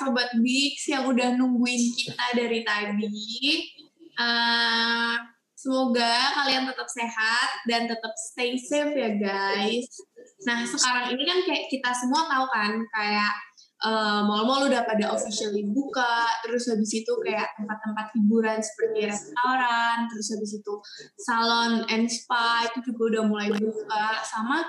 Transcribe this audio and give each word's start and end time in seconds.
sobat 0.00 0.32
Bix 0.40 0.88
yang 0.88 1.04
udah 1.06 1.36
nungguin 1.36 1.92
kita 1.92 2.26
dari 2.32 2.64
tadi? 2.64 3.06
Eh, 4.16 5.14
semoga 5.60 6.32
kalian 6.40 6.64
tetap 6.64 6.88
sehat 6.88 7.50
dan 7.68 7.84
tetap 7.84 8.16
stay 8.16 8.56
safe 8.56 8.96
ya 8.96 9.12
guys. 9.20 9.92
Nah 10.48 10.64
sekarang 10.64 11.12
ini 11.12 11.22
kan 11.28 11.38
kayak 11.44 11.68
kita 11.68 11.92
semua 11.92 12.24
tahu 12.24 12.48
kan 12.48 12.80
kayak 12.96 13.32
eh, 13.84 14.20
mall-mall 14.24 14.72
udah 14.72 14.88
pada 14.88 15.12
officially 15.12 15.68
buka, 15.68 16.40
terus 16.40 16.64
habis 16.72 16.88
itu 16.96 17.12
kayak 17.20 17.52
tempat-tempat 17.60 18.08
hiburan 18.16 18.56
seperti 18.64 19.12
restoran, 19.12 20.08
terus 20.08 20.32
habis 20.32 20.52
itu 20.56 20.74
salon 21.20 21.84
and 21.92 22.08
spa 22.08 22.64
itu 22.64 22.80
juga 22.92 23.20
udah 23.20 23.22
mulai 23.28 23.52
buka, 23.52 24.24
sama 24.24 24.64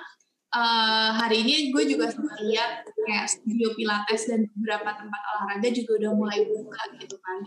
eh, 0.52 1.10
hari 1.16 1.48
ini 1.48 1.72
gue 1.72 1.84
juga 1.88 2.12
sempat 2.12 2.40
lihat 2.44 2.84
kayak 2.88 3.28
studio 3.28 3.74
pilates 3.74 4.30
dan 4.30 4.46
beberapa 4.56 4.94
tempat 4.94 5.22
olahraga 5.34 5.70
juga 5.74 5.92
udah 6.06 6.12
mulai 6.14 6.40
buka 6.46 6.82
gitu 7.00 7.16
kan. 7.20 7.38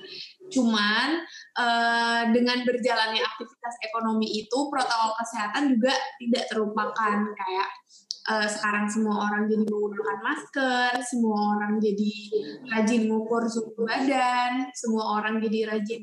Cuman 0.51 1.09
eh, 1.61 2.23
dengan 2.33 2.59
berjalannya 2.65 3.23
aktivitas 3.23 3.75
ekonomi 3.85 4.29
itu 4.45 4.59
protokol 4.73 5.13
kesehatan 5.21 5.77
juga 5.77 5.93
tidak 6.21 6.45
terlupakan 6.51 7.19
kayak 7.37 7.69
eh, 8.25 8.49
sekarang 8.49 8.89
semua 8.89 9.29
orang 9.29 9.45
jadi 9.45 9.65
menggunakan 9.69 10.19
masker, 10.25 10.93
semua 11.05 11.57
orang 11.57 11.77
jadi 11.77 12.13
rajin 12.73 13.03
mengukur 13.09 13.45
suhu 13.45 13.85
badan, 13.85 14.69
semua 14.73 15.21
orang 15.21 15.41
jadi 15.45 15.69
rajin 15.69 16.03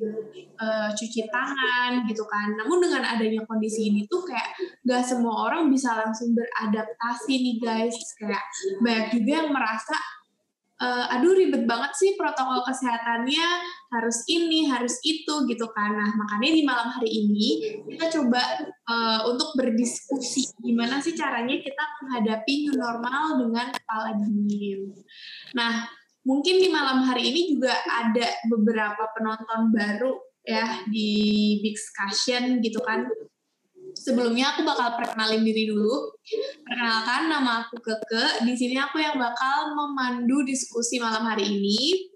eh, 0.56 0.90
cuci 0.94 1.22
tangan 1.28 2.06
gitu 2.06 2.24
kan. 2.30 2.54
Namun 2.56 2.78
dengan 2.82 3.04
adanya 3.06 3.42
kondisi 3.50 3.90
ini 3.90 4.06
tuh 4.06 4.22
kayak 4.26 4.54
gak 4.86 5.04
semua 5.04 5.50
orang 5.50 5.68
bisa 5.74 5.98
langsung 5.98 6.38
beradaptasi 6.38 7.34
nih 7.42 7.58
guys. 7.58 7.98
Kayak 8.18 8.44
banyak 8.82 9.08
juga 9.18 9.32
yang 9.42 9.50
merasa 9.50 9.98
eh, 10.82 11.14
aduh 11.14 11.38
ribet 11.38 11.70
banget 11.70 11.94
sih 11.94 12.18
protokol 12.18 12.66
kesehatannya 12.66 13.48
harus 13.94 14.26
ini 14.26 14.66
harus 14.68 14.98
itu 15.06 15.46
gitu 15.46 15.66
kan. 15.72 15.94
Nah 15.94 16.10
makanya 16.18 16.50
di 16.58 16.64
malam 16.66 16.90
hari 16.90 17.10
ini 17.14 17.50
kita 17.86 18.10
coba 18.20 18.42
eh, 18.66 19.20
untuk 19.30 19.54
berdiskusi 19.54 20.50
gimana 20.60 20.98
sih 20.98 21.14
caranya 21.14 21.56
kita 21.62 21.84
menghadapi 22.02 22.54
new 22.68 22.76
normal 22.76 23.38
dengan 23.38 23.70
kepala 23.70 24.18
dingin. 24.18 24.90
Nah 25.54 25.86
mungkin 26.26 26.62
di 26.62 26.70
malam 26.70 27.06
hari 27.06 27.30
ini 27.30 27.42
juga 27.58 27.74
ada 27.86 28.28
beberapa 28.50 29.10
penonton 29.14 29.74
baru 29.74 30.14
ya 30.42 30.86
di 30.90 31.10
Big 31.62 31.78
Discussion 31.78 32.62
gitu 32.66 32.82
kan 32.82 33.06
sebelumnya 33.96 34.56
aku 34.56 34.64
bakal 34.68 34.96
perkenalin 35.00 35.44
diri 35.44 35.70
dulu. 35.70 36.16
Perkenalkan 36.64 37.28
nama 37.28 37.66
aku 37.66 37.80
Keke. 37.80 38.46
Di 38.48 38.54
sini 38.56 38.76
aku 38.80 39.00
yang 39.00 39.18
bakal 39.20 39.76
memandu 39.76 40.44
diskusi 40.48 40.98
malam 41.02 41.28
hari 41.28 41.48
ini. 41.48 42.12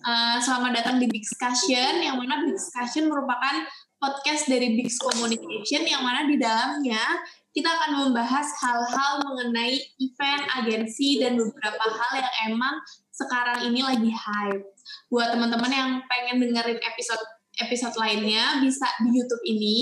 Eh, 0.00 0.38
selamat 0.40 0.80
datang 0.80 0.96
di 0.96 1.10
Big 1.10 1.26
Discussion, 1.26 2.00
yang 2.00 2.16
mana 2.16 2.40
Big 2.46 2.56
Discussion 2.56 3.12
merupakan 3.12 3.66
podcast 4.00 4.48
dari 4.48 4.80
Big 4.80 4.88
Communication, 4.96 5.84
yang 5.84 6.00
mana 6.00 6.24
di 6.24 6.40
dalamnya 6.40 7.02
kita 7.50 7.66
akan 7.66 8.08
membahas 8.08 8.46
hal-hal 8.62 9.26
mengenai 9.26 9.76
event, 9.98 10.42
agensi, 10.56 11.18
dan 11.18 11.34
beberapa 11.36 11.82
hal 11.82 12.12
yang 12.22 12.34
emang 12.54 12.74
sekarang 13.10 13.68
ini 13.68 13.84
lagi 13.84 14.08
hype. 14.08 14.64
Buat 15.12 15.36
teman-teman 15.36 15.68
yang 15.68 15.90
pengen 16.08 16.40
dengerin 16.40 16.80
episode 16.80 17.20
episode 17.66 17.96
lainnya 18.00 18.60
bisa 18.64 18.86
di 19.04 19.10
YouTube 19.12 19.44
ini 19.44 19.78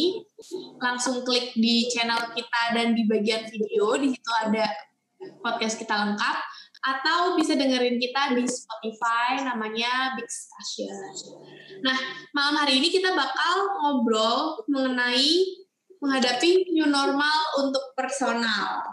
langsung 0.82 1.22
klik 1.22 1.54
di 1.54 1.86
channel 1.90 2.34
kita 2.34 2.62
dan 2.74 2.94
di 2.94 3.06
bagian 3.06 3.46
video 3.46 3.94
di 3.98 4.14
situ 4.14 4.30
ada 4.42 4.66
podcast 5.42 5.78
kita 5.78 5.94
lengkap 5.94 6.36
atau 6.78 7.34
bisa 7.34 7.58
dengerin 7.58 7.98
kita 7.98 8.38
di 8.38 8.46
Spotify 8.46 9.42
namanya 9.42 10.14
Big 10.14 10.30
Station. 10.30 10.94
Nah, 11.82 11.96
malam 12.30 12.62
hari 12.62 12.78
ini 12.78 12.88
kita 12.94 13.10
bakal 13.12 13.54
ngobrol 13.82 14.62
mengenai 14.70 15.58
menghadapi 15.98 16.70
new 16.70 16.86
normal 16.86 17.38
untuk 17.58 17.82
personal. 17.98 18.86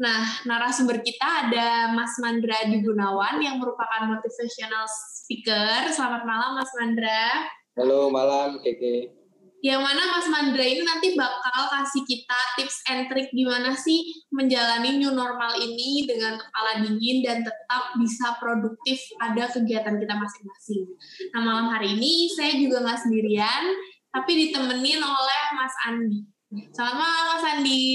Nah, 0.00 0.24
narasumber 0.48 1.00
kita 1.04 1.48
ada 1.48 1.92
Mas 1.92 2.16
Mandra 2.20 2.68
Di 2.68 2.80
Gunawan 2.80 3.40
yang 3.40 3.60
merupakan 3.60 4.08
motivational 4.08 4.88
speaker. 4.88 5.92
Selamat 5.92 6.24
malam 6.24 6.56
Mas 6.56 6.72
Mandra. 6.76 7.59
Halo 7.78 8.10
malam 8.10 8.58
Keke. 8.66 9.14
Yang 9.62 9.80
mana 9.84 10.02
Mas 10.10 10.26
Mandra 10.26 10.64
ini 10.64 10.82
nanti 10.82 11.14
bakal 11.14 11.70
kasih 11.70 12.02
kita 12.08 12.38
tips 12.58 12.82
and 12.90 13.06
trick 13.06 13.30
gimana 13.30 13.76
sih 13.76 14.24
menjalani 14.34 14.98
new 14.98 15.12
normal 15.14 15.54
ini 15.54 16.02
dengan 16.08 16.34
kepala 16.40 16.82
dingin 16.82 17.22
dan 17.22 17.46
tetap 17.46 17.94
bisa 18.00 18.40
produktif 18.42 18.98
pada 19.20 19.46
kegiatan 19.52 20.00
kita 20.02 20.14
masing-masing. 20.18 20.82
Nah 21.36 21.40
malam 21.46 21.66
hari 21.70 21.94
ini 21.94 22.26
saya 22.32 22.58
juga 22.58 22.82
nggak 22.82 23.00
sendirian, 23.06 23.62
tapi 24.10 24.48
ditemenin 24.48 24.98
oleh 25.04 25.42
Mas 25.54 25.76
Andi. 25.86 26.26
Selamat 26.74 26.96
malam 26.98 27.24
Mas 27.30 27.44
Andi. 27.54 27.86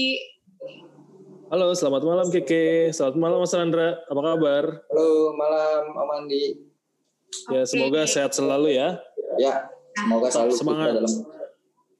Halo, 1.52 1.66
selamat 1.76 2.02
malam 2.02 2.26
Keke. 2.32 2.96
Selamat 2.96 3.16
malam 3.20 3.38
Mas 3.44 3.52
Randra. 3.52 4.00
Apa 4.08 4.20
kabar? 4.24 4.64
Halo 4.88 5.36
malam 5.36 5.82
Om 5.92 6.10
Andi. 6.24 6.64
Ya, 7.52 7.62
Oke. 7.62 7.70
semoga 7.70 8.08
sehat 8.08 8.32
selalu 8.32 8.80
ya. 8.80 8.98
Ya, 9.36 9.68
semoga 9.94 10.28
selalu 10.28 10.52
Semangat. 10.52 10.86
dalam 10.94 11.14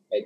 baik. 0.07 0.25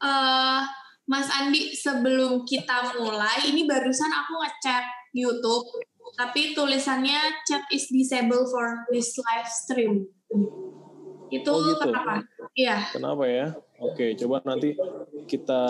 Eh, 0.00 0.60
Mas 1.04 1.28
Andi, 1.28 1.76
sebelum 1.76 2.48
kita 2.48 2.96
mulai, 2.96 3.52
ini 3.52 3.68
barusan 3.68 4.08
aku 4.08 4.40
ngechat 4.40 4.84
YouTube, 5.12 5.68
tapi 6.16 6.56
tulisannya 6.56 7.44
chat 7.44 7.68
is 7.68 7.92
disabled 7.92 8.48
for 8.48 8.88
this 8.88 9.12
live 9.20 9.44
stream. 9.44 10.08
Itu 11.28 11.50
Oh, 11.50 11.60
gitu. 11.66 11.84
kenapa? 11.92 12.24
Iya. 12.56 12.88
Kenapa 12.88 13.24
ya? 13.28 13.46
Oke, 13.82 14.16
coba 14.16 14.40
nanti 14.48 14.72
kita 15.26 15.60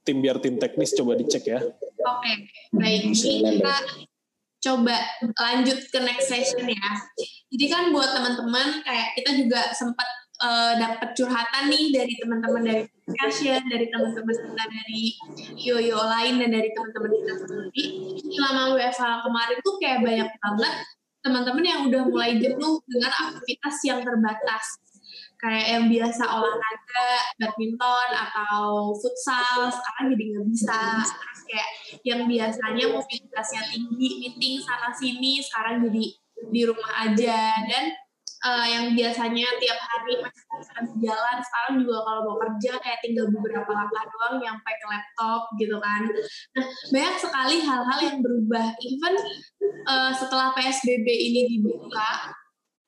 tim 0.00 0.24
biar 0.24 0.40
tim 0.40 0.56
teknis 0.56 0.96
coba 0.96 1.12
dicek 1.12 1.44
ya. 1.44 1.60
Oke, 2.00 2.32
baik. 2.72 3.12
Ini 3.12 3.58
kita 3.60 3.74
coba 4.58 4.96
lanjut 5.38 5.78
ke 5.88 5.98
next 6.02 6.26
session 6.26 6.66
ya. 6.66 6.90
Jadi 7.48 7.64
kan 7.70 7.94
buat 7.94 8.10
teman-teman 8.12 8.82
kayak 8.82 9.14
kita 9.14 9.30
juga 9.38 9.60
sempat 9.72 10.08
eh, 10.42 10.72
dapat 10.78 11.14
curhatan 11.14 11.64
nih 11.70 11.84
dari 11.94 12.14
teman-teman 12.18 12.62
dari 12.66 12.82
discussion, 13.06 13.60
dari 13.70 13.86
teman-teman 13.88 14.34
kita 14.34 14.64
dari 14.66 15.02
yoyo 15.56 15.98
lain 16.02 16.42
dan 16.42 16.50
dari 16.52 16.68
teman-teman 16.74 17.10
kita 17.22 17.34
sendiri. 17.46 17.84
Selama 18.34 18.62
WFH 18.74 19.04
kemarin 19.24 19.58
tuh 19.62 19.74
kayak 19.78 19.98
banyak 20.02 20.28
banget 20.28 20.74
teman-teman 21.18 21.64
yang 21.66 21.80
udah 21.90 22.02
mulai 22.06 22.38
jenuh 22.38 22.78
dengan 22.86 23.10
aktivitas 23.10 23.76
yang 23.84 24.00
terbatas 24.06 24.64
kayak 25.38 25.66
yang 25.70 25.84
biasa 25.86 26.24
olahraga, 26.26 27.10
badminton 27.38 28.08
atau 28.10 28.90
futsal 28.98 29.70
sekarang 29.70 30.14
jadi 30.14 30.24
nggak 30.34 30.46
bisa. 30.50 30.82
Kayak 31.48 31.70
yang 32.04 32.28
biasanya 32.28 32.84
mobilitasnya 32.92 33.62
tinggi, 33.72 34.08
meeting 34.20 34.60
sana 34.60 34.92
sini 34.92 35.40
sekarang 35.40 35.88
jadi 35.88 36.04
di 36.52 36.62
rumah 36.62 36.92
aja 37.08 37.40
dan 37.66 37.84
eh, 38.46 38.66
yang 38.70 38.84
biasanya 38.94 39.48
tiap 39.58 39.78
hari 39.82 40.22
macet-macetan 40.22 40.84
di 40.94 40.96
jalan 41.08 41.36
sekarang 41.42 41.74
juga 41.82 41.96
kalau 42.06 42.20
mau 42.30 42.36
kerja 42.38 42.78
kayak 42.78 43.00
tinggal 43.02 43.26
beberapa 43.34 43.70
langkah 43.74 44.04
doang 44.14 44.38
nyampe 44.38 44.70
ke 44.70 44.86
laptop 44.86 45.50
gitu 45.58 45.76
kan. 45.82 46.02
Nah 46.54 46.66
banyak 46.94 47.16
sekali 47.18 47.56
hal-hal 47.66 47.98
yang 48.04 48.18
berubah. 48.22 48.66
Even 48.78 49.14
eh, 49.64 50.12
setelah 50.14 50.54
PSBB 50.54 51.06
ini 51.08 51.40
dibuka 51.58 52.36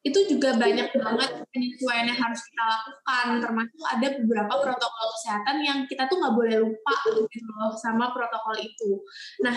itu 0.00 0.32
juga 0.32 0.56
banyak 0.56 0.96
banget 0.96 1.44
penyesuaian 1.52 2.08
yang 2.08 2.16
harus 2.16 2.40
kita 2.40 2.64
lakukan 2.64 3.26
termasuk 3.44 3.82
ada 3.84 4.08
beberapa 4.16 4.54
protokol 4.56 5.06
kesehatan 5.12 5.56
yang 5.60 5.78
kita 5.84 6.08
tuh 6.08 6.16
nggak 6.16 6.36
boleh 6.40 6.56
lupa 6.56 6.94
gitu 7.12 7.48
loh 7.52 7.76
sama 7.76 8.08
protokol 8.16 8.56
itu. 8.64 9.04
Nah 9.44 9.56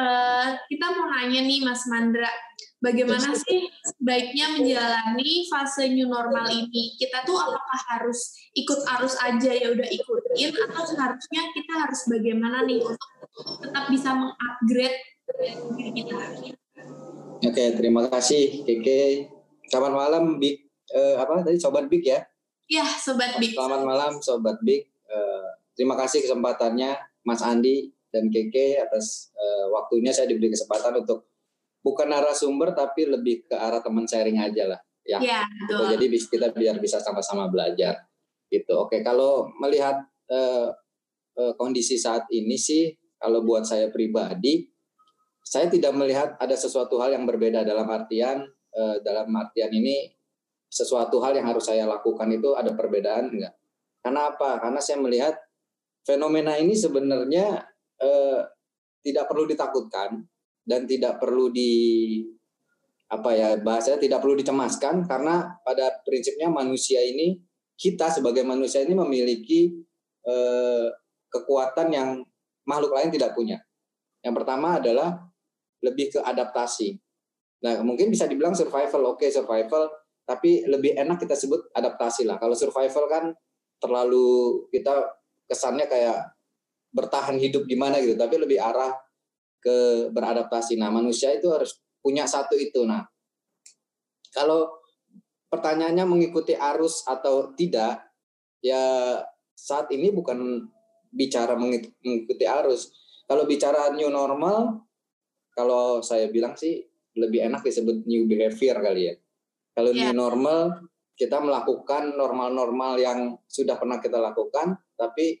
eh, 0.00 0.48
kita 0.72 0.86
mau 0.96 1.12
nanya 1.12 1.44
nih 1.44 1.60
Mas 1.60 1.84
Mandra, 1.92 2.32
bagaimana 2.80 3.36
sih 3.36 3.68
baiknya 4.00 4.56
menjalani 4.56 5.44
fase 5.52 5.92
new 5.92 6.08
normal 6.08 6.48
ini? 6.48 6.96
Kita 6.96 7.28
tuh 7.28 7.36
apakah 7.36 7.80
harus 7.92 8.32
ikut 8.56 8.80
arus 8.96 9.20
aja 9.20 9.52
ya 9.52 9.76
udah 9.76 9.88
ikutin 9.92 10.56
atau 10.56 10.88
seharusnya 10.88 11.52
kita 11.52 11.72
harus 11.84 12.00
bagaimana 12.08 12.64
nih 12.64 12.80
untuk 12.80 13.10
tetap 13.60 13.92
bisa 13.92 14.16
mengupgrade 14.16 14.98
diri 15.76 15.90
kita? 16.00 16.16
Oke, 17.42 17.64
terima 17.76 18.08
kasih 18.08 18.64
Keke. 18.64 19.41
Selamat 19.72 20.04
malam 20.04 20.36
Big 20.36 20.68
eh, 20.92 21.16
apa 21.16 21.40
tadi 21.40 21.56
Sobat 21.56 21.88
Big 21.88 22.04
ya. 22.04 22.20
Ya, 22.68 22.84
Sobat 22.84 23.40
Big. 23.40 23.56
Selamat 23.56 23.80
malam 23.88 24.20
Sobat 24.20 24.60
Big. 24.60 24.84
Eh, 24.84 25.48
terima 25.72 25.96
kasih 25.96 26.20
kesempatannya 26.20 26.92
Mas 27.24 27.40
Andi 27.40 27.88
dan 28.12 28.28
Keke 28.28 28.76
atas 28.76 29.32
eh, 29.32 29.64
waktunya 29.72 30.12
saya 30.12 30.28
diberi 30.28 30.52
kesempatan 30.52 31.00
untuk 31.00 31.24
bukan 31.80 32.04
narasumber 32.04 32.76
tapi 32.76 33.08
lebih 33.08 33.48
ke 33.48 33.56
arah 33.56 33.80
teman 33.80 34.04
sharing 34.04 34.36
aja 34.36 34.76
lah. 34.76 34.80
Ya, 35.08 35.18
Ya, 35.24 35.40
betul. 35.48 35.96
jadi 35.96 36.06
kita 36.20 36.46
biar 36.52 36.76
bisa 36.76 37.00
sama-sama 37.00 37.48
belajar. 37.48 37.96
Gitu. 38.52 38.76
Oke, 38.76 39.00
kalau 39.00 39.48
melihat 39.56 40.04
eh, 40.28 40.68
eh, 41.40 41.52
kondisi 41.56 41.96
saat 41.96 42.28
ini 42.28 42.60
sih, 42.60 42.92
kalau 43.16 43.40
buat 43.40 43.64
saya 43.64 43.88
pribadi, 43.88 44.68
saya 45.40 45.72
tidak 45.72 45.96
melihat 45.96 46.36
ada 46.36 46.52
sesuatu 46.60 47.00
hal 47.00 47.16
yang 47.16 47.24
berbeda 47.24 47.64
dalam 47.64 47.88
artian 47.88 48.44
eh, 48.72 48.96
dalam 49.04 49.28
artian 49.36 49.70
ini 49.72 50.08
sesuatu 50.72 51.20
hal 51.20 51.36
yang 51.36 51.46
harus 51.48 51.68
saya 51.68 51.84
lakukan 51.84 52.28
itu 52.32 52.56
ada 52.56 52.72
perbedaan 52.72 53.28
enggak? 53.32 53.54
Karena 54.02 54.32
apa? 54.32 54.58
Karena 54.58 54.80
saya 54.80 54.98
melihat 54.98 55.36
fenomena 56.02 56.58
ini 56.58 56.74
sebenarnya 56.74 57.62
eh, 58.00 58.40
tidak 59.02 59.28
perlu 59.30 59.44
ditakutkan 59.46 60.22
dan 60.62 60.86
tidak 60.86 61.18
perlu 61.18 61.50
di 61.50 61.72
apa 63.12 63.36
ya 63.36 63.60
bahasanya 63.60 64.00
tidak 64.00 64.24
perlu 64.24 64.40
dicemaskan 64.40 65.04
karena 65.04 65.60
pada 65.60 66.00
prinsipnya 66.00 66.48
manusia 66.48 67.04
ini 67.04 67.36
kita 67.76 68.08
sebagai 68.08 68.40
manusia 68.46 68.80
ini 68.80 68.96
memiliki 68.96 69.74
eh, 70.22 70.86
kekuatan 71.28 71.88
yang 71.90 72.08
makhluk 72.62 72.94
lain 72.94 73.10
tidak 73.10 73.34
punya. 73.34 73.58
Yang 74.22 74.34
pertama 74.38 74.78
adalah 74.78 75.18
lebih 75.82 76.14
ke 76.14 76.20
adaptasi. 76.22 77.01
Nah, 77.62 77.82
mungkin 77.86 78.10
bisa 78.10 78.26
dibilang 78.26 78.58
survival, 78.58 79.14
oke 79.14 79.26
survival, 79.30 79.86
tapi 80.26 80.66
lebih 80.66 80.98
enak 80.98 81.22
kita 81.22 81.38
sebut 81.38 81.70
adaptasi 81.70 82.26
lah. 82.26 82.38
Kalau 82.42 82.58
survival 82.58 83.04
kan 83.06 83.24
terlalu 83.78 84.66
kita 84.74 85.14
kesannya 85.46 85.86
kayak 85.86 86.34
bertahan 86.90 87.38
hidup 87.38 87.66
gimana 87.70 88.02
gitu, 88.02 88.18
tapi 88.18 88.38
lebih 88.38 88.58
arah 88.58 88.94
ke 89.62 90.10
beradaptasi. 90.10 90.74
Nah, 90.74 90.90
manusia 90.90 91.30
itu 91.30 91.46
harus 91.54 91.78
punya 92.02 92.26
satu 92.26 92.58
itu. 92.58 92.82
Nah, 92.82 93.06
kalau 94.34 94.66
pertanyaannya 95.46 96.02
mengikuti 96.02 96.58
arus 96.58 97.06
atau 97.06 97.54
tidak, 97.54 98.02
ya 98.58 99.22
saat 99.54 99.86
ini 99.94 100.10
bukan 100.10 100.66
bicara 101.14 101.54
mengik- 101.54 101.94
mengikuti 102.02 102.42
arus. 102.42 102.90
Kalau 103.28 103.46
bicara 103.46 103.94
new 103.94 104.10
normal, 104.10 104.82
kalau 105.54 106.02
saya 106.02 106.26
bilang 106.32 106.58
sih 106.58 106.82
lebih 107.16 107.44
enak 107.48 107.62
disebut 107.64 108.08
new 108.08 108.24
behavior 108.24 108.76
kali 108.80 109.12
ya. 109.12 109.14
Kalau 109.72 109.90
Ya. 109.92 110.08
new 110.08 110.16
normal, 110.16 110.88
kita 111.16 111.40
melakukan 111.40 112.16
normal-normal 112.16 112.92
yang 113.00 113.36
sudah 113.48 113.76
pernah 113.76 114.00
kita 114.00 114.16
lakukan, 114.20 114.76
tapi 114.96 115.40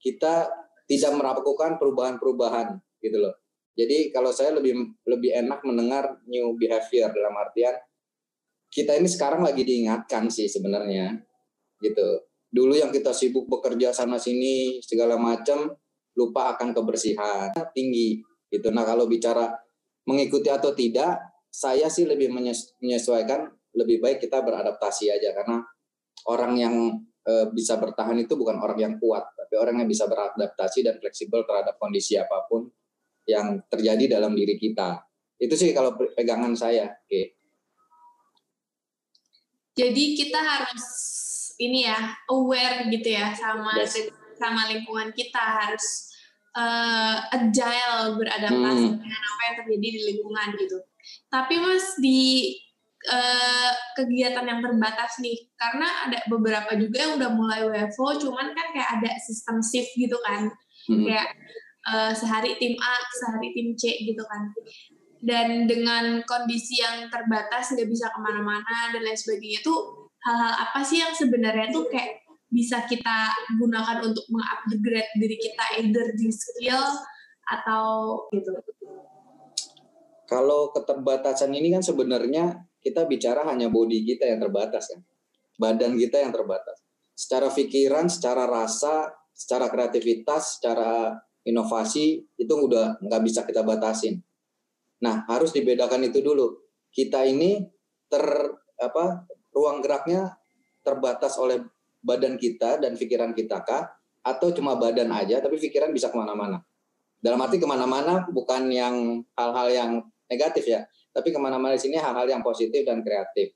kita 0.00 0.48
tidak 0.88 1.12
melakukan 1.14 1.76
perubahan-perubahan 1.76 2.80
gitu 2.98 3.18
loh. 3.20 3.34
Jadi 3.78 4.10
kalau 4.10 4.34
saya 4.34 4.52
lebih 4.58 4.98
lebih 5.06 5.30
enak 5.32 5.62
mendengar 5.62 6.18
new 6.26 6.58
behavior 6.58 7.14
dalam 7.14 7.32
artian 7.38 7.78
kita 8.70 8.98
ini 8.98 9.06
sekarang 9.06 9.46
lagi 9.46 9.62
diingatkan 9.62 10.26
sih 10.28 10.50
sebenarnya 10.50 11.16
gitu. 11.78 12.26
Dulu 12.50 12.74
yang 12.74 12.90
kita 12.90 13.14
sibuk 13.14 13.46
bekerja 13.46 13.94
sana 13.94 14.18
sini 14.18 14.82
segala 14.82 15.14
macam 15.14 15.70
lupa 16.18 16.58
akan 16.58 16.74
kebersihan 16.74 17.54
tinggi 17.70 18.18
gitu. 18.50 18.68
Nah 18.74 18.82
kalau 18.82 19.06
bicara 19.06 19.54
mengikuti 20.08 20.48
atau 20.48 20.72
tidak, 20.72 21.20
saya 21.50 21.90
sih 21.90 22.06
lebih 22.06 22.30
menyes- 22.30 22.72
menyesuaikan 22.78 23.50
lebih 23.74 24.02
baik 24.02 24.18
kita 24.22 24.42
beradaptasi 24.42 25.10
aja 25.10 25.30
karena 25.34 25.62
orang 26.26 26.52
yang 26.58 26.74
eh, 27.20 27.46
bisa 27.52 27.76
bertahan 27.76 28.16
itu 28.16 28.32
bukan 28.32 28.56
orang 28.56 28.78
yang 28.80 28.94
kuat, 28.96 29.28
tapi 29.36 29.54
orang 29.60 29.84
yang 29.84 29.88
bisa 29.90 30.08
beradaptasi 30.08 30.80
dan 30.80 30.96
fleksibel 30.96 31.44
terhadap 31.44 31.76
kondisi 31.76 32.16
apa 32.16 32.48
pun 32.48 32.64
yang 33.28 33.60
terjadi 33.68 34.16
dalam 34.18 34.32
diri 34.32 34.56
kita. 34.56 35.04
Itu 35.36 35.52
sih 35.52 35.76
kalau 35.76 36.00
pe- 36.00 36.16
pegangan 36.16 36.56
saya. 36.56 36.88
Oke. 37.04 37.36
Jadi 39.76 40.04
kita 40.16 40.40
harus 40.40 40.84
ini 41.60 41.84
ya 41.84 42.16
aware 42.32 42.88
gitu 42.88 43.08
ya 43.12 43.36
sama 43.36 43.76
Yes. 43.76 43.96
sama 44.40 44.72
lingkungan 44.72 45.12
kita 45.12 45.40
harus 45.40 46.09
eh, 46.50 47.16
agile 47.30 48.18
beradaptasi 48.18 48.86
Hmm. 48.90 48.98
dengan 48.98 49.20
apa 49.22 49.40
yang 49.46 49.54
terjadi 49.62 49.86
di 49.94 50.00
lingkungan 50.14 50.48
gitu. 50.58 50.78
Tapi 51.30 51.54
mas 51.58 51.86
di 51.98 52.20
eh, 53.00 53.72
kegiatan 53.96 54.44
yang 54.44 54.60
terbatas 54.60 55.16
nih 55.24 55.48
karena 55.56 55.88
ada 56.04 56.20
beberapa 56.28 56.76
juga 56.76 57.00
yang 57.00 57.16
udah 57.16 57.30
mulai 57.32 57.64
WFO 57.64 58.20
cuman 58.20 58.52
kan 58.52 58.66
kayak 58.76 58.90
ada 59.00 59.16
sistem 59.16 59.64
shift 59.64 59.96
gitu 59.96 60.20
kan 60.20 60.52
Hmm. 60.84 61.08
kayak 61.08 61.32
eh, 61.88 62.12
sehari 62.12 62.60
tim 62.60 62.76
A 62.76 62.94
sehari 63.08 63.56
tim 63.56 63.72
C 63.72 64.04
gitu 64.04 64.20
kan 64.20 64.52
dan 65.24 65.64
dengan 65.64 66.20
kondisi 66.24 66.80
yang 66.80 67.08
terbatas 67.08 67.72
nggak 67.72 67.88
bisa 67.88 68.12
ke 68.12 68.20
mana-mana 68.20 68.92
dan 68.92 69.00
lain 69.00 69.16
sebagainya 69.16 69.64
tuh 69.64 69.80
hal-hal 70.20 70.52
apa 70.68 70.84
sih 70.84 71.00
yang 71.00 71.16
sebenarnya 71.16 71.72
tuh 71.72 71.88
kayak 71.88 72.19
bisa 72.50 72.82
kita 72.84 73.30
gunakan 73.56 74.02
untuk 74.02 74.26
mengupgrade 74.26 75.14
diri 75.16 75.38
kita 75.38 75.64
either 75.80 76.10
di 76.18 76.28
skill 76.34 76.82
atau 77.46 77.84
gitu 78.34 78.50
Kalau 80.26 80.70
keterbatasan 80.70 81.50
ini 81.50 81.74
kan 81.74 81.82
sebenarnya 81.82 82.70
kita 82.78 83.06
bicara 83.06 83.42
hanya 83.50 83.66
body 83.66 84.06
kita 84.06 84.30
yang 84.30 84.38
terbatas 84.38 84.90
kan. 84.90 85.02
Badan 85.58 85.98
kita 85.98 86.22
yang 86.22 86.30
terbatas. 86.30 86.78
Secara 87.18 87.50
pikiran, 87.50 88.06
secara 88.06 88.46
rasa, 88.46 89.10
secara 89.34 89.66
kreativitas, 89.66 90.58
secara 90.58 91.18
inovasi 91.42 92.22
itu 92.38 92.54
udah 92.54 93.02
nggak 93.02 93.22
bisa 93.26 93.42
kita 93.42 93.66
batasin. 93.66 94.22
Nah, 95.02 95.26
harus 95.26 95.50
dibedakan 95.50 96.06
itu 96.06 96.22
dulu. 96.22 96.62
Kita 96.94 97.26
ini 97.26 97.60
ter 98.06 98.24
apa 98.80 99.26
ruang 99.50 99.82
geraknya 99.82 100.36
terbatas 100.86 101.36
oleh 101.36 101.60
badan 102.00 102.36
kita 102.40 102.80
dan 102.80 102.96
pikiran 102.96 103.32
kita 103.36 103.62
kah? 103.64 103.88
Atau 104.20 104.52
cuma 104.52 104.76
badan 104.76 105.08
aja 105.16 105.40
tapi 105.40 105.56
pikiran 105.56 105.92
bisa 105.92 106.12
ke 106.12 106.16
mana-mana? 106.16 106.60
Dalam 107.20 107.40
arti 107.40 107.60
ke 107.60 107.68
mana-mana 107.68 108.28
bukan 108.28 108.68
yang 108.72 109.24
hal-hal 109.36 109.68
yang 109.72 109.90
negatif 110.28 110.64
ya 110.68 110.84
tapi 111.10 111.34
ke 111.34 111.38
mana-mana 111.42 111.74
di 111.74 111.82
sini 111.82 111.98
hal-hal 111.98 112.26
yang 112.28 112.40
positif 112.40 112.86
dan 112.86 113.02
kreatif. 113.02 113.52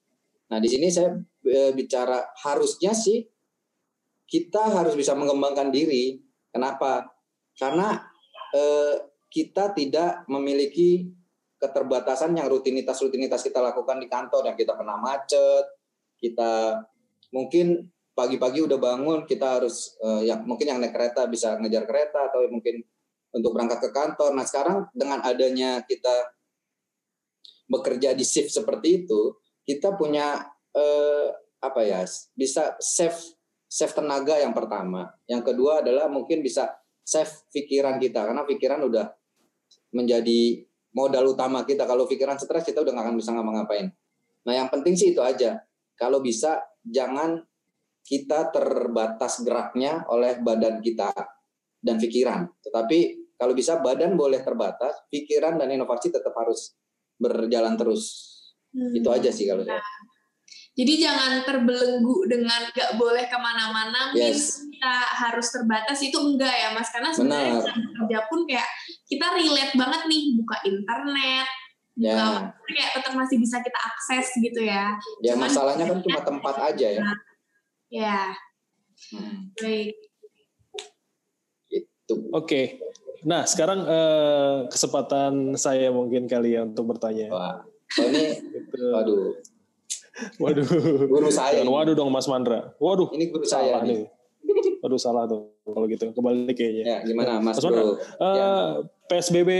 Nah 0.50 0.58
di 0.58 0.68
sini 0.68 0.90
saya 0.90 1.14
e, 1.46 1.72
bicara 1.72 2.34
harusnya 2.44 2.92
sih 2.92 3.24
kita 4.26 4.74
harus 4.74 4.98
bisa 4.98 5.14
mengembangkan 5.14 5.70
diri. 5.70 6.18
Kenapa? 6.50 7.08
Karena 7.54 8.02
e, 8.52 8.62
kita 9.30 9.72
tidak 9.72 10.26
memiliki 10.26 11.08
keterbatasan 11.62 12.36
yang 12.36 12.50
rutinitas-rutinitas 12.50 13.40
kita 13.40 13.62
lakukan 13.62 13.96
di 14.02 14.10
kantor 14.10 14.52
yang 14.52 14.56
kita 14.58 14.76
kena 14.76 15.00
macet 15.00 15.64
kita 16.24 16.80
mungkin 17.34 17.90
pagi-pagi 18.14 18.62
udah 18.62 18.78
bangun 18.78 19.26
kita 19.26 19.58
harus 19.60 19.98
eh, 19.98 20.30
yang 20.30 20.46
mungkin 20.46 20.70
yang 20.70 20.78
naik 20.78 20.94
kereta 20.94 21.26
bisa 21.26 21.58
ngejar 21.58 21.84
kereta 21.84 22.30
atau 22.30 22.46
mungkin 22.46 22.80
untuk 23.34 23.50
berangkat 23.50 23.82
ke 23.82 23.90
kantor. 23.90 24.30
Nah 24.38 24.46
sekarang 24.46 24.86
dengan 24.94 25.20
adanya 25.26 25.82
kita 25.82 26.30
bekerja 27.66 28.14
di 28.14 28.22
shift 28.22 28.54
seperti 28.54 29.04
itu, 29.04 29.34
kita 29.66 29.98
punya 29.98 30.46
eh, 30.72 31.28
apa 31.58 31.80
ya 31.82 32.06
bisa 32.38 32.78
save 32.78 33.18
save 33.66 33.92
tenaga 33.92 34.38
yang 34.38 34.54
pertama. 34.54 35.10
Yang 35.26 35.50
kedua 35.50 35.82
adalah 35.82 36.06
mungkin 36.06 36.40
bisa 36.40 36.70
save 37.02 37.50
pikiran 37.50 37.98
kita 37.98 38.22
karena 38.22 38.46
pikiran 38.46 38.80
udah 38.86 39.10
menjadi 39.90 40.62
modal 40.94 41.34
utama 41.34 41.66
kita. 41.66 41.82
Kalau 41.84 42.06
pikiran 42.06 42.38
stres 42.38 42.62
kita 42.62 42.86
udah 42.86 42.94
nggak 42.94 43.06
akan 43.10 43.16
bisa 43.18 43.30
ngapa-ngapain. 43.34 43.90
Nah 44.46 44.54
yang 44.54 44.70
penting 44.70 44.94
sih 44.94 45.10
itu 45.10 45.18
aja. 45.18 45.58
Kalau 45.98 46.22
bisa 46.22 46.62
jangan 46.86 47.42
kita 48.04 48.52
terbatas 48.52 49.40
geraknya 49.40 50.04
oleh 50.12 50.36
badan 50.38 50.84
kita 50.84 51.08
dan 51.80 51.96
pikiran. 51.96 52.44
Tetapi 52.60 52.98
kalau 53.34 53.56
bisa 53.56 53.80
badan 53.80 54.14
boleh 54.14 54.44
terbatas, 54.44 55.08
pikiran 55.08 55.56
dan 55.56 55.72
inovasi 55.72 56.12
tetap 56.12 56.36
harus 56.36 56.76
berjalan 57.16 57.74
terus. 57.74 58.30
Hmm. 58.70 58.92
Itu 58.92 59.08
aja 59.08 59.32
sih 59.32 59.48
kalau 59.48 59.64
saya. 59.64 59.80
Jadi 60.74 61.06
jangan 61.06 61.46
terbelenggu 61.46 62.26
dengan 62.26 62.66
gak 62.74 62.98
boleh 62.98 63.30
ke 63.30 63.38
mana-mana, 63.38 64.10
Yes. 64.10 64.58
kita 64.58 64.94
harus 65.22 65.46
terbatas 65.54 66.02
itu 66.02 66.18
enggak 66.18 66.50
ya 66.50 66.74
mas, 66.74 66.90
karena 66.90 67.14
sebenarnya 67.14 67.62
kerja 67.94 68.18
pun 68.26 68.42
kayak 68.42 68.66
kita 69.06 69.22
relate 69.38 69.70
banget 69.78 70.02
nih 70.10 70.34
buka 70.34 70.56
internet, 70.66 71.46
buka 71.94 72.10
Ya. 72.10 72.18
apa, 72.18 72.40
kayak 72.66 72.90
tetap 72.90 73.12
masih 73.14 73.38
bisa 73.38 73.62
kita 73.62 73.78
akses 73.86 74.34
gitu 74.34 74.60
ya. 74.66 74.98
Ya 75.22 75.38
Cuman- 75.38 75.46
masalahnya 75.46 75.84
kan 75.86 75.98
cuma 76.02 76.20
tempat 76.26 76.54
aja 76.74 76.88
ya. 76.90 77.02
Ya, 77.94 78.34
Hmm, 79.10 79.54
baik. 79.54 79.94
Itu. 81.68 82.14
Oke. 82.30 82.78
Nah, 83.22 83.42
sekarang 83.44 83.86
eh, 83.86 84.56
kesempatan 84.68 85.54
saya 85.54 85.88
mungkin 85.90 86.26
kali 86.26 86.54
ya 86.54 86.62
untuk 86.62 86.90
bertanya. 86.90 87.30
Wah, 87.30 87.56
oh 87.64 88.06
ini, 88.06 88.24
Gitu. 88.38 88.78
waduh. 88.90 89.22
Waduh. 90.38 90.66
Guru 91.06 91.28
saya. 91.30 91.58
Jangan 91.58 91.66
ini. 91.66 91.74
waduh 91.74 91.94
dong 91.94 92.10
Mas 92.10 92.26
Mandra. 92.26 92.70
Waduh. 92.78 93.10
Ini 93.14 93.30
guru 93.30 93.46
saya 93.46 93.78
salah 93.78 93.82
nih. 93.82 94.06
nih. 94.06 94.78
Waduh 94.78 95.00
salah 95.00 95.24
tuh 95.26 95.54
kalau 95.64 95.86
gitu. 95.86 96.04
Kebalik 96.10 96.54
kayaknya. 96.54 96.84
Ya, 96.84 96.98
gimana 97.02 97.38
Mas 97.38 97.56
Mas 97.56 97.64
Mandra, 97.64 97.82
Bro? 97.82 97.94
Eh, 97.94 98.34
Ya. 98.34 98.50
PSBB 99.06 99.50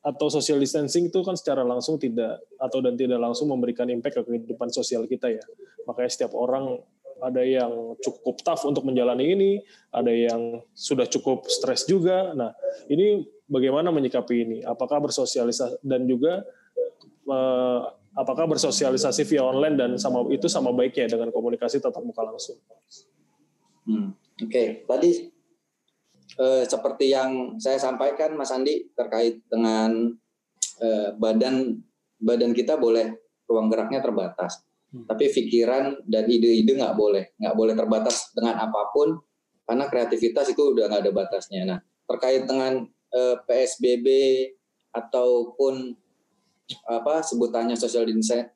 atau 0.00 0.26
social 0.28 0.56
distancing 0.56 1.08
itu 1.08 1.20
kan 1.20 1.36
secara 1.36 1.60
langsung 1.60 1.96
tidak 1.96 2.40
atau 2.56 2.80
dan 2.80 2.96
tidak 2.96 3.20
langsung 3.20 3.48
memberikan 3.48 3.84
impact 3.86 4.16
ke 4.16 4.22
kehidupan 4.26 4.68
sosial 4.68 5.04
kita 5.04 5.28
ya. 5.28 5.44
Makanya 5.84 6.08
setiap 6.08 6.32
orang 6.32 6.80
ada 7.20 7.44
yang 7.44 7.96
cukup 8.00 8.40
tough 8.42 8.64
untuk 8.66 8.84
menjalani 8.84 9.24
ini, 9.36 9.50
ada 9.92 10.10
yang 10.10 10.64
sudah 10.72 11.06
cukup 11.06 11.46
stres 11.46 11.86
juga. 11.86 12.32
Nah, 12.32 12.52
ini 12.88 13.24
bagaimana 13.46 13.92
menyikapi 13.92 14.34
ini? 14.44 14.58
Apakah 14.64 15.00
bersosialisasi 15.04 15.80
dan 15.84 16.04
juga 16.08 16.44
eh, 17.28 17.80
apakah 18.16 18.44
bersosialisasi 18.50 19.22
via 19.28 19.44
online 19.46 19.76
dan 19.76 19.90
sama 19.96 20.26
itu 20.34 20.50
sama 20.50 20.74
baiknya 20.74 21.14
dengan 21.18 21.30
komunikasi 21.30 21.78
tatap 21.78 22.02
muka 22.02 22.22
langsung? 22.26 22.58
Hmm, 23.86 24.14
Oke, 24.40 24.84
tadi 24.88 25.10
eh, 26.40 26.64
seperti 26.64 27.12
yang 27.12 27.60
saya 27.60 27.76
sampaikan 27.76 28.34
Mas 28.34 28.54
Andi 28.54 28.88
terkait 28.96 29.44
dengan 29.50 30.16
eh, 30.80 31.08
badan 31.16 31.76
badan 32.20 32.52
kita 32.52 32.76
boleh 32.76 33.16
ruang 33.48 33.68
geraknya 33.68 33.98
terbatas. 33.98 34.62
Tapi 34.90 35.30
pikiran 35.30 36.02
dan 36.02 36.26
ide-ide 36.26 36.74
nggak 36.74 36.98
boleh, 36.98 37.30
nggak 37.38 37.54
boleh 37.54 37.74
terbatas 37.78 38.34
dengan 38.34 38.58
apa 38.58 38.90
pun 38.90 39.14
karena 39.62 39.86
kreativitas 39.86 40.50
itu 40.50 40.74
udah 40.74 40.90
nggak 40.90 41.02
ada 41.06 41.12
batasnya. 41.14 41.62
Nah, 41.62 41.78
terkait 42.10 42.42
dengan 42.42 42.82
eh, 43.14 43.36
PSBB 43.46 44.06
ataupun 44.90 45.94
apa 46.86 47.22
sebutannya 47.22 47.74
social 47.74 48.06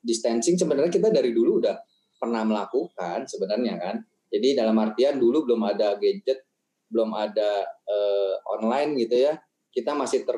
distancing 0.03 0.55
sebenarnya 0.55 0.91
kita 0.91 1.11
dari 1.11 1.35
dulu 1.35 1.63
udah 1.63 1.79
pernah 2.19 2.43
melakukan 2.43 3.31
sebenarnya 3.31 3.75
kan. 3.79 3.97
Jadi 4.31 4.59
dalam 4.59 4.75
artian 4.83 5.23
dulu 5.23 5.47
belum 5.47 5.63
ada 5.71 5.95
gadget, 5.99 6.43
belum 6.91 7.15
ada 7.15 7.63
eh, 7.87 8.35
online 8.51 8.99
gitu 9.07 9.31
ya. 9.31 9.39
Kita 9.71 9.95
masih 9.95 10.27
ter, 10.27 10.35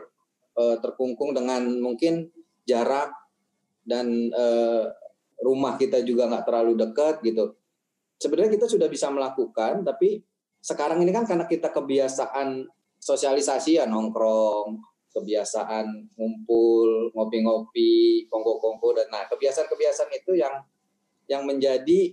eh, 0.60 0.76
terkungkung 0.84 1.32
dengan 1.32 1.64
mungkin 1.80 2.28
jarak 2.68 3.16
dan 3.88 4.28
eh, 4.28 4.84
rumah 5.40 5.76
kita 5.76 6.00
juga 6.04 6.28
nggak 6.28 6.44
terlalu 6.44 6.72
dekat 6.76 7.20
gitu. 7.24 7.56
Sebenarnya 8.16 8.56
kita 8.56 8.66
sudah 8.68 8.88
bisa 8.88 9.12
melakukan, 9.12 9.84
tapi 9.84 10.24
sekarang 10.64 11.04
ini 11.04 11.12
kan 11.12 11.28
karena 11.28 11.44
kita 11.44 11.68
kebiasaan 11.70 12.64
sosialisasi 12.96 13.78
ya 13.78 13.84
nongkrong, 13.84 14.80
kebiasaan 15.12 16.16
ngumpul, 16.16 17.12
ngopi-ngopi, 17.12 18.26
kongko-kongko 18.32 18.96
dan 18.96 19.06
nah 19.12 19.24
kebiasaan-kebiasaan 19.28 20.10
itu 20.16 20.36
yang 20.36 20.54
yang 21.28 21.42
menjadi 21.44 22.12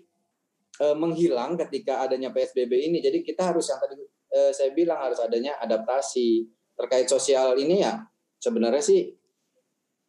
eh, 0.80 0.96
menghilang 0.96 1.56
ketika 1.56 2.04
adanya 2.04 2.36
PSBB 2.36 2.92
ini. 2.92 3.00
Jadi 3.00 3.24
kita 3.24 3.52
harus 3.56 3.72
yang 3.72 3.80
tadi 3.80 3.96
eh, 4.34 4.52
saya 4.52 4.72
bilang 4.76 5.00
harus 5.00 5.20
adanya 5.24 5.56
adaptasi 5.64 6.48
terkait 6.74 7.06
sosial 7.06 7.54
ini 7.56 7.86
ya 7.86 8.02
sebenarnya 8.42 8.82
sih 8.82 9.14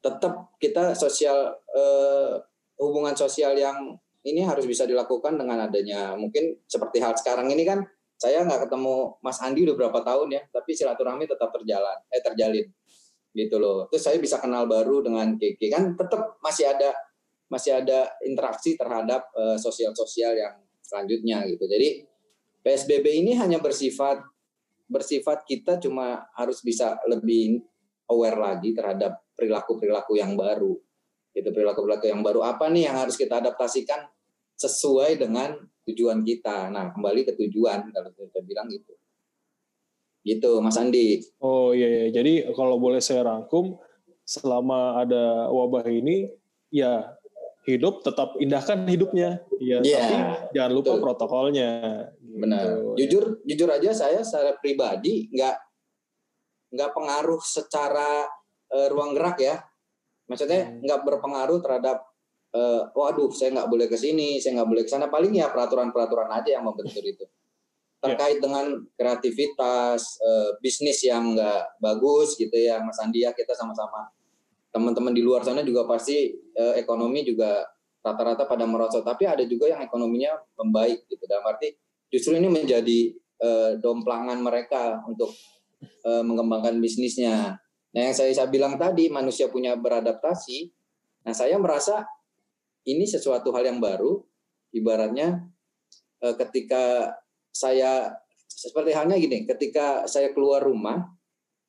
tetap 0.01 0.57
kita 0.61 0.97
sosial 0.97 1.55
eh, 1.71 2.35
hubungan 2.81 3.15
sosial 3.15 3.55
yang 3.55 3.95
ini 4.25 4.41
harus 4.41 4.65
bisa 4.65 4.89
dilakukan 4.89 5.37
dengan 5.37 5.69
adanya 5.69 6.17
mungkin 6.17 6.57
seperti 6.65 6.99
hal 6.99 7.15
sekarang 7.15 7.53
ini 7.53 7.63
kan 7.69 7.85
saya 8.17 8.41
nggak 8.47 8.71
ketemu 8.71 9.21
Mas 9.21 9.39
Andi 9.43 9.69
udah 9.69 9.77
berapa 9.77 10.01
tahun 10.01 10.29
ya 10.33 10.43
tapi 10.49 10.73
silaturahmi 10.73 11.29
tetap 11.29 11.53
terjalan 11.53 11.99
eh 12.09 12.23
terjalin 12.25 12.67
gitu 13.35 13.59
loh. 13.59 13.91
Terus 13.91 14.07
saya 14.07 14.17
bisa 14.23 14.39
kenal 14.39 14.71
baru 14.71 15.03
dengan 15.03 15.35
Kiki. 15.35 15.67
Kan 15.69 15.99
tetap 15.99 16.39
masih 16.41 16.71
ada 16.71 16.95
masih 17.51 17.77
ada 17.83 18.15
interaksi 18.25 18.79
terhadap 18.79 19.29
eh, 19.35 19.59
sosial-sosial 19.59 20.39
yang 20.39 20.55
selanjutnya 20.81 21.45
gitu. 21.51 21.67
Jadi 21.67 22.07
PSBB 22.65 23.21
ini 23.21 23.37
hanya 23.37 23.61
bersifat 23.61 24.23
bersifat 24.89 25.45
kita 25.45 25.83
cuma 25.83 26.25
harus 26.39 26.63
bisa 26.63 26.97
lebih 27.11 27.61
aware 28.09 28.39
lagi 28.39 28.73
terhadap 28.73 29.21
perilaku-perilaku 29.35 30.17
yang 30.17 30.39
baru 30.39 30.79
gitu 31.35 31.51
perilaku-perilaku 31.51 32.07
yang 32.09 32.23
baru 32.23 32.47
apa 32.47 32.71
nih 32.71 32.87
yang 32.87 32.97
harus 33.03 33.19
kita 33.19 33.43
adaptasikan 33.43 34.07
sesuai 34.55 35.19
dengan 35.19 35.59
tujuan 35.85 36.23
kita 36.23 36.71
nah 36.71 36.95
kembali 36.95 37.27
ke 37.27 37.35
tujuan 37.35 37.91
kalau 37.91 38.11
kita 38.15 38.41
bilang 38.47 38.71
gitu 38.71 38.95
gitu 40.25 40.63
Mas 40.65 40.81
Andi 40.81 41.21
Oh 41.45 41.77
iya, 41.77 41.85
iya. 41.85 42.07
jadi 42.09 42.49
kalau 42.57 42.81
boleh 42.81 42.97
saya 43.05 43.29
rangkum, 43.29 43.77
selama 44.25 44.97
ada 45.05 45.53
wabah 45.53 45.85
ini, 45.85 46.33
ya 46.73 47.13
hidup 47.69 48.01
tetap 48.01 48.33
indahkan 48.41 48.89
hidupnya, 48.89 49.45
ya. 49.61 49.85
Iya, 49.85 50.01
tapi 50.01 50.17
jangan 50.57 50.73
lupa 50.73 50.93
betul. 50.97 51.03
protokolnya. 51.05 51.71
benar 52.35 52.67
Gitu. 52.67 52.91
jujur 52.99 53.25
jujur 53.47 53.69
aja 53.71 53.91
saya 53.95 54.21
secara 54.27 54.59
pribadi 54.59 55.31
nggak 55.31 55.55
nggak 56.75 56.91
pengaruh 56.91 57.39
secara 57.39 58.27
eh, 58.75 58.89
ruang 58.91 59.15
gerak 59.15 59.39
ya 59.39 59.63
maksudnya 60.29 60.71
Hmm. 60.71 60.81
nggak 60.85 61.01
berpengaruh 61.05 61.59
terhadap 61.61 61.99
eh, 62.55 62.83
waduh 62.95 63.31
saya 63.35 63.51
nggak 63.51 63.69
boleh 63.71 63.87
ke 63.91 63.99
sini 63.99 64.39
saya 64.39 64.63
nggak 64.63 64.71
boleh 64.71 64.83
ke 64.87 64.91
sana. 64.91 65.11
Paling 65.11 65.35
ya 65.35 65.51
peraturan-peraturan 65.51 66.31
aja 66.31 66.61
yang 66.61 66.65
membentur 66.65 67.03
itu. 67.03 67.27
Terkait 67.99 68.39
dengan 68.39 68.85
kreativitas 68.95 70.21
eh, 70.23 70.51
bisnis 70.61 71.03
yang 71.03 71.35
nggak 71.35 71.81
bagus 71.81 72.37
gitu 72.39 72.55
ya 72.55 72.79
Mas 72.85 73.01
Andi 73.01 73.25
ya 73.27 73.33
kita 73.35 73.57
sama-sama 73.57 74.13
teman-teman 74.75 75.15
di 75.15 75.23
luar 75.23 75.47
sana 75.47 75.63
juga 75.63 75.87
pasti 75.87 76.35
eh, 76.35 76.75
ekonomi 76.83 77.23
juga 77.23 77.63
rata-rata 78.03 78.45
pada 78.45 78.67
merosot. 78.67 79.07
Tapi 79.07 79.25
ada 79.25 79.47
juga 79.47 79.71
yang 79.71 79.81
ekonominya 79.87 80.35
membaik 80.59 81.07
gitu. 81.07 81.25
Dalam 81.31 81.47
arti 81.47 81.73
justru 82.11 82.35
ini 82.35 82.51
menjadi 82.51 83.15
eh, 83.39 83.73
domplangan 83.79 84.39
mereka 84.43 84.99
untuk 85.07 85.31
eh, 85.83 86.23
mengembangkan 86.27 86.83
bisnisnya. 86.83 87.63
Nah, 87.95 88.11
yang 88.11 88.15
saya, 88.15 88.35
saya 88.35 88.51
bilang 88.51 88.75
tadi 88.75 89.07
manusia 89.07 89.47
punya 89.47 89.79
beradaptasi. 89.79 90.67
Nah, 91.25 91.31
saya 91.31 91.55
merasa 91.63 92.03
ini 92.85 93.07
sesuatu 93.07 93.55
hal 93.55 93.71
yang 93.71 93.79
baru. 93.79 94.19
Ibaratnya 94.75 95.47
eh, 96.19 96.35
ketika 96.35 97.15
saya 97.55 98.19
seperti 98.51 98.91
halnya 98.91 99.15
gini, 99.15 99.47
ketika 99.47 100.11
saya 100.11 100.35
keluar 100.35 100.67
rumah, 100.67 101.07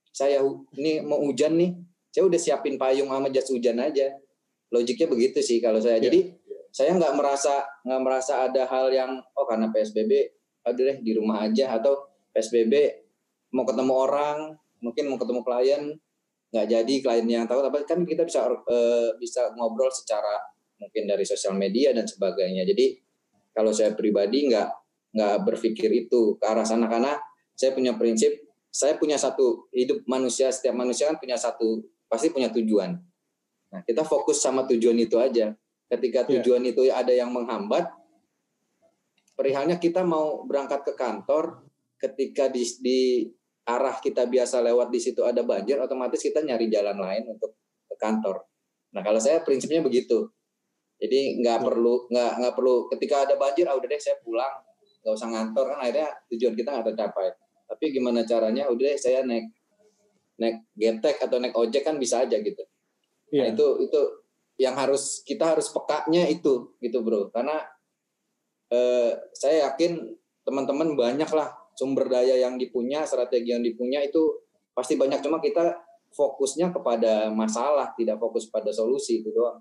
saya 0.09 0.41
ini 0.73 1.05
mau 1.05 1.21
hujan 1.21 1.53
nih, 1.53 1.77
saya 2.09 2.25
udah 2.25 2.39
siapin 2.41 2.81
payung 2.81 3.13
sama 3.13 3.29
jas 3.29 3.45
hujan 3.53 3.77
aja. 3.77 4.09
Logiknya 4.73 5.05
begitu 5.05 5.45
sih 5.45 5.61
kalau 5.61 5.77
saya. 5.77 6.01
Iya. 6.01 6.09
Jadi 6.09 6.19
saya 6.75 6.91
nggak 6.97 7.15
merasa 7.15 7.63
nggak 7.87 8.01
merasa 8.03 8.33
ada 8.49 8.67
hal 8.67 8.91
yang 8.91 9.23
oh 9.37 9.45
karena 9.47 9.71
PSBB 9.71 10.11
aduh 10.65 10.83
deh 10.83 10.97
di 10.99 11.15
rumah 11.15 11.47
aja 11.47 11.71
atau 11.77 12.03
PSBB 12.35 12.73
mau 13.55 13.63
ketemu 13.63 13.93
orang 13.95 14.37
mungkin 14.83 15.07
mau 15.07 15.15
ketemu 15.15 15.41
klien 15.47 15.83
nggak 16.55 16.71
jadi 16.71 16.93
klien 17.03 17.27
yang 17.27 17.43
tahu 17.51 17.59
tapi 17.59 17.83
kan 17.83 17.99
kita 18.07 18.23
bisa 18.23 18.47
eh, 18.47 19.11
bisa 19.19 19.51
ngobrol 19.59 19.91
secara 19.91 20.39
mungkin 20.79 21.03
dari 21.03 21.27
sosial 21.27 21.59
media 21.59 21.91
dan 21.91 22.07
sebagainya. 22.07 22.63
Jadi 22.63 22.95
kalau 23.51 23.75
saya 23.75 23.91
pribadi 23.91 24.47
nggak 24.47 24.69
nggak 25.11 25.35
berpikir 25.43 25.91
itu 25.91 26.39
ke 26.39 26.45
arah 26.47 26.63
sana 26.63 26.87
karena 26.87 27.19
saya 27.55 27.75
punya 27.75 27.99
prinsip 27.99 28.31
saya 28.71 28.95
punya 28.95 29.19
satu 29.19 29.67
hidup 29.71 30.03
manusia 30.07 30.47
setiap 30.51 30.75
manusia 30.75 31.11
kan 31.11 31.19
punya 31.19 31.35
satu 31.35 31.83
pasti 32.07 32.31
punya 32.31 32.47
tujuan. 32.51 32.95
Nah 33.71 33.81
kita 33.83 34.07
fokus 34.07 34.39
sama 34.39 34.63
tujuan 34.63 34.95
itu 34.95 35.19
aja. 35.19 35.51
Ketika 35.91 36.23
Iya. 36.23 36.39
tujuan 36.39 36.63
itu 36.63 36.87
ada 36.87 37.11
yang 37.11 37.35
menghambat 37.35 37.91
perihalnya 39.35 39.75
kita 39.75 40.07
mau 40.07 40.47
berangkat 40.47 40.87
ke 40.87 40.93
kantor 40.95 41.67
ketika 41.99 42.47
di, 42.47 42.63
di 42.79 42.99
arah 43.65 43.97
kita 43.97 44.29
biasa 44.29 44.61
lewat 44.61 44.93
di 44.93 45.01
situ 45.01 45.25
ada 45.25 45.41
banjir 45.41 45.81
otomatis 45.81 46.21
kita 46.21 46.45
nyari 46.45 46.69
jalan 46.69 46.97
lain 47.01 47.33
untuk 47.33 47.57
ke 47.89 47.95
kantor. 47.97 48.45
Nah 48.93 49.01
kalau 49.01 49.17
saya 49.17 49.41
prinsipnya 49.41 49.81
begitu. 49.81 50.29
Jadi 50.95 51.41
nggak 51.43 51.59
Ya. 51.59 51.65
perlu 51.65 52.07
nggak 52.07 52.31
nggak 52.39 52.53
perlu 52.55 52.75
ketika 52.93 53.15
ada 53.27 53.35
banjir 53.35 53.65
ah 53.67 53.75
udah 53.75 53.89
deh 53.89 53.99
saya 53.99 54.15
pulang 54.23 54.53
nggak 55.03 55.13
usah 55.13 55.27
ngantor 55.27 55.65
kan 55.75 55.77
akhirnya 55.81 56.09
tujuan 56.31 56.53
kita 56.55 56.69
nggak 56.71 56.87
tercapai. 56.93 57.27
Tapi 57.65 57.85
gimana 57.91 58.21
caranya? 58.23 58.69
Udah 58.69 58.93
deh 58.93 58.97
saya 59.01 59.25
naik 59.25 59.49
naik 60.37 60.57
getek 60.77 61.17
atau 61.19 61.41
naik 61.41 61.55
ojek 61.57 61.81
kan 61.83 61.97
bisa 61.97 62.23
aja 62.23 62.37
gitu. 62.37 62.63
Nah, 63.33 63.49
Iya. 63.49 63.57
itu 63.57 63.65
itu 63.89 63.99
yang 64.55 64.77
harus 64.79 65.19
kita 65.25 65.51
harus 65.57 65.67
pekanya 65.67 66.29
itu 66.29 66.77
gitu 66.79 66.97
bro. 67.03 67.27
Karena 67.33 67.59
eh, 68.71 69.11
saya 69.33 69.69
yakin 69.69 70.15
teman-teman 70.45 70.93
banyak 70.95 71.27
lah 71.33 71.49
sumber 71.75 72.07
daya 72.07 72.39
yang 72.39 72.55
dipunya 72.55 73.03
strategi 73.03 73.51
yang 73.51 73.61
dipunya 73.61 73.99
itu 74.01 74.41
pasti 74.71 74.95
banyak 74.95 75.19
cuma 75.21 75.37
kita 75.37 75.75
fokusnya 76.09 76.71
kepada 76.71 77.27
masalah 77.29 77.91
tidak 77.93 78.15
fokus 78.17 78.47
pada 78.47 78.71
solusi 78.71 79.19
itu 79.21 79.29
doang 79.29 79.59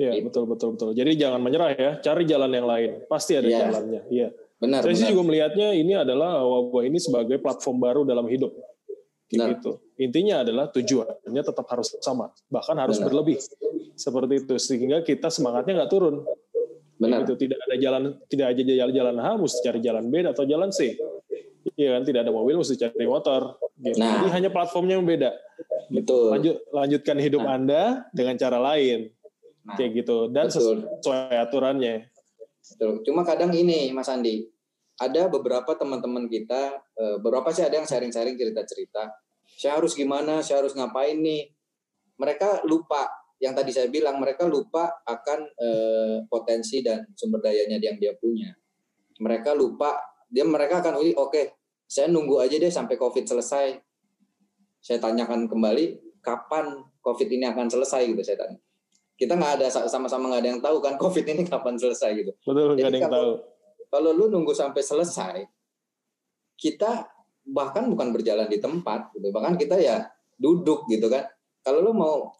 Iya, 0.00 0.16
Gitu. 0.16 0.32
betul 0.32 0.44
betul 0.48 0.68
betul. 0.80 0.90
Jadi 0.96 1.12
jangan 1.12 1.44
menyerah 1.44 1.76
ya, 1.76 1.90
cari 2.00 2.24
jalan 2.24 2.48
yang 2.48 2.64
lain. 2.64 3.04
Pasti 3.04 3.36
ada 3.36 3.44
Iya. 3.44 3.58
jalannya. 3.68 4.02
Iya. 4.08 4.28
benar 4.56 4.80
Saya 4.84 4.92
sih 4.96 5.08
juga 5.12 5.24
melihatnya 5.24 5.72
ini 5.72 5.92
adalah 5.96 6.40
wabah 6.40 6.84
ini 6.84 6.96
sebagai 6.96 7.36
platform 7.36 7.80
baru 7.80 8.00
dalam 8.04 8.28
hidup. 8.28 8.52
Benar. 9.28 9.56
Gitu. 9.56 9.76
Intinya 9.96 10.40
adalah 10.44 10.68
tujuannya 10.68 11.42
tetap 11.44 11.64
harus 11.68 11.96
sama, 12.00 12.28
bahkan 12.48 12.76
harus 12.76 12.96
Benar. 13.00 13.08
berlebih. 13.12 13.36
seperti 13.96 14.40
itu 14.40 14.54
sehingga 14.56 15.04
kita 15.04 15.28
semangatnya 15.28 15.84
nggak 15.84 15.92
turun 15.92 16.24
Benar. 17.00 17.24
itu 17.24 17.34
tidak 17.40 17.58
ada 17.64 17.76
jalan 17.80 18.02
tidak 18.28 18.46
aja 18.52 18.60
jalan 18.60 18.92
jalan 18.92 19.16
A 19.16 19.30
mesti 19.40 19.58
cari 19.64 19.80
jalan 19.80 20.04
B 20.12 20.14
atau 20.20 20.44
jalan 20.44 20.68
C 20.68 20.94
Iya 21.76 21.96
kan 21.96 22.02
tidak 22.04 22.28
ada 22.28 22.32
mobil 22.32 22.56
mesti 22.60 22.76
cari 22.76 23.04
motor 23.08 23.56
gitu. 23.80 23.96
Nah. 23.96 24.20
jadi 24.20 24.28
hanya 24.36 24.50
platformnya 24.52 25.00
yang 25.00 25.08
beda 25.08 25.32
Betul. 25.88 26.36
lanjut 26.36 26.56
lanjutkan 26.70 27.16
hidup 27.16 27.40
Nah. 27.40 27.56
anda 27.56 27.82
dengan 28.12 28.36
cara 28.36 28.60
lain 28.60 29.08
Nah, 29.60 29.76
kayak 29.76 30.04
gitu 30.04 30.32
dan 30.32 30.48
betul. 30.48 30.88
sesuai 31.00 31.36
aturannya 31.36 32.08
Betul. 32.70 33.02
Cuma 33.02 33.26
kadang 33.26 33.50
ini, 33.50 33.90
Mas 33.90 34.06
Andi, 34.06 34.46
ada 35.00 35.26
beberapa 35.26 35.74
teman-teman 35.74 36.28
kita, 36.28 36.78
eh, 36.94 37.16
beberapa 37.18 37.50
sih 37.50 37.64
ada 37.64 37.80
yang 37.80 37.88
sharing-sharing 37.88 38.36
cerita-cerita. 38.36 39.10
Saya 39.58 39.80
harus 39.80 39.96
gimana, 39.96 40.44
saya 40.44 40.62
harus 40.62 40.76
ngapain 40.76 41.18
nih. 41.18 41.50
Mereka 42.20 42.68
lupa, 42.68 43.08
yang 43.40 43.56
tadi 43.56 43.72
saya 43.72 43.88
bilang, 43.88 44.20
mereka 44.20 44.44
lupa 44.44 45.00
akan 45.02 45.40
eh, 45.56 46.16
potensi 46.28 46.84
dan 46.84 47.08
sumber 47.16 47.40
dayanya 47.40 47.80
yang 47.80 47.96
dia 47.96 48.12
punya. 48.14 48.52
Mereka 49.20 49.56
lupa, 49.56 49.96
dia 50.28 50.44
mereka 50.44 50.84
akan, 50.84 51.00
"Wih, 51.00 51.16
oke, 51.16 51.56
saya 51.88 52.06
nunggu 52.06 52.38
aja 52.38 52.54
deh 52.60 52.70
sampai 52.70 52.94
COVID 52.94 53.24
selesai. 53.26 53.80
Saya 54.80 54.98
tanyakan 55.02 55.48
kembali, 55.50 56.20
kapan 56.20 56.84
COVID 57.00 57.28
ini 57.32 57.44
akan 57.48 57.66
selesai 57.66 58.06
gitu 58.12 58.22
saya 58.22 58.38
tanya. 58.46 58.58
Kita 59.16 59.36
nggak 59.36 59.52
ada 59.60 59.66
sama-sama 59.68 60.32
nggak 60.32 60.40
ada 60.40 60.50
yang 60.56 60.62
tahu 60.64 60.76
kan 60.80 60.94
COVID 61.02 61.24
ini 61.28 61.42
kapan 61.44 61.76
selesai 61.76 62.10
gitu 62.16 62.32
betul 62.40 62.76
nggak 62.76 62.88
ada 62.88 62.96
yang 62.96 63.10
kalau- 63.10 63.40
tahu 63.40 63.50
kalau 63.90 64.10
lu 64.14 64.30
nunggu 64.30 64.54
sampai 64.54 64.86
selesai, 64.86 65.36
kita 66.54 67.10
bahkan 67.42 67.90
bukan 67.90 68.14
berjalan 68.14 68.46
di 68.46 68.62
tempat 68.62 69.10
gitu, 69.18 69.34
bahkan 69.34 69.58
kita 69.58 69.74
ya 69.82 70.06
duduk 70.38 70.86
gitu 70.86 71.10
kan. 71.10 71.26
Kalau 71.66 71.82
lu 71.82 71.90
mau 71.90 72.30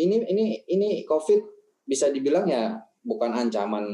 ini 0.00 0.24
ini 0.32 0.44
ini 0.64 0.88
COVID 1.04 1.40
bisa 1.84 2.08
dibilang 2.08 2.48
ya 2.48 2.80
bukan 3.04 3.32
ancaman, 3.32 3.84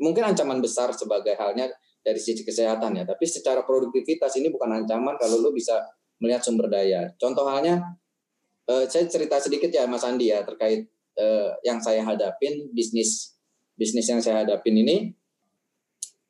mungkin 0.00 0.22
ancaman 0.24 0.60
besar 0.60 0.92
sebagai 0.92 1.36
halnya 1.36 1.72
dari 2.04 2.20
sisi 2.20 2.44
kesehatan 2.44 2.96
ya, 2.96 3.04
tapi 3.08 3.24
secara 3.26 3.64
produktivitas 3.64 4.36
ini 4.38 4.52
bukan 4.52 4.82
ancaman 4.82 5.16
kalau 5.18 5.40
lu 5.40 5.50
bisa 5.52 5.80
melihat 6.20 6.44
sumber 6.44 6.68
daya. 6.70 7.12
Contoh 7.18 7.44
halnya, 7.48 7.82
eh, 8.68 8.84
saya 8.88 9.04
cerita 9.08 9.36
sedikit 9.40 9.68
ya 9.72 9.84
Mas 9.88 10.04
Andi 10.04 10.32
ya 10.32 10.44
terkait 10.44 10.88
eh, 11.16 11.50
yang 11.64 11.80
saya 11.80 12.04
hadapin 12.04 12.68
bisnis 12.72 13.36
bisnis 13.76 14.08
yang 14.08 14.20
saya 14.20 14.44
hadapin 14.44 14.76
ini 14.76 15.12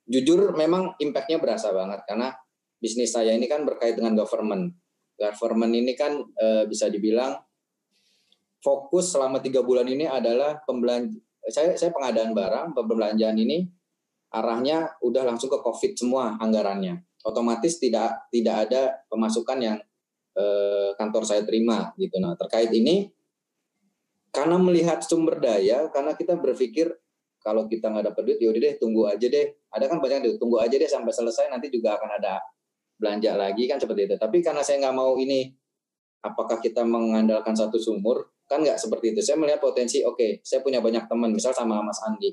jujur 0.07 0.55
memang 0.55 0.95
impact-nya 0.99 1.39
berasa 1.39 1.71
banget 1.75 2.03
karena 2.07 2.31
bisnis 2.79 3.11
saya 3.11 3.35
ini 3.35 3.47
kan 3.47 3.67
berkait 3.67 3.95
dengan 3.99 4.15
government. 4.15 4.75
Government 5.17 5.73
ini 5.73 5.97
kan 5.97 6.19
eh, 6.19 6.63
bisa 6.69 6.87
dibilang 6.87 7.35
fokus 8.61 9.13
selama 9.13 9.39
tiga 9.39 9.61
bulan 9.61 9.85
ini 9.87 10.05
adalah 10.05 10.61
pembelanja. 10.65 11.17
Saya 11.47 11.79
saya 11.79 11.95
pengadaan 11.95 12.35
barang, 12.35 12.75
pembelanjaan 12.75 13.37
ini 13.39 13.63
arahnya 14.27 14.99
udah 14.99 15.23
langsung 15.23 15.47
ke 15.47 15.59
COVID 15.63 15.95
semua 15.95 16.35
anggarannya. 16.37 16.99
Otomatis 17.23 17.79
tidak 17.79 18.27
tidak 18.31 18.67
ada 18.67 18.81
pemasukan 19.07 19.57
yang 19.59 19.77
eh, 20.35 20.89
kantor 20.99 21.23
saya 21.23 21.41
terima 21.47 21.95
gitu. 21.95 22.19
Nah 22.19 22.35
terkait 22.35 22.71
ini 22.75 23.11
karena 24.37 24.61
melihat 24.61 25.01
sumber 25.01 25.41
daya, 25.41 25.89
karena 25.89 26.13
kita 26.13 26.37
berpikir 26.37 26.93
kalau 27.41 27.65
kita 27.65 27.89
nggak 27.89 28.13
dapat 28.13 28.21
duit, 28.27 28.39
yaudah 28.43 28.61
deh 28.61 28.73
tunggu 28.77 29.09
aja 29.09 29.25
deh. 29.25 29.47
Ada 29.73 29.89
kan 29.89 29.97
banyak 29.97 30.29
tuh, 30.29 30.35
tunggu 30.37 30.61
aja 30.61 30.75
deh 30.77 30.85
sampai 30.85 31.09
selesai, 31.09 31.49
nanti 31.49 31.73
juga 31.73 31.97
akan 31.97 32.21
ada 32.21 32.43
belanja 33.01 33.33
lagi 33.33 33.65
kan 33.65 33.81
seperti 33.81 34.13
itu. 34.13 34.15
Tapi 34.21 34.45
karena 34.45 34.61
saya 34.61 34.77
nggak 34.83 34.93
mau 34.93 35.17
ini, 35.17 35.49
apakah 36.21 36.61
kita 36.61 36.85
mengandalkan 36.85 37.57
satu 37.57 37.81
sumur? 37.81 38.29
Kan 38.47 38.63
nggak 38.63 38.79
seperti 38.79 39.13
itu. 39.13 39.19
Saya 39.21 39.37
melihat 39.37 39.59
potensi, 39.59 40.01
oke, 40.01 40.41
saya 40.41 40.63
punya 40.63 40.79
banyak 40.79 41.05
teman, 41.05 41.35
misal 41.35 41.51
sama 41.51 41.83
Mas 41.83 41.99
Andi. 42.03 42.31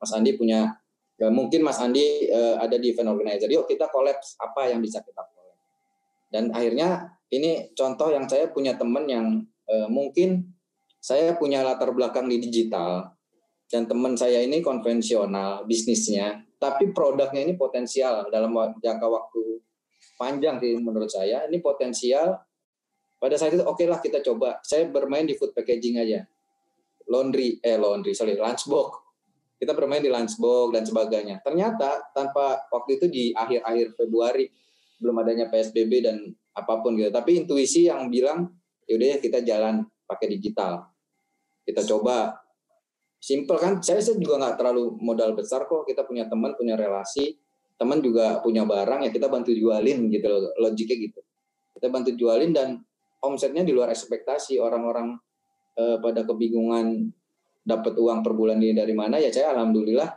Mas 0.00 0.10
Andi 0.16 0.32
punya, 0.34 0.72
ya 1.20 1.28
mungkin 1.28 1.60
Mas 1.60 1.76
Andi 1.78 2.26
eh, 2.32 2.56
ada 2.56 2.80
di 2.80 2.90
event 2.90 3.12
organizer, 3.12 3.46
yuk 3.52 3.68
kita 3.68 3.92
kolaps 3.92 4.40
apa 4.40 4.72
yang 4.72 4.80
bisa 4.80 5.04
kita 5.04 5.20
collab. 5.20 5.58
Dan 6.32 6.48
akhirnya 6.56 7.12
ini 7.28 7.70
contoh 7.76 8.08
yang 8.08 8.24
saya 8.24 8.48
punya 8.48 8.80
teman 8.80 9.04
yang 9.04 9.44
eh, 9.68 9.88
mungkin 9.92 10.48
saya 11.00 11.36
punya 11.36 11.60
latar 11.60 11.92
belakang 11.92 12.28
di 12.28 12.40
digital, 12.40 13.12
dan 13.70 13.86
teman 13.86 14.18
saya 14.18 14.42
ini 14.42 14.58
konvensional 14.60 15.62
bisnisnya, 15.62 16.42
tapi 16.58 16.90
produknya 16.90 17.46
ini 17.46 17.54
potensial 17.54 18.26
dalam 18.28 18.50
jangka 18.82 19.06
waktu 19.06 19.62
panjang 20.18 20.58
sih 20.58 20.76
menurut 20.76 21.08
saya. 21.08 21.46
Ini 21.46 21.62
potensial. 21.64 22.36
Pada 23.20 23.36
saat 23.36 23.52
itu 23.52 23.60
oke 23.60 23.84
lah 23.84 24.00
kita 24.00 24.24
coba. 24.24 24.64
Saya 24.64 24.88
bermain 24.88 25.28
di 25.28 25.36
food 25.36 25.52
packaging 25.52 26.00
aja, 26.00 26.24
laundry 27.04 27.60
eh 27.60 27.76
laundry 27.76 28.16
sorry 28.16 28.32
lunchbox. 28.40 28.96
Kita 29.60 29.76
bermain 29.76 30.00
di 30.00 30.08
lunchbox 30.08 30.72
dan 30.72 30.88
sebagainya. 30.88 31.44
Ternyata 31.44 32.16
tanpa 32.16 32.64
waktu 32.72 32.96
itu 32.96 33.06
di 33.12 33.24
akhir-akhir 33.36 33.92
Februari 33.92 34.48
belum 34.96 35.20
adanya 35.20 35.52
PSBB 35.52 35.92
dan 36.00 36.16
apa 36.56 36.80
pun 36.80 36.96
gitu. 36.96 37.12
Tapi 37.12 37.44
intuisi 37.44 37.92
yang 37.92 38.08
bilang 38.08 38.48
yaudah 38.88 39.08
ya 39.14 39.18
kita 39.20 39.44
jalan 39.44 39.84
pakai 40.08 40.32
digital. 40.32 40.88
Kita 41.60 41.84
coba 41.84 42.40
simple 43.20 43.60
kan 43.60 43.84
saya 43.84 44.00
juga 44.16 44.40
nggak 44.40 44.56
terlalu 44.56 44.96
modal 44.96 45.36
besar 45.36 45.68
kok 45.68 45.84
kita 45.84 46.08
punya 46.08 46.24
teman 46.24 46.56
punya 46.56 46.72
relasi 46.72 47.36
teman 47.76 48.00
juga 48.00 48.40
punya 48.40 48.64
barang 48.64 49.04
ya 49.04 49.10
kita 49.12 49.28
bantu 49.28 49.52
jualin 49.52 50.08
gitu 50.08 50.24
logiknya 50.56 50.96
gitu 51.04 51.20
kita 51.76 51.86
bantu 51.92 52.10
jualin 52.16 52.56
dan 52.56 52.80
omsetnya 53.24 53.64
di 53.64 53.72
luar 53.72 53.92
ekspektasi 53.92 54.60
orang-orang 54.60 55.16
eh, 55.76 55.96
pada 56.00 56.24
kebingungan 56.24 57.08
dapat 57.60 57.94
uang 57.96 58.24
per 58.24 58.32
bulan 58.32 58.56
ini 58.60 58.72
dari 58.72 58.96
mana 58.96 59.20
ya 59.20 59.28
saya 59.28 59.52
alhamdulillah 59.52 60.08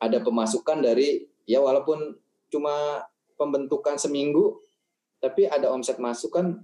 ada 0.00 0.18
pemasukan 0.24 0.80
dari 0.80 1.24
ya 1.44 1.60
walaupun 1.60 2.16
cuma 2.48 3.04
pembentukan 3.36 4.00
seminggu 4.00 4.56
tapi 5.20 5.44
ada 5.48 5.72
omset 5.72 6.00
masuk 6.00 6.32
kan 6.36 6.56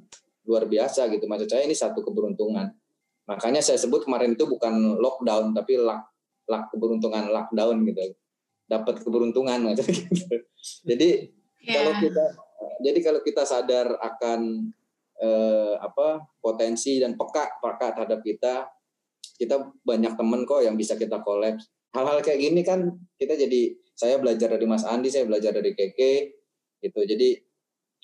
luar 0.48 0.64
biasa 0.66 1.06
gitu 1.12 1.28
maksud 1.28 1.48
saya 1.48 1.68
ini 1.68 1.76
satu 1.76 2.00
keberuntungan 2.02 2.72
Makanya 3.22 3.62
saya 3.62 3.78
sebut 3.78 4.02
kemarin 4.02 4.34
itu 4.34 4.44
bukan 4.50 4.98
lockdown 4.98 5.54
tapi 5.54 5.78
luck, 5.78 6.10
luck 6.50 6.68
keberuntungan 6.74 7.30
lockdown 7.30 7.86
gitu. 7.86 8.18
Dapat 8.66 8.94
keberuntungan 9.04 9.58
gitu. 9.74 9.82
Jadi 10.90 11.30
Ya. 11.62 11.78
kalau 11.78 11.94
kita 12.02 12.24
jadi 12.82 12.98
kalau 13.06 13.20
kita 13.22 13.46
sadar 13.46 13.94
akan 14.02 14.66
eh, 15.22 15.74
apa 15.78 16.26
potensi 16.42 16.98
dan 16.98 17.14
peka 17.14 17.62
peka 17.62 17.94
terhadap 17.94 18.20
kita, 18.26 18.66
kita 19.38 19.56
banyak 19.86 20.18
temen 20.18 20.42
kok 20.42 20.66
yang 20.66 20.74
bisa 20.74 20.98
kita 20.98 21.22
collab. 21.22 21.62
Hal-hal 21.94 22.18
kayak 22.24 22.40
gini 22.42 22.60
kan 22.66 22.90
kita 23.16 23.38
jadi 23.38 23.78
saya 23.94 24.18
belajar 24.18 24.50
dari 24.50 24.66
Mas 24.66 24.82
Andi, 24.82 25.12
saya 25.12 25.28
belajar 25.28 25.54
dari 25.54 25.72
Keke 25.78 26.42
gitu. 26.82 27.00
Jadi 27.06 27.38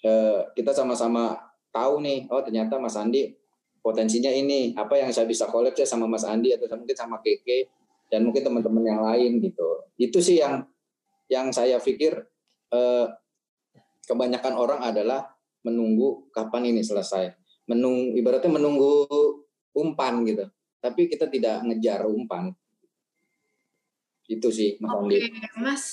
eh, 0.06 0.40
kita 0.54 0.70
sama-sama 0.70 1.34
tahu 1.74 2.00
nih, 2.00 2.30
oh 2.30 2.40
ternyata 2.46 2.78
Mas 2.78 2.94
Andi 2.94 3.34
potensinya 3.82 4.30
ini 4.30 4.74
apa 4.76 4.98
yang 5.00 5.10
saya 5.14 5.24
bisa 5.24 5.48
collab 5.48 5.72
ya 5.74 5.86
sama 5.86 6.04
Mas 6.04 6.26
Andi 6.26 6.54
atau 6.54 6.68
mungkin 6.76 6.94
sama 6.94 7.18
Keke 7.24 7.70
dan 8.12 8.24
mungkin 8.24 8.44
teman-teman 8.44 8.84
yang 8.84 9.00
lain 9.04 9.40
gitu 9.40 9.84
itu 10.00 10.18
sih 10.20 10.40
yang 10.40 10.64
yang 11.28 11.52
saya 11.52 11.76
pikir 11.80 12.16
eh, 12.72 13.06
kebanyakan 14.08 14.54
orang 14.56 14.80
adalah 14.80 15.37
menunggu 15.68 16.32
kapan 16.32 16.72
ini 16.72 16.80
selesai. 16.80 17.36
Menunggu 17.68 18.16
ibaratnya 18.16 18.48
menunggu 18.48 19.04
umpan 19.76 20.24
gitu. 20.24 20.48
Tapi 20.80 21.06
kita 21.12 21.28
tidak 21.28 21.62
ngejar 21.68 22.08
umpan. 22.08 22.56
Itu 24.28 24.48
sih 24.48 24.80
Mas 24.80 24.92
Andi. 24.96 25.18
Mas. 25.60 25.84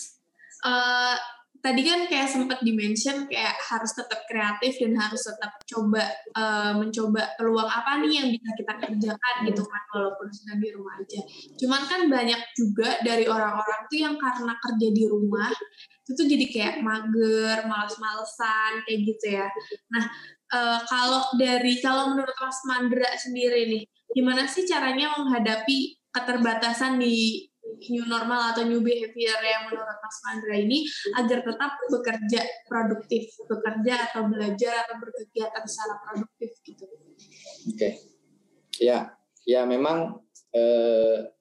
Eh, 0.65 1.17
tadi 1.65 1.81
kan 1.81 2.05
kayak 2.05 2.29
sempat 2.29 2.61
dimention 2.61 3.25
kayak 3.25 3.57
harus 3.57 3.89
tetap 3.97 4.21
kreatif 4.29 4.77
dan 4.77 4.93
harus 5.01 5.25
tetap 5.25 5.57
coba 5.65 6.05
eh, 6.13 6.73
mencoba 6.77 7.33
peluang 7.41 7.65
apa 7.65 8.05
nih 8.05 8.21
yang 8.21 8.27
bisa 8.29 8.49
kita 8.53 8.73
kerjakan 8.77 9.35
gitu 9.49 9.65
kan 9.65 9.83
walaupun 9.97 10.29
sedang 10.29 10.61
di 10.61 10.69
rumah 10.69 10.93
aja. 11.01 11.21
Cuman 11.57 11.81
kan 11.89 12.01
banyak 12.05 12.41
juga 12.53 13.01
dari 13.01 13.25
orang-orang 13.25 13.89
tuh 13.89 13.97
yang 13.97 14.15
karena 14.21 14.53
kerja 14.61 14.87
di 14.93 15.03
rumah 15.09 15.49
itu 16.05 16.11
tuh 16.13 16.27
jadi 16.29 16.45
kayak 16.53 16.75
mager, 16.85 17.65
males-malesan 17.65 18.85
kayak 18.85 18.99
gitu 19.09 19.25
ya. 19.41 19.49
Nah, 19.89 20.03
eh, 20.53 20.79
kalau 20.85 21.33
dari 21.33 21.81
kalau 21.81 22.13
menurut 22.13 22.37
Mas 22.37 22.61
Mandra 22.69 23.09
sendiri 23.17 23.65
nih, 23.73 23.83
gimana 24.13 24.45
sih 24.45 24.69
caranya 24.69 25.17
menghadapi 25.17 25.97
keterbatasan 26.13 27.01
di 27.01 27.49
new 27.89 28.05
normal 28.05 28.53
atau 28.53 28.63
new 28.65 28.81
behavior 28.81 29.39
yang 29.41 29.69
menurut 29.69 29.97
Mas 29.99 30.17
Mandra 30.25 30.55
ini 30.57 30.85
agar 31.17 31.41
tetap 31.41 31.71
bekerja 31.89 32.41
produktif, 32.69 33.23
bekerja 33.45 33.93
atau 34.11 34.29
belajar 34.29 34.85
atau 34.85 34.95
berkegiatan 35.01 35.63
secara 35.65 35.93
produktif 36.05 36.51
gitu. 36.61 36.85
Oke. 37.73 37.89
Ya, 38.77 39.15
ya 39.47 39.63
memang 39.63 40.21
eh, 40.53 41.31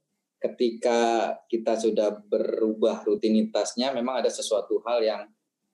ketika 0.40 1.32
kita 1.48 1.76
sudah 1.80 2.20
berubah 2.24 3.04
rutinitasnya, 3.04 3.92
memang 3.96 4.24
ada 4.24 4.30
sesuatu 4.30 4.80
hal 4.84 5.00
yang 5.00 5.22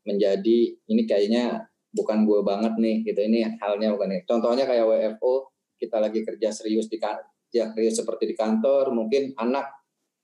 menjadi 0.07 0.79
ini 0.89 1.03
kayaknya 1.05 1.67
bukan 1.91 2.23
gue 2.23 2.41
banget 2.47 2.79
nih, 2.79 3.03
gitu. 3.03 3.21
Ini 3.21 3.59
halnya 3.59 3.93
bukan 3.93 4.09
nih. 4.15 4.23
Contohnya 4.25 4.65
kayak 4.65 4.87
WFO, 4.87 5.51
kita 5.77 5.99
lagi 5.99 6.23
kerja 6.23 6.49
serius 6.55 6.87
di 6.87 6.97
kan- 7.03 7.21
ya 7.51 7.75
riuh 7.75 7.91
seperti 7.91 8.31
di 8.31 8.35
kantor 8.39 8.95
mungkin 8.95 9.35
anak 9.35 9.80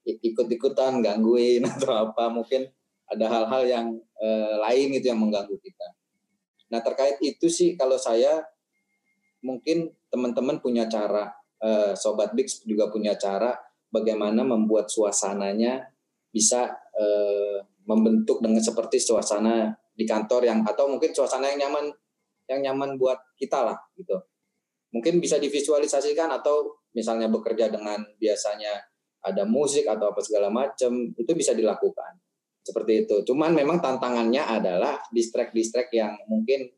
ikut-ikutan 0.06 1.02
gangguin 1.02 1.66
atau 1.74 2.10
apa 2.10 2.30
mungkin 2.30 2.70
ada 3.06 3.26
hal-hal 3.26 3.62
yang 3.66 3.86
eh, 4.22 4.54
lain 4.62 4.98
itu 4.98 5.06
yang 5.10 5.18
mengganggu 5.18 5.54
kita. 5.58 5.88
Nah 6.70 6.80
terkait 6.82 7.18
itu 7.22 7.46
sih 7.46 7.74
kalau 7.78 7.98
saya 7.98 8.42
mungkin 9.42 9.94
teman-teman 10.10 10.58
punya 10.58 10.86
cara, 10.90 11.30
eh, 11.62 11.94
sobat 11.94 12.34
Bix 12.34 12.62
juga 12.66 12.90
punya 12.90 13.14
cara 13.18 13.54
bagaimana 13.90 14.42
membuat 14.42 14.90
suasananya 14.90 15.86
bisa 16.30 16.74
eh, 16.98 17.62
membentuk 17.86 18.42
dengan 18.42 18.58
seperti 18.58 18.98
suasana 18.98 19.70
di 19.94 20.04
kantor 20.04 20.44
yang 20.44 20.60
atau 20.66 20.90
mungkin 20.90 21.14
suasana 21.14 21.48
yang 21.54 21.70
nyaman 21.70 21.86
yang 22.50 22.60
nyaman 22.62 22.98
buat 22.98 23.18
kita 23.38 23.62
lah 23.62 23.78
gitu. 23.94 24.18
Mungkin 24.94 25.18
bisa 25.22 25.38
divisualisasikan 25.38 26.30
atau 26.30 26.82
misalnya 26.94 27.30
bekerja 27.30 27.68
dengan 27.70 28.02
biasanya 28.18 28.95
ada 29.26 29.42
musik 29.42 29.90
atau 29.90 30.14
apa 30.14 30.22
segala 30.22 30.46
macam 30.46 31.10
itu 31.18 31.32
bisa 31.34 31.50
dilakukan 31.50 32.14
seperti 32.62 33.06
itu. 33.06 33.16
Cuman 33.26 33.54
memang 33.54 33.82
tantangannya 33.82 34.42
adalah 34.42 35.02
distract-distract 35.10 35.90
yang 35.90 36.14
mungkin 36.30 36.70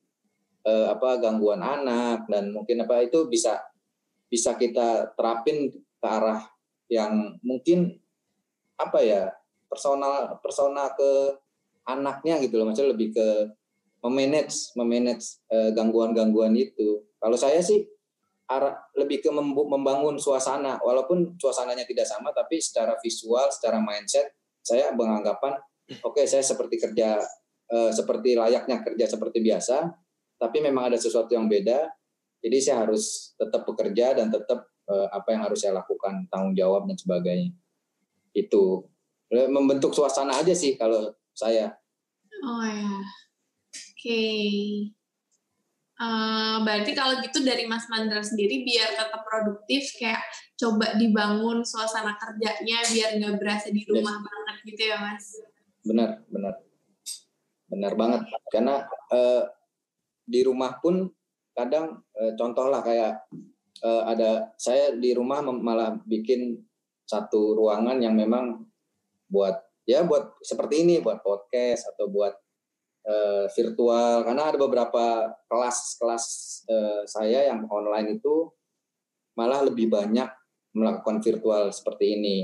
eh, 0.64 0.86
apa 0.88 1.20
gangguan 1.20 1.60
anak 1.60 2.24
dan 2.28 2.52
mungkin 2.52 2.84
apa 2.84 3.04
itu 3.04 3.28
bisa 3.28 3.60
bisa 4.28 4.56
kita 4.56 5.12
terapin 5.16 5.72
ke 5.72 6.06
arah 6.08 6.44
yang 6.88 7.36
mungkin 7.44 7.96
apa 8.76 9.00
ya 9.00 9.22
personal 9.68 10.40
persona 10.40 10.92
ke 10.92 11.36
anaknya 11.88 12.40
gitu 12.44 12.60
loh 12.60 12.68
maksudnya 12.68 12.92
lebih 12.92 13.16
ke 13.16 13.28
memanage 14.04 14.72
memanage 14.76 15.40
eh, 15.52 15.72
gangguan-gangguan 15.72 16.52
itu. 16.56 17.04
Kalau 17.18 17.36
saya 17.36 17.60
sih 17.64 17.88
lebih 18.96 19.20
ke 19.20 19.30
membangun 19.30 20.16
suasana 20.16 20.80
walaupun 20.80 21.36
suasananya 21.36 21.84
tidak 21.84 22.08
sama 22.08 22.32
tapi 22.32 22.56
secara 22.56 22.96
visual 23.04 23.44
secara 23.52 23.76
mindset 23.76 24.32
saya 24.64 24.88
beranggapan 24.96 25.60
oke 26.00 26.16
okay, 26.16 26.24
saya 26.24 26.40
seperti 26.40 26.80
kerja 26.80 27.20
uh, 27.72 27.90
seperti 27.92 28.34
layaknya 28.36 28.80
kerja 28.82 29.06
seperti 29.08 29.38
biasa, 29.44 29.92
tapi 30.40 30.58
memang 30.64 30.92
ada 30.92 30.98
sesuatu 30.98 31.32
yang 31.32 31.46
beda. 31.46 31.88
Jadi 32.38 32.56
saya 32.62 32.86
harus 32.86 33.34
tetap 33.34 33.66
bekerja 33.66 34.14
dan 34.14 34.30
tetap 34.30 34.70
uh, 34.86 35.08
apa 35.10 35.34
yang 35.34 35.42
harus 35.42 35.58
saya 35.62 35.74
lakukan, 35.74 36.26
tanggung 36.30 36.54
jawab 36.54 36.86
dan 36.86 36.96
sebagainya. 36.96 37.52
Itu 38.32 38.86
membentuk 39.28 39.92
suasana 39.92 40.40
aja 40.40 40.54
sih 40.56 40.78
kalau 40.78 41.12
saya. 41.36 41.76
Oh 42.40 42.64
ya, 42.64 42.96
oke. 42.96 43.98
Okay. 43.98 44.97
Uh, 45.98 46.62
berarti 46.62 46.94
kalau 46.94 47.18
gitu 47.18 47.42
dari 47.42 47.66
Mas 47.66 47.90
Mandra 47.90 48.22
sendiri 48.22 48.62
biar 48.62 48.94
tetap 48.94 49.26
produktif 49.26 49.98
kayak 49.98 50.22
coba 50.54 50.94
dibangun 50.94 51.66
suasana 51.66 52.14
kerjanya 52.14 52.78
biar 52.86 53.18
nggak 53.18 53.34
berasa 53.42 53.74
di 53.74 53.82
rumah 53.82 54.14
yes. 54.14 54.24
banget 54.30 54.56
gitu 54.62 54.82
ya 54.86 54.96
Mas? 55.02 55.24
Benar 55.82 56.10
benar. 56.30 56.54
Benar 57.66 57.92
banget. 57.98 58.22
Karena 58.46 58.86
uh, 59.10 59.42
di 60.22 60.40
rumah 60.46 60.78
pun 60.78 61.10
kadang 61.50 61.98
uh, 62.14 62.32
contoh 62.38 62.70
lah 62.70 62.78
kayak 62.86 63.18
uh, 63.82 64.02
ada 64.06 64.54
saya 64.54 64.94
di 64.94 65.10
rumah 65.18 65.42
malah 65.42 65.98
bikin 66.06 66.62
satu 67.08 67.58
ruangan 67.58 67.98
yang 67.98 68.14
memang 68.14 68.62
buat 69.26 69.58
ya 69.82 70.04
buat 70.04 70.38
seperti 70.44 70.84
ini 70.86 71.02
buat 71.02 71.24
podcast 71.24 71.90
atau 71.90 72.06
buat 72.06 72.36
uh, 73.08 73.44
virtual 73.48 74.22
karena 74.28 74.52
ada 74.52 74.58
beberapa 74.60 75.32
kelas-kelas 75.48 76.24
uh, 76.68 77.02
saya 77.08 77.48
yang 77.48 77.64
online 77.72 78.20
itu 78.20 78.52
malah 79.32 79.64
lebih 79.64 79.88
banyak 79.88 80.28
melakukan 80.76 81.24
virtual 81.24 81.72
seperti 81.72 82.20
ini 82.20 82.38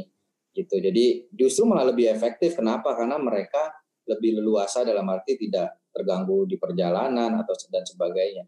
gitu. 0.55 0.81
Jadi 0.81 1.29
justru 1.35 1.69
malah 1.69 1.93
lebih 1.93 2.09
efektif. 2.09 2.57
Kenapa? 2.57 2.95
Karena 2.97 3.21
mereka 3.21 3.75
lebih 4.09 4.41
leluasa 4.41 4.87
dalam 4.87 5.05
arti 5.11 5.37
tidak 5.37 5.91
terganggu 5.91 6.47
di 6.47 6.57
perjalanan 6.57 7.35
atau 7.43 7.55
dan 7.69 7.85
sebagainya. 7.85 8.47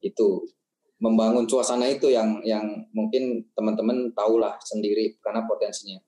Itu 0.00 0.48
membangun 1.00 1.44
suasana 1.44 1.84
itu 1.90 2.08
yang 2.08 2.40
yang 2.48 2.64
mungkin 2.96 3.52
teman-teman 3.52 4.12
tahulah 4.16 4.56
sendiri 4.64 5.20
karena 5.20 5.44
potensinya. 5.44 6.00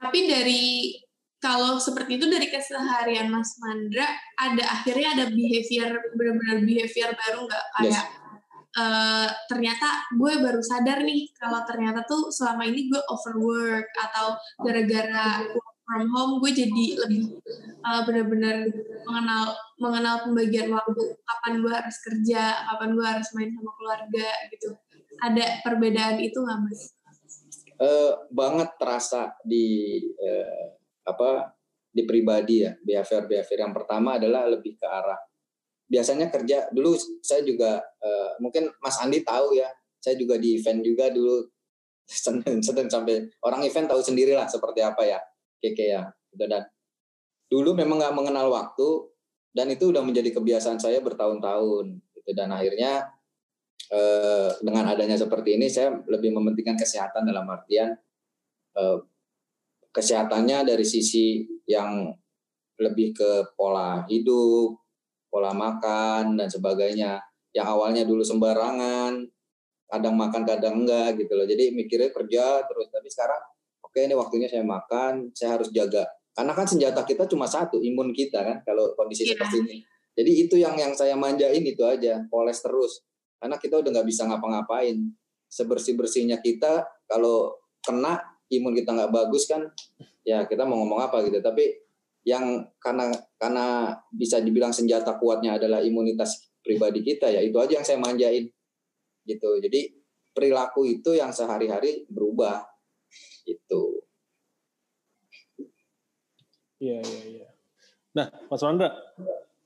Tapi 0.00 0.18
dari 0.24 0.64
kalau 1.40 1.80
seperti 1.80 2.20
itu 2.20 2.28
dari 2.28 2.52
keseharian 2.52 3.32
Mas 3.32 3.56
Mandra 3.58 4.06
ada 4.36 4.64
akhirnya 4.76 5.16
ada 5.16 5.24
behavior 5.32 5.96
benar-benar 6.12 6.58
behavior 6.62 7.10
baru 7.16 7.48
nggak? 7.48 7.64
Kayak 7.80 8.04
yes 8.04 8.20
uh, 8.76 9.28
ternyata 9.50 10.06
gue 10.14 10.32
baru 10.38 10.60
sadar 10.62 11.02
nih 11.02 11.30
kalau 11.34 11.64
ternyata 11.66 12.06
tuh 12.06 12.30
selama 12.30 12.66
ini 12.68 12.86
gue 12.90 13.00
overwork 13.10 13.88
atau 13.98 14.36
gara-gara 14.62 15.48
work 15.50 15.76
from 15.86 16.06
home 16.14 16.32
gue 16.44 16.52
jadi 16.54 16.86
lebih 17.06 17.40
uh, 17.82 18.06
benar-benar 18.06 18.68
mengenal 19.06 19.44
mengenal 19.80 20.16
pembagian 20.22 20.70
waktu 20.70 21.02
kapan 21.26 21.54
gue 21.64 21.72
harus 21.72 21.96
kerja 22.04 22.42
kapan 22.70 22.90
gue 22.94 23.06
harus 23.06 23.28
main 23.34 23.50
sama 23.50 23.72
keluarga 23.74 24.28
gitu. 24.54 24.70
Ada 25.20 25.60
perbedaan 25.60 26.16
itu 26.22 26.38
nggak 26.40 26.58
mas? 26.64 26.96
Uh, 27.80 28.12
banget 28.28 28.76
terasa 28.76 29.32
di 29.40 29.96
uh, 30.20 30.79
apa 31.10 31.54
di 31.90 32.06
pribadi 32.06 32.62
ya. 32.62 32.72
Behavior 32.78 33.26
behavior 33.26 33.58
yang 33.66 33.74
pertama 33.74 34.16
adalah 34.16 34.46
lebih 34.46 34.78
ke 34.78 34.86
arah 34.86 35.18
biasanya 35.90 36.30
kerja 36.30 36.70
dulu 36.70 36.94
saya 37.18 37.42
juga 37.42 37.82
uh, 37.82 38.38
mungkin 38.38 38.70
Mas 38.78 39.02
Andi 39.02 39.26
tahu 39.26 39.58
ya 39.58 39.66
saya 39.98 40.14
juga 40.14 40.38
di 40.38 40.56
event 40.56 40.80
juga 40.80 41.10
dulu. 41.10 41.44
Senin 42.10 42.90
sampai 42.90 43.30
orang 43.46 43.62
event 43.62 43.86
tahu 43.86 44.02
sendirilah 44.02 44.46
seperti 44.50 44.82
apa 44.82 45.02
ya 45.06 45.18
keke 45.62 45.86
ya 45.94 46.02
gitu. 46.34 46.46
Dan 46.46 46.66
dulu 47.50 47.74
memang 47.74 48.02
nggak 48.02 48.16
mengenal 48.16 48.50
waktu 48.50 49.10
dan 49.50 49.70
itu 49.70 49.90
udah 49.90 50.02
menjadi 50.02 50.34
kebiasaan 50.34 50.82
saya 50.82 50.98
bertahun-tahun 51.02 52.02
gitu. 52.18 52.30
Dan 52.34 52.50
akhirnya 52.50 53.14
eh, 53.94 54.50
dengan 54.58 54.90
adanya 54.90 55.14
seperti 55.14 55.54
ini 55.54 55.70
saya 55.70 56.02
lebih 56.10 56.34
mementingkan 56.34 56.74
kesehatan 56.74 57.30
dalam 57.30 57.46
artian 57.46 57.94
eh, 58.74 58.98
kesehatannya 59.90 60.66
dari 60.66 60.86
sisi 60.86 61.42
yang 61.66 62.10
lebih 62.80 63.12
ke 63.12 63.30
pola 63.54 64.06
hidup 64.08 64.80
pola 65.30 65.54
makan 65.54 66.34
dan 66.34 66.50
sebagainya. 66.50 67.22
Yang 67.54 67.66
awalnya 67.66 68.02
dulu 68.06 68.22
sembarangan, 68.22 69.26
kadang 69.90 70.14
makan 70.18 70.42
kadang 70.46 70.74
enggak 70.84 71.18
gitu 71.18 71.32
loh. 71.38 71.46
Jadi 71.46 71.74
mikirnya 71.74 72.10
kerja 72.10 72.62
terus, 72.66 72.90
tapi 72.90 73.10
sekarang 73.10 73.42
oke 73.82 73.94
okay, 73.94 74.06
ini 74.06 74.14
waktunya 74.14 74.46
saya 74.50 74.66
makan, 74.66 75.30
saya 75.34 75.58
harus 75.58 75.70
jaga. 75.70 76.06
Karena 76.30 76.54
kan 76.54 76.66
senjata 76.66 77.02
kita 77.02 77.26
cuma 77.26 77.50
satu, 77.50 77.82
imun 77.82 78.14
kita 78.14 78.42
kan 78.42 78.56
kalau 78.62 78.94
kondisi 78.94 79.26
yeah. 79.26 79.34
seperti 79.34 79.56
ini. 79.66 79.76
Jadi 80.14 80.30
itu 80.46 80.54
yang 80.58 80.74
yang 80.78 80.92
saya 80.94 81.14
manjain 81.14 81.62
itu 81.62 81.82
aja, 81.86 82.22
poles 82.30 82.58
terus. 82.62 83.02
Karena 83.38 83.56
kita 83.58 83.82
udah 83.82 83.90
nggak 83.90 84.06
bisa 84.06 84.26
ngapa-ngapain. 84.30 84.98
Sebersih 85.50 85.98
bersihnya 85.98 86.38
kita 86.38 86.86
kalau 87.10 87.58
kena 87.82 88.22
imun 88.50 88.74
kita 88.74 88.90
nggak 88.92 89.12
bagus 89.14 89.46
kan, 89.46 89.70
ya 90.26 90.44
kita 90.44 90.66
mau 90.66 90.82
ngomong 90.82 91.00
apa 91.06 91.22
gitu. 91.24 91.38
Tapi 91.40 91.78
yang 92.26 92.68
karena 92.76 93.08
karena 93.40 93.96
bisa 94.12 94.36
dibilang 94.44 94.76
senjata 94.76 95.16
kuatnya 95.16 95.56
adalah 95.56 95.80
imunitas 95.80 96.52
pribadi 96.60 97.00
kita 97.00 97.32
ya 97.32 97.40
itu 97.40 97.56
aja 97.56 97.80
yang 97.80 97.86
saya 97.86 97.96
manjain 97.96 98.52
gitu. 99.24 99.50
Jadi 99.56 99.96
perilaku 100.36 100.84
itu 100.84 101.16
yang 101.16 101.32
sehari-hari 101.32 102.04
berubah 102.06 102.62
itu 103.48 104.04
iya 106.80 107.00
iya 107.00 107.22
iya. 107.24 107.48
Nah 108.14 108.26
Mas 108.52 108.62
Wanda 108.62 108.92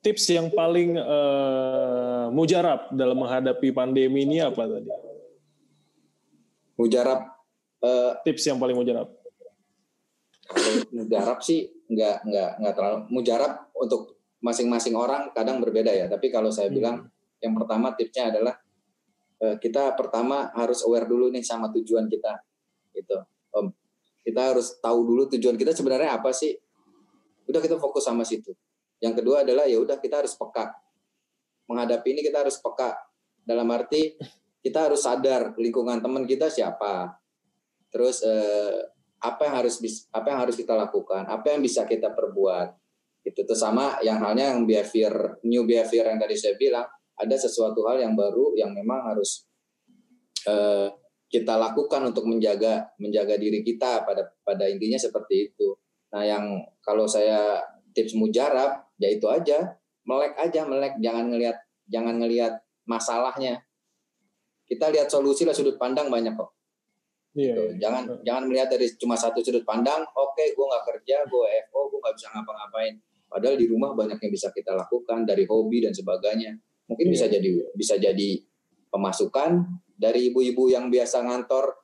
tips 0.00 0.30
yang 0.30 0.48
paling 0.54 0.94
uh, 0.94 2.30
mujarab 2.30 2.92
dalam 2.94 3.18
menghadapi 3.18 3.74
pandemi 3.74 4.22
ini 4.24 4.38
apa 4.40 4.62
tadi? 4.68 4.90
Mujarab 6.74 7.33
uh, 7.84 8.16
tips 8.24 8.48
yang 8.48 8.56
paling 8.56 8.74
mujarab 8.74 9.12
kalau 10.44 10.84
mujarab 10.92 11.38
sih 11.40 11.64
nggak 11.88 12.16
nggak 12.28 12.50
nggak 12.60 12.74
terlalu 12.76 12.98
mujarab 13.12 13.52
untuk 13.76 14.14
masing-masing 14.44 14.92
orang 14.92 15.32
kadang 15.32 15.56
berbeda 15.64 15.88
ya. 15.88 16.04
Tapi 16.04 16.28
kalau 16.28 16.52
saya 16.52 16.68
hmm. 16.68 16.76
bilang 16.76 16.96
yang 17.40 17.56
pertama 17.56 17.96
tipsnya 17.96 18.28
adalah 18.28 18.54
eh, 19.40 19.56
kita 19.56 19.96
pertama 19.96 20.52
harus 20.52 20.84
aware 20.84 21.08
dulu 21.08 21.32
nih 21.32 21.40
sama 21.40 21.72
tujuan 21.72 22.08
kita, 22.12 22.32
gitu. 22.92 23.24
Om, 23.56 23.72
kita 24.20 24.40
harus 24.52 24.76
tahu 24.80 24.98
dulu 25.00 25.22
tujuan 25.32 25.56
kita 25.56 25.72
sebenarnya 25.72 26.20
apa 26.20 26.28
sih. 26.36 26.52
Udah 27.48 27.60
kita 27.60 27.80
fokus 27.80 28.04
sama 28.04 28.24
situ. 28.24 28.52
Yang 29.00 29.24
kedua 29.24 29.44
adalah 29.44 29.64
ya 29.64 29.80
udah 29.80 29.96
kita 30.00 30.24
harus 30.24 30.36
peka. 30.36 30.72
Menghadapi 31.68 32.08
ini 32.12 32.20
kita 32.20 32.44
harus 32.44 32.56
peka. 32.60 32.96
Dalam 33.44 33.68
arti 33.72 34.16
kita 34.64 34.88
harus 34.88 35.04
sadar 35.04 35.52
lingkungan 35.56 36.00
teman 36.00 36.24
kita 36.24 36.48
siapa. 36.48 37.23
Terus 37.94 38.26
eh, 38.26 38.90
apa 39.22 39.46
yang 39.46 39.54
harus 39.62 39.78
apa 40.10 40.26
yang 40.26 40.40
harus 40.42 40.58
kita 40.58 40.74
lakukan, 40.74 41.30
apa 41.30 41.46
yang 41.54 41.62
bisa 41.62 41.86
kita 41.86 42.10
perbuat. 42.10 42.74
Itu 43.22 43.46
tuh 43.46 43.56
sama 43.56 44.02
yang 44.02 44.18
halnya 44.18 44.52
yang 44.52 44.66
behavior 44.66 45.38
new 45.46 45.62
behavior 45.62 46.10
yang 46.10 46.18
tadi 46.18 46.34
saya 46.34 46.58
bilang, 46.58 46.84
ada 47.14 47.36
sesuatu 47.38 47.86
hal 47.86 48.02
yang 48.02 48.18
baru 48.18 48.52
yang 48.58 48.74
memang 48.74 49.14
harus 49.14 49.46
eh, 50.50 50.90
kita 51.30 51.54
lakukan 51.56 52.10
untuk 52.10 52.26
menjaga 52.26 52.90
menjaga 52.98 53.38
diri 53.38 53.62
kita 53.62 54.02
pada 54.02 54.26
pada 54.42 54.66
intinya 54.66 54.98
seperti 54.98 55.54
itu. 55.54 55.78
Nah, 56.14 56.22
yang 56.22 56.62
kalau 56.82 57.06
saya 57.06 57.58
tips 57.94 58.14
mujarab 58.18 58.86
ya 58.98 59.08
itu 59.10 59.26
aja, 59.30 59.78
melek 60.06 60.34
aja, 60.38 60.66
melek 60.66 60.94
jangan 60.98 61.30
ngelihat 61.30 61.56
jangan 61.88 62.14
ngelihat 62.18 62.52
masalahnya. 62.84 63.62
Kita 64.64 64.90
lihat 64.92 65.08
solusi 65.08 65.46
lah 65.46 65.56
sudut 65.56 65.78
pandang 65.78 66.08
banyak 66.10 66.34
kok. 66.34 66.54
Iya, 67.34 67.52
Gitu. 67.54 67.62
iya. 67.66 67.72
Jangan 67.82 68.02
jangan 68.22 68.42
melihat 68.46 68.68
dari 68.70 68.86
cuma 68.94 69.18
satu 69.18 69.42
sudut 69.42 69.66
pandang. 69.66 70.06
Oke, 70.14 70.54
gue 70.54 70.64
nggak 70.64 70.84
kerja, 70.86 71.26
gue 71.26 71.44
FO, 71.70 71.90
gue 71.90 71.98
nggak 71.98 72.14
bisa 72.14 72.28
ngapa-ngapain. 72.30 72.94
Padahal 73.26 73.58
di 73.58 73.66
rumah 73.66 73.90
banyak 73.98 74.18
yang 74.22 74.32
bisa 74.32 74.54
kita 74.54 74.78
lakukan 74.78 75.26
dari 75.26 75.42
hobi 75.50 75.82
dan 75.82 75.90
sebagainya. 75.90 76.54
Mungkin 76.86 77.10
bisa 77.10 77.26
Iya. 77.26 77.40
jadi 77.40 77.50
bisa 77.74 77.94
jadi 77.98 78.30
pemasukan 78.94 79.66
dari 79.98 80.30
ibu-ibu 80.30 80.70
yang 80.70 80.86
biasa 80.86 81.26
ngantor 81.26 81.74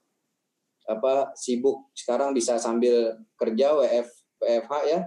apa 0.87 1.35
sibuk 1.39 1.91
sekarang 1.95 2.35
bisa 2.35 2.59
sambil 2.59 3.15
kerja 3.39 3.75
WF 3.79 4.09
WFH 4.43 4.73
ya 4.91 5.01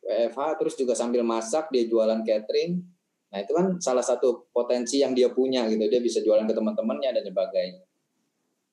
WFH 0.00 0.40
terus 0.56 0.74
juga 0.80 0.96
sambil 0.96 1.20
masak 1.20 1.68
dia 1.68 1.84
jualan 1.84 2.24
catering 2.24 2.80
nah 3.28 3.38
itu 3.38 3.52
kan 3.52 3.76
salah 3.78 4.00
satu 4.00 4.48
potensi 4.48 5.04
yang 5.04 5.12
dia 5.12 5.28
punya 5.28 5.68
gitu 5.68 5.84
dia 5.92 6.00
bisa 6.00 6.24
jualan 6.24 6.48
ke 6.48 6.54
teman-temannya 6.56 7.20
dan 7.20 7.24
sebagainya 7.24 7.82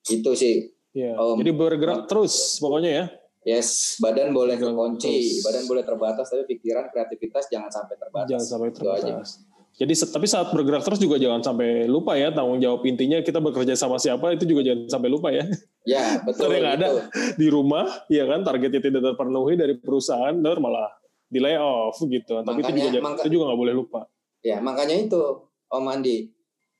itu 0.08 0.32
sih 0.34 0.72
Iya. 0.98 1.14
Om. 1.14 1.38
Jadi 1.46 1.52
bergerak 1.54 2.10
terus 2.10 2.58
pokoknya 2.58 2.90
ya. 2.92 3.06
Yes, 3.48 3.96
badan 4.02 4.34
boleh 4.34 4.58
terus. 4.58 5.40
badan 5.40 5.64
boleh 5.70 5.84
terbatas, 5.86 6.28
tapi 6.28 6.44
pikiran, 6.50 6.90
kreativitas 6.92 7.48
jangan 7.48 7.70
sampai 7.72 7.96
terbatas. 7.96 8.28
Jangan 8.28 8.46
sampai 8.46 8.70
terbatas. 8.74 9.28
Jadi 9.78 9.94
tapi 9.94 10.26
saat 10.26 10.50
bergerak 10.50 10.82
terus 10.82 10.98
juga 10.98 11.22
jangan 11.22 11.46
sampai 11.46 11.86
lupa 11.86 12.18
ya 12.18 12.34
tanggung 12.34 12.58
jawab 12.58 12.82
intinya 12.84 13.22
kita 13.22 13.38
bekerja 13.38 13.78
sama 13.78 14.02
siapa 14.02 14.34
itu 14.34 14.50
juga 14.50 14.66
jangan 14.66 14.90
sampai 14.90 15.10
lupa 15.14 15.30
ya. 15.30 15.46
Ya, 15.86 16.18
betul. 16.26 16.50
Yang 16.50 16.68
ada 16.82 16.88
di 17.38 17.48
rumah 17.48 17.86
ya 18.10 18.26
kan 18.26 18.42
targetnya 18.42 18.82
tidak 18.82 19.06
terpenuhi 19.06 19.54
dari 19.54 19.78
perusahaan 19.78 20.34
ntar 20.34 20.58
malah 20.58 20.90
di 21.30 21.38
layoff 21.38 21.94
gitu. 22.02 22.42
Tapi 22.42 22.58
itu 22.58 22.66
Makanya- 22.66 22.74
juga 22.74 22.90
jangan- 22.90 23.06
maka- 23.06 23.22
itu 23.22 23.30
juga 23.32 23.44
nggak 23.48 23.62
boleh 23.62 23.76
lupa. 23.78 24.02
Ya, 24.42 24.58
makanya 24.60 24.96
itu, 24.98 25.22
Om 25.68 25.86
Andi, 25.88 26.18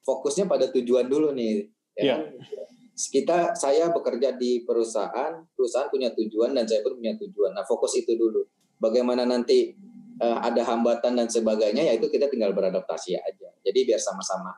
fokusnya 0.02 0.50
pada 0.50 0.66
tujuan 0.68 1.06
dulu 1.06 1.32
nih. 1.32 1.70
Ya 1.96 2.02
Iya. 2.02 2.16
kan? 2.18 2.22
Kita, 2.98 3.54
saya 3.54 3.94
bekerja 3.94 4.34
di 4.34 4.66
perusahaan, 4.66 5.46
perusahaan 5.54 5.86
punya 5.88 6.10
tujuan 6.18 6.58
dan 6.58 6.66
saya 6.66 6.82
pun 6.82 6.98
punya 6.98 7.14
tujuan. 7.14 7.54
Nah, 7.54 7.62
fokus 7.62 7.94
itu 7.94 8.18
dulu. 8.18 8.42
Bagaimana 8.82 9.22
nanti 9.22 9.78
eh, 10.18 10.38
ada 10.42 10.66
hambatan 10.66 11.14
dan 11.14 11.30
sebagainya, 11.30 11.86
ya 11.86 11.94
itu 11.94 12.10
kita 12.10 12.26
tinggal 12.26 12.58
beradaptasi 12.58 13.14
aja. 13.14 13.54
Jadi 13.62 13.80
biar 13.86 14.02
sama-sama. 14.02 14.50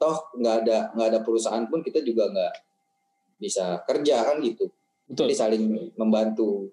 Toh 0.00 0.32
nggak 0.40 0.56
ada 0.64 0.78
nggak 0.96 1.08
ada 1.12 1.20
perusahaan 1.20 1.64
pun 1.68 1.84
kita 1.84 2.00
juga 2.00 2.32
nggak 2.32 2.52
bisa 3.36 3.84
kerja 3.84 4.24
kan 4.24 4.40
gitu. 4.40 4.72
Betul. 5.04 5.28
Jadi 5.28 5.34
saling 5.36 5.64
membantu. 6.00 6.72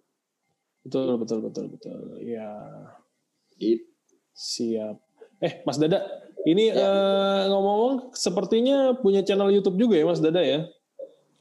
Betul 0.84 1.20
betul 1.20 1.39
betul 1.44 1.66
betul. 1.68 2.00
Ya 2.24 2.52
Gitu. 3.56 3.84
siap. 4.32 5.04
Eh 5.39 5.60
Mas 5.63 5.76
Dada, 5.76 6.00
ini 6.44 6.72
Ya. 6.72 6.80
eh, 6.80 7.44
ngomong-ngomong 7.48 8.16
sepertinya 8.16 8.96
punya 8.96 9.20
channel 9.22 9.52
YouTube 9.52 9.76
juga 9.76 10.00
ya 10.00 10.08
Mas 10.08 10.24
Dada 10.24 10.39
ya? 10.39 10.63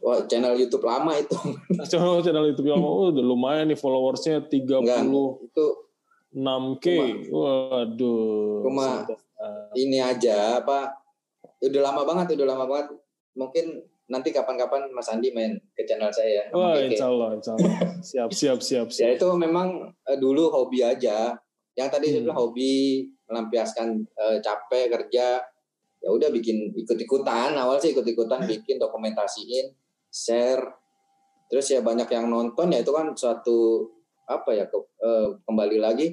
Wah, 0.02 0.18
channel 0.26 0.58
YouTube 0.58 0.82
lama 0.82 1.14
itu. 1.14 1.38
Channel 1.90 2.18
channel 2.20 2.50
YouTube 2.50 2.66
yang 2.66 2.82
oh, 2.82 3.08
udah 3.08 3.22
lumayan 3.22 3.70
nih 3.70 3.78
followersnya 3.78 4.42
36k. 4.42 4.82
Enggak, 4.82 4.98
itu 5.40 5.66
Waduh. 7.30 8.66
Cuma- 8.66 9.06
ini 9.74 9.98
aja 9.98 10.58
apa 10.58 10.94
udah 11.58 11.80
lama 11.82 12.02
banget 12.02 12.38
udah 12.38 12.46
lama 12.46 12.64
banget 12.64 12.94
mungkin 13.34 13.82
nanti 14.06 14.30
kapan-kapan 14.30 14.86
Mas 14.90 15.10
Andi 15.10 15.30
main 15.30 15.58
ke 15.72 15.82
channel 15.82 16.10
saya 16.10 16.46
Wah, 16.50 16.74
Keke. 16.76 16.94
insya 16.94 17.06
Allah, 17.08 17.28
insya 17.34 17.52
Allah. 17.54 17.74
Siap, 18.02 18.30
siap, 18.30 18.58
siap, 18.60 18.86
ya 18.90 18.94
siap. 18.94 19.10
itu 19.16 19.28
memang 19.34 19.68
eh, 20.04 20.18
dulu 20.18 20.46
hobi 20.46 20.82
aja 20.82 21.34
yang 21.74 21.88
tadi 21.88 22.10
Hmm. 22.12 22.26
bilang 22.26 22.38
hobi 22.38 22.72
melampiaskan 23.24 23.98
eh, 23.98 24.38
capek 24.38 24.90
kerja 24.92 25.42
ya 25.98 26.08
udah 26.08 26.28
bikin 26.28 26.74
ikut-ikutan 26.76 27.54
awal 27.54 27.78
sih 27.78 27.90
ikut-ikutan 27.90 28.42
bikin 28.50 28.76
dokumentasiin 28.76 29.70
share 30.12 30.60
terus 31.48 31.66
ya 31.66 31.80
banyak 31.80 32.06
yang 32.06 32.28
nonton 32.28 32.68
ya 32.68 32.80
itu 32.80 32.92
kan 32.92 33.08
suatu 33.12 33.88
apa 34.24 34.52
ya 34.52 34.64
ke- 34.66 34.92
eh, 34.98 35.28
kembali 35.42 35.78
lagi 35.78 36.12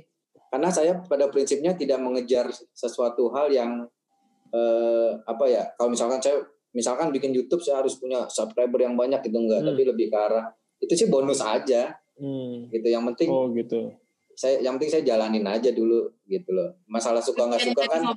karena 0.50 0.68
saya 0.68 0.98
pada 1.02 1.28
prinsipnya 1.28 1.72
tidak 1.74 2.00
mengejar 2.00 2.48
sesuatu 2.74 3.30
hal 3.30 3.48
yang 3.50 3.86
eh, 4.50 5.12
apa 5.22 5.46
ya 5.46 5.70
kalau 5.76 5.92
misalkan 5.92 6.18
saya 6.18 6.42
misalkan 6.72 7.10
bikin 7.10 7.32
YouTube 7.32 7.60
saya 7.60 7.80
harus 7.80 7.96
punya 7.96 8.26
subscriber 8.28 8.80
yang 8.80 8.96
banyak 8.96 9.22
gitu 9.22 9.38
enggak 9.38 9.62
Hmm. 9.62 9.70
tapi 9.70 9.82
lebih 9.84 10.08
ke 10.08 10.18
arah 10.18 10.46
itu 10.80 10.94
sih 10.96 11.08
bonus 11.08 11.40
aja 11.40 11.94
Hmm. 12.16 12.68
gitu 12.68 12.84
yang 12.86 13.04
penting 13.06 13.30
Oh 13.30 13.48
gitu. 13.50 13.94
saya 14.34 14.60
yang 14.60 14.76
penting 14.76 14.92
saya 14.92 15.04
jalanin 15.06 15.44
aja 15.44 15.70
dulu 15.70 16.08
gitu 16.26 16.50
loh 16.50 16.76
masalah 16.86 17.20
suka 17.20 17.46
nggak 17.46 17.62
suka 17.62 17.84
kan 17.86 18.02
Ya, 18.04 18.14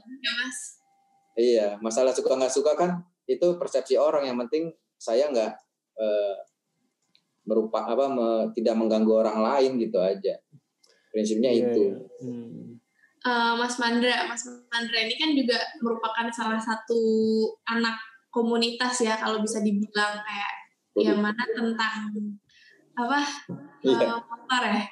iya 1.35 1.68
masalah 1.79 2.12
suka 2.12 2.33
nggak 2.33 2.51
suka 2.51 2.73
kan 2.75 2.90
itu 3.25 3.57
persepsi 3.57 3.95
orang 3.95 4.25
yang 4.25 4.37
penting 4.38 4.68
saya 4.97 5.29
nggak 5.29 5.55
eh, 5.96 6.35
merupa 7.42 7.85
apa 7.85 8.07
me- 8.07 8.48
tidak 8.55 8.78
mengganggu 8.78 9.12
orang 9.18 9.38
lain 9.42 9.70
gitu 9.76 9.98
aja 9.98 10.38
prinsipnya 11.11 11.50
Iya, 11.50 11.59
itu 11.68 11.81
iya. 11.83 11.94
Hmm. 12.22 12.78
Eh, 13.22 13.52
Mas 13.55 13.78
Mandra, 13.78 14.26
Mas 14.26 14.42
Mandra 14.66 14.98
ini 14.98 15.14
kan 15.14 15.31
juga 15.31 15.55
merupakan 15.78 16.26
salah 16.35 16.59
satu 16.59 16.98
anak 17.66 17.94
komunitas 18.35 18.98
ya 18.98 19.14
kalau 19.14 19.38
bisa 19.38 19.62
dibilang 19.62 20.18
kayak 20.22 20.52
yang 20.98 21.22
mana 21.22 21.42
tentang 21.46 22.11
apa 22.92 23.20
Iya. 23.83 23.98
eh, 24.07 24.18
motor 24.22 24.62
ya. 24.66 24.83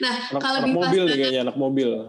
Nah, 0.00 0.16
Anak, 0.32 0.40
kalau 0.40 0.58
anak 0.64 0.72
mobil 0.72 1.02
nih 1.04 1.16
kayaknya, 1.20 1.40
anak 1.44 1.56
mobil. 1.60 1.90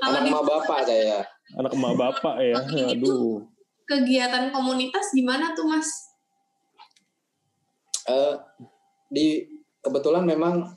kalau 0.00 0.12
anak 0.12 0.22
di 0.24 0.28
emak 0.28 0.44
bapak 0.44 0.78
saya 0.84 1.18
anak 1.56 1.72
emak 1.72 1.94
bapak 1.96 2.34
ya. 2.44 2.54
Aduh. 2.92 3.48
Kegiatan 3.88 4.52
komunitas 4.52 5.16
gimana 5.16 5.56
tuh 5.56 5.64
Mas? 5.64 5.88
Eh, 8.08 8.34
di 9.08 9.48
kebetulan 9.80 10.28
memang 10.28 10.68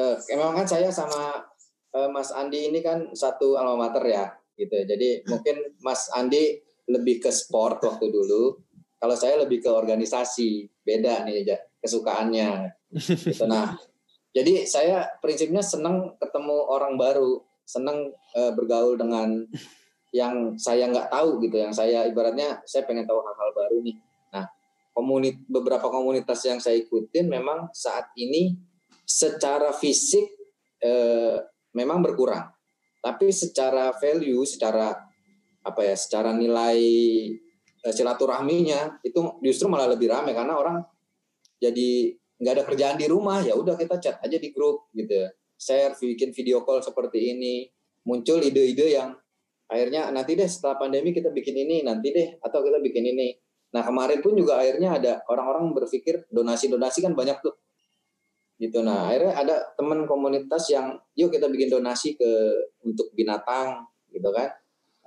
eh, 0.00 0.16
memang 0.32 0.64
kan 0.64 0.66
saya 0.68 0.88
sama 0.88 1.44
eh, 1.92 2.08
Mas 2.08 2.32
Andi 2.32 2.72
ini 2.72 2.80
kan 2.80 3.12
satu 3.12 3.60
alma 3.60 3.88
mater 3.88 4.04
ya 4.08 4.24
gitu 4.56 4.74
jadi 4.88 5.22
mungkin 5.28 5.78
Mas 5.84 6.08
Andi 6.16 6.58
lebih 6.88 7.20
ke 7.20 7.30
sport 7.30 7.84
waktu 7.84 8.08
dulu 8.08 8.56
kalau 8.98 9.14
saya 9.14 9.38
lebih 9.44 9.62
ke 9.62 9.70
organisasi 9.70 10.66
beda 10.82 11.28
nih 11.28 11.46
kesukaannya 11.78 12.72
gitu. 12.90 13.44
nah 13.46 13.76
jadi 14.32 14.64
saya 14.64 15.08
prinsipnya 15.20 15.60
senang 15.60 16.16
ketemu 16.18 16.56
orang 16.68 16.96
baru 16.96 17.44
senang 17.68 18.12
eh, 18.34 18.52
bergaul 18.56 18.96
dengan 18.96 19.44
yang 20.14 20.56
saya 20.56 20.88
nggak 20.88 21.12
tahu 21.12 21.40
gitu 21.44 21.56
yang 21.60 21.72
saya 21.72 22.08
ibaratnya 22.08 22.64
saya 22.64 22.88
pengen 22.88 23.04
tahu 23.04 23.20
hal-hal 23.20 23.50
baru 23.52 23.78
nih 23.84 23.96
komunit 24.98 25.38
beberapa 25.46 25.86
komunitas 25.86 26.42
yang 26.42 26.58
saya 26.58 26.74
ikutin 26.82 27.30
memang 27.30 27.70
saat 27.70 28.10
ini 28.18 28.58
secara 29.06 29.70
fisik 29.70 30.26
eh, 30.82 31.38
memang 31.70 32.02
berkurang 32.02 32.50
tapi 32.98 33.30
secara 33.30 33.94
value 33.94 34.42
secara 34.42 34.98
apa 35.62 35.80
ya 35.86 35.94
secara 35.94 36.34
nilai 36.34 36.82
eh, 37.62 37.92
silaturahminya 37.94 38.98
itu 39.06 39.38
justru 39.38 39.70
malah 39.70 39.86
lebih 39.94 40.10
ramai 40.10 40.34
karena 40.34 40.58
orang 40.58 40.82
jadi 41.62 42.18
nggak 42.42 42.54
ada 42.58 42.64
kerjaan 42.66 42.96
di 42.98 43.06
rumah 43.06 43.38
ya 43.46 43.54
udah 43.54 43.78
kita 43.78 44.02
chat 44.02 44.18
aja 44.18 44.34
di 44.34 44.50
grup 44.50 44.90
gitu 44.98 45.14
ya. 45.14 45.30
share 45.54 45.94
bikin 45.94 46.34
video 46.34 46.66
call 46.66 46.82
seperti 46.82 47.38
ini 47.38 47.70
muncul 48.02 48.42
ide-ide 48.42 48.98
yang 48.98 49.14
akhirnya 49.68 50.10
nanti 50.10 50.34
deh 50.34 50.48
setelah 50.48 50.80
pandemi 50.80 51.12
kita 51.12 51.28
bikin 51.30 51.54
ini 51.54 51.84
nanti 51.84 52.08
deh 52.10 52.28
atau 52.40 52.64
kita 52.64 52.80
bikin 52.80 53.04
ini 53.14 53.36
Nah 53.68 53.82
kemarin 53.84 54.24
pun 54.24 54.32
juga 54.32 54.56
akhirnya 54.60 54.96
ada 54.96 55.12
orang-orang 55.28 55.76
berpikir 55.76 56.24
donasi-donasi 56.32 57.04
kan 57.04 57.12
banyak 57.12 57.36
tuh, 57.44 57.52
gitu. 58.56 58.80
Nah 58.80 59.12
akhirnya 59.12 59.34
ada 59.36 59.56
teman 59.76 60.08
komunitas 60.08 60.72
yang 60.72 60.96
yuk 61.12 61.28
kita 61.28 61.52
bikin 61.52 61.68
donasi 61.68 62.16
ke 62.16 62.30
untuk 62.80 63.12
binatang, 63.12 63.84
gitu 64.08 64.28
kan? 64.32 64.48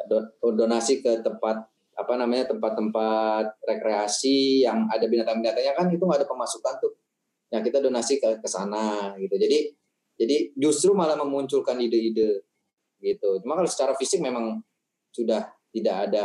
Do- 0.06 0.34
Donasi 0.54 1.02
ke 1.02 1.26
tempat 1.26 1.66
apa 1.98 2.14
namanya 2.18 2.54
tempat-tempat 2.54 3.62
rekreasi 3.66 4.66
yang 4.66 4.90
ada 4.90 5.06
binatang-binatangnya 5.06 5.74
kan 5.78 5.86
itu 5.90 6.02
nggak 6.02 6.26
ada 6.26 6.30
pemasukan 6.30 6.74
tuh. 6.82 6.94
Nah 7.54 7.60
kita 7.66 7.82
donasi 7.82 8.22
ke 8.22 8.38
ke 8.42 8.48
sana 8.50 9.18
gitu. 9.18 9.42
Jadi 9.42 9.74
jadi 10.22 10.54
justru 10.54 10.94
malah 10.94 11.18
memunculkan 11.18 11.82
ide-ide 11.82 12.46
gitu. 13.02 13.42
Cuma 13.42 13.58
kalau 13.58 13.70
secara 13.70 13.98
fisik 13.98 14.22
memang 14.22 14.62
sudah 15.12 15.50
tidak 15.74 15.96
ada 16.08 16.24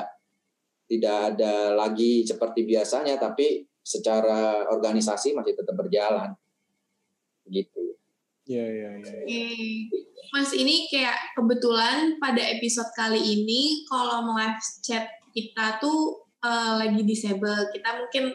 tidak 0.87 1.17
ada 1.35 1.75
lagi 1.75 2.23
seperti 2.23 2.62
biasanya 2.62 3.19
tapi 3.19 3.67
secara 3.83 4.71
organisasi 4.71 5.35
masih 5.35 5.59
tetap 5.59 5.75
berjalan 5.75 6.31
gitu 7.51 7.87
Iya, 8.47 8.62
iya, 8.62 8.91
iya. 9.03 9.11
Oke. 9.27 9.43
Mas 10.31 10.55
ini 10.55 10.87
kayak 10.87 11.35
kebetulan 11.35 12.15
pada 12.23 12.39
episode 12.39 12.87
kali 12.95 13.19
ini 13.19 13.83
kolom 13.91 14.39
live 14.39 14.62
chat 14.87 15.11
kita 15.35 15.83
tuh 15.83 16.23
eh, 16.47 16.73
lagi 16.79 17.03
disable. 17.03 17.75
Kita 17.75 17.99
mungkin 17.99 18.31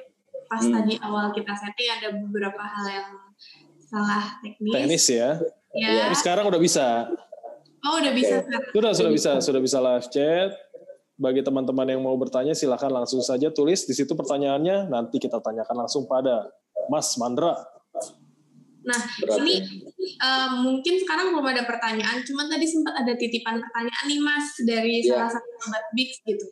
pas 0.52 0.60
Hmm. 0.68 0.76
tadi 0.76 1.00
awal 1.00 1.32
kita 1.32 1.56
setting 1.56 1.90
ada 1.96 2.12
beberapa 2.12 2.60
hal 2.60 2.86
yang 2.92 3.10
salah 3.88 4.36
teknis. 4.44 4.74
Teknis 4.76 5.06
ya. 5.08 5.30
Ya. 5.72 6.12
Tapi 6.12 6.16
sekarang 6.20 6.44
udah 6.52 6.60
bisa. 6.60 7.08
Oh 7.82 7.98
udah 7.98 8.14
bisa 8.14 8.46
sekarang. 8.46 8.70
Sudah, 8.72 8.92
sudah 8.94 9.12
bisa, 9.12 9.32
sudah 9.42 9.62
bisa 9.62 9.78
live 9.82 10.08
chat. 10.10 10.52
Bagi 11.18 11.42
teman-teman 11.46 11.86
yang 11.86 12.02
mau 12.02 12.18
bertanya, 12.18 12.58
silahkan 12.58 12.90
langsung 12.90 13.22
saja 13.22 13.54
tulis 13.54 13.86
di 13.86 13.94
situ 13.94 14.14
pertanyaannya. 14.14 14.90
Nanti 14.90 15.22
kita 15.22 15.38
tanyakan 15.38 15.86
langsung 15.86 16.10
pada 16.10 16.50
Mas 16.90 17.14
Mandra. 17.18 17.58
Nah 18.82 18.98
Berarti. 19.22 19.38
ini 19.46 19.54
eh, 20.18 20.50
mungkin 20.58 20.94
sekarang 20.98 21.38
belum 21.38 21.46
ada 21.46 21.70
pertanyaan, 21.70 22.26
cuman 22.26 22.50
tadi 22.50 22.66
sempat 22.66 22.98
ada 22.98 23.14
titipan 23.14 23.62
pertanyaan 23.62 24.06
nih 24.10 24.18
Mas 24.18 24.46
dari 24.66 25.06
Iya. 25.06 25.14
salah 25.14 25.30
satu 25.38 25.50
sobat 25.62 25.86
Bix 25.94 26.10
gitu. 26.26 26.46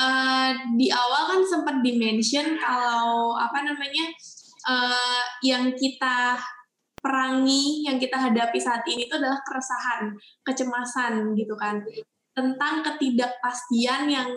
Eh, 0.00 0.50
di 0.80 0.88
awal 0.88 1.22
kan 1.28 1.40
sempat 1.44 1.76
dimention 1.84 2.56
kalau 2.56 3.36
apa 3.36 3.60
namanya 3.60 4.08
eh, 4.64 5.22
yang 5.44 5.76
kita 5.76 6.40
perangi, 7.08 7.88
yang 7.88 7.96
kita 7.96 8.20
hadapi 8.20 8.60
saat 8.60 8.84
ini 8.84 9.08
itu 9.08 9.16
adalah 9.16 9.40
keresahan, 9.40 10.12
kecemasan 10.44 11.32
gitu 11.32 11.56
kan 11.56 11.80
tentang 12.36 12.84
ketidakpastian 12.84 14.06
yang 14.12 14.28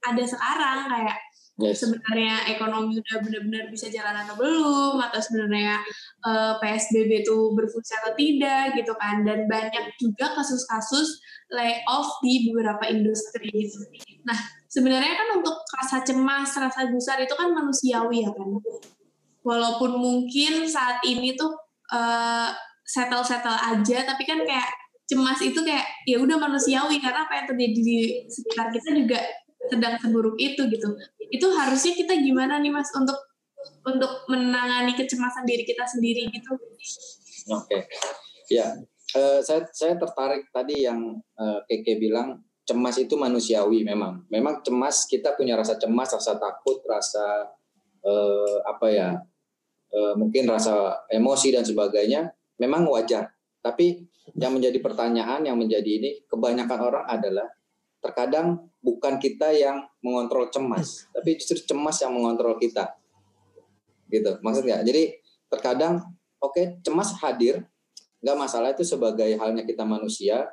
ada 0.00 0.24
sekarang 0.24 0.88
kayak 0.88 1.18
Yes. 1.60 1.84
sebenarnya 1.84 2.56
ekonomi 2.56 2.96
udah 2.96 3.20
benar-benar 3.20 3.68
bisa 3.68 3.92
jalan 3.92 4.16
atau 4.24 4.32
belum 4.40 4.96
atau 4.96 5.20
sebenarnya 5.20 5.76
eh, 6.24 6.52
PSBB 6.56 7.20
itu 7.20 7.36
berfungsi 7.52 7.92
atau 8.00 8.16
tidak 8.16 8.80
gitu 8.80 8.96
kan 8.96 9.20
dan 9.28 9.44
banyak 9.44 9.92
juga 10.00 10.32
kasus-kasus 10.40 11.20
layoff 11.52 12.16
di 12.24 12.48
beberapa 12.48 12.88
industri 12.88 13.52
gitu. 13.52 13.76
Nah 14.24 14.40
sebenarnya 14.72 15.12
kan 15.12 15.28
untuk 15.36 15.60
rasa 15.68 16.00
cemas, 16.00 16.48
rasa 16.56 16.88
gusar 16.88 17.20
itu 17.20 17.36
kan 17.36 17.52
manusiawi 17.52 18.24
ya 18.24 18.32
kan. 18.32 18.56
Walaupun 19.44 20.00
mungkin 20.00 20.64
saat 20.64 21.04
ini 21.04 21.36
tuh 21.36 21.52
eh, 21.92 22.50
settle-settle 22.86 23.54
aja 23.54 23.98
tapi 24.02 24.22
kan 24.26 24.42
kayak 24.42 24.70
cemas 25.10 25.42
itu 25.42 25.58
kayak 25.66 25.86
ya 26.06 26.22
udah 26.22 26.38
manusiawi 26.38 27.02
karena 27.02 27.26
apa 27.26 27.42
yang 27.42 27.46
terjadi 27.50 27.80
di 27.82 27.98
sekitar 28.30 28.70
kita 28.70 28.94
juga 28.94 29.18
sedang 29.66 29.94
seburuk 29.98 30.38
itu 30.38 30.62
gitu. 30.70 30.88
Itu 31.30 31.46
harusnya 31.54 31.92
kita 31.98 32.14
gimana 32.22 32.62
nih 32.62 32.70
mas 32.70 32.90
untuk 32.94 33.18
untuk 33.84 34.24
menangani 34.30 34.96
kecemasan 34.96 35.44
diri 35.44 35.66
kita 35.66 35.84
sendiri 35.84 36.30
gitu? 36.30 36.52
Oke, 37.50 37.90
ya 38.48 38.78
eh, 39.18 39.40
saya 39.42 39.66
saya 39.74 39.98
tertarik 39.98 40.48
tadi 40.54 40.86
yang 40.86 41.18
eh, 41.18 41.60
Keke 41.66 41.98
bilang 41.98 42.40
cemas 42.64 42.96
itu 43.02 43.18
manusiawi 43.18 43.82
memang. 43.82 44.22
Memang 44.30 44.62
cemas 44.62 45.04
kita 45.10 45.34
punya 45.34 45.58
rasa 45.58 45.74
cemas, 45.74 46.14
rasa 46.14 46.38
takut, 46.38 46.78
rasa 46.86 47.50
eh, 48.06 48.56
apa 48.62 48.86
ya, 48.90 49.08
mungkin 50.14 50.46
rasa 50.46 51.06
emosi 51.10 51.54
dan 51.54 51.64
sebagainya. 51.66 52.30
Memang 52.60 52.86
wajar. 52.86 53.32
Tapi 53.60 54.06
yang 54.38 54.54
menjadi 54.54 54.78
pertanyaan, 54.78 55.42
yang 55.42 55.58
menjadi 55.58 55.90
ini 55.90 56.10
kebanyakan 56.30 56.78
orang 56.80 57.04
adalah 57.08 57.48
terkadang 58.00 58.70
bukan 58.80 59.20
kita 59.20 59.52
yang 59.52 59.84
mengontrol 60.00 60.48
cemas, 60.48 61.04
tapi 61.12 61.36
justru 61.36 61.60
cemas 61.68 62.00
yang 62.00 62.16
mengontrol 62.16 62.56
kita. 62.56 62.96
Gitu, 64.08 64.40
maksudnya. 64.40 64.80
Jadi 64.80 65.20
terkadang 65.50 66.00
oke 66.40 66.80
cemas 66.80 67.12
hadir 67.20 67.66
nggak 68.22 68.36
masalah 68.36 68.72
itu 68.72 68.86
sebagai 68.86 69.28
halnya 69.36 69.66
kita 69.66 69.82
manusia 69.82 70.48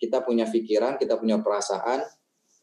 kita 0.00 0.24
punya 0.24 0.48
pikiran 0.48 0.96
kita 0.96 1.20
punya 1.20 1.38
perasaan 1.38 2.02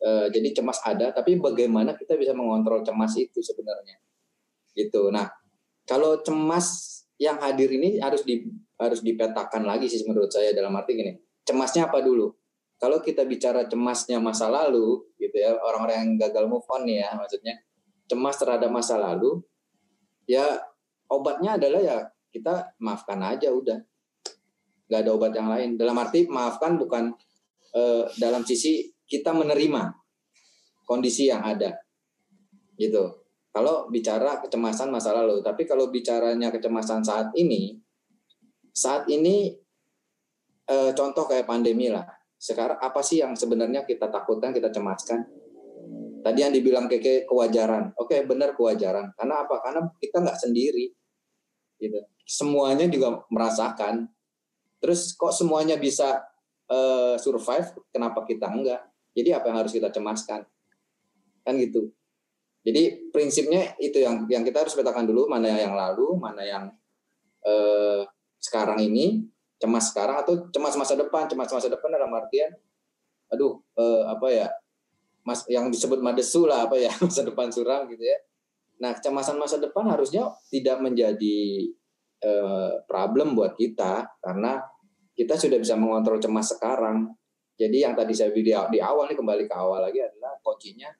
eh, 0.02 0.28
jadi 0.34 0.58
cemas 0.58 0.82
ada 0.84 1.14
tapi 1.14 1.38
bagaimana 1.38 1.94
kita 1.94 2.18
bisa 2.18 2.34
mengontrol 2.34 2.82
cemas 2.82 3.14
itu 3.16 3.40
sebenarnya 3.40 4.02
gitu 4.74 5.14
nah 5.14 5.30
kalau 5.88 6.20
cemas 6.22 7.00
yang 7.18 7.42
hadir 7.42 7.72
ini 7.72 7.98
harus 7.98 8.22
di 8.22 8.46
harus 8.78 9.02
dipetakan 9.02 9.66
lagi 9.66 9.90
sih 9.90 10.06
menurut 10.06 10.30
saya 10.30 10.54
dalam 10.54 10.76
arti 10.78 10.94
gini 10.94 11.14
cemasnya 11.48 11.88
apa 11.88 12.04
dulu? 12.04 12.36
Kalau 12.78 13.02
kita 13.02 13.26
bicara 13.26 13.66
cemasnya 13.66 14.22
masa 14.22 14.52
lalu 14.52 15.02
gitu 15.18 15.34
ya 15.34 15.58
orang-orang 15.58 15.98
yang 15.98 16.12
gagal 16.30 16.46
move 16.46 16.68
on 16.70 16.86
ya 16.86 17.10
maksudnya 17.18 17.58
cemas 18.06 18.38
terhadap 18.38 18.70
masa 18.70 19.02
lalu 19.02 19.42
ya 20.30 20.62
obatnya 21.10 21.58
adalah 21.58 21.82
ya 21.82 21.98
kita 22.30 22.76
maafkan 22.84 23.18
aja 23.24 23.50
udah. 23.50 23.82
Nggak 24.88 25.00
ada 25.02 25.12
obat 25.16 25.32
yang 25.34 25.50
lain. 25.50 25.70
Dalam 25.74 25.98
arti 25.98 26.30
maafkan 26.30 26.78
bukan 26.78 27.18
eh, 27.74 28.06
dalam 28.22 28.46
sisi 28.46 28.94
kita 29.10 29.34
menerima 29.34 29.96
kondisi 30.86 31.32
yang 31.32 31.42
ada 31.42 31.80
gitu 32.78 33.27
kalau 33.58 33.90
bicara 33.90 34.38
kecemasan 34.46 34.94
masa 34.94 35.18
lalu 35.18 35.42
tapi 35.42 35.66
kalau 35.66 35.90
bicaranya 35.90 36.54
kecemasan 36.54 37.02
saat 37.02 37.34
ini 37.34 37.82
saat 38.78 39.10
ini 39.10 39.58
eh, 40.70 40.92
contoh 40.94 41.26
kayak 41.26 41.50
pandemi 41.50 41.90
lah. 41.90 42.06
Sekarang 42.38 42.78
apa 42.78 43.02
sih 43.02 43.26
yang 43.26 43.34
sebenarnya 43.34 43.82
kita 43.82 44.14
takutkan 44.14 44.54
kita 44.54 44.70
cemaskan? 44.70 45.26
Tadi 46.22 46.40
yang 46.46 46.54
dibilang 46.54 46.86
keke 46.86 47.26
kewajaran. 47.26 47.98
Oke 47.98 48.22
benar 48.30 48.54
kewajaran. 48.54 49.18
Karena 49.18 49.42
apa? 49.42 49.58
Karena 49.66 49.90
kita 49.98 50.22
nggak 50.22 50.38
sendiri. 50.38 50.94
Gitu. 51.82 51.98
Semuanya 52.30 52.86
juga 52.86 53.26
merasakan. 53.34 54.06
Terus 54.78 55.18
kok 55.18 55.34
semuanya 55.34 55.82
bisa 55.82 56.22
eh, 56.70 57.18
survive? 57.18 57.74
Kenapa 57.90 58.22
kita 58.30 58.46
enggak? 58.46 58.86
Jadi 59.18 59.34
apa 59.34 59.50
yang 59.50 59.58
harus 59.66 59.74
kita 59.74 59.90
cemaskan? 59.90 60.46
Kan 61.42 61.58
gitu 61.58 61.97
jadi 62.68 63.08
prinsipnya 63.16 63.80
itu 63.80 64.04
yang 64.04 64.28
yang 64.28 64.44
kita 64.44 64.68
harus 64.68 64.76
petakan 64.76 65.08
dulu 65.08 65.32
mana 65.32 65.48
yang 65.56 65.72
lalu 65.72 66.20
mana 66.20 66.44
yang 66.44 66.68
eh, 67.48 68.04
sekarang 68.44 68.84
ini 68.84 69.24
cemas 69.56 69.96
sekarang 69.96 70.20
atau 70.20 70.52
cemas 70.52 70.76
masa 70.76 71.00
depan 71.00 71.32
cemas 71.32 71.48
masa 71.48 71.72
depan 71.72 71.96
dalam 71.96 72.12
artian 72.12 72.52
aduh 73.32 73.64
eh, 73.80 74.04
apa 74.12 74.28
ya 74.28 74.48
mas 75.24 75.48
yang 75.48 75.72
disebut 75.72 76.04
madesu 76.04 76.44
lah 76.44 76.68
apa 76.68 76.76
ya 76.76 76.92
masa 77.08 77.24
depan 77.24 77.48
suram 77.48 77.88
gitu 77.88 78.04
ya 78.04 78.20
nah 78.84 78.92
kecemasan 78.92 79.40
masa 79.40 79.58
depan 79.64 79.88
harusnya 79.88 80.28
tidak 80.52 80.84
menjadi 80.84 81.72
eh, 82.20 82.72
problem 82.84 83.32
buat 83.32 83.56
kita 83.56 84.20
karena 84.20 84.60
kita 85.18 85.34
sudah 85.34 85.58
bisa 85.58 85.74
mengontrol 85.74 86.22
cemas 86.22 86.54
sekarang. 86.54 87.10
Jadi 87.58 87.82
yang 87.82 87.98
tadi 87.98 88.14
saya 88.14 88.30
video 88.30 88.70
di 88.70 88.78
awal 88.78 89.10
nih 89.10 89.18
kembali 89.18 89.50
ke 89.50 89.56
awal 89.58 89.82
lagi 89.82 89.98
adalah 89.98 90.38
kuncinya 90.46 90.94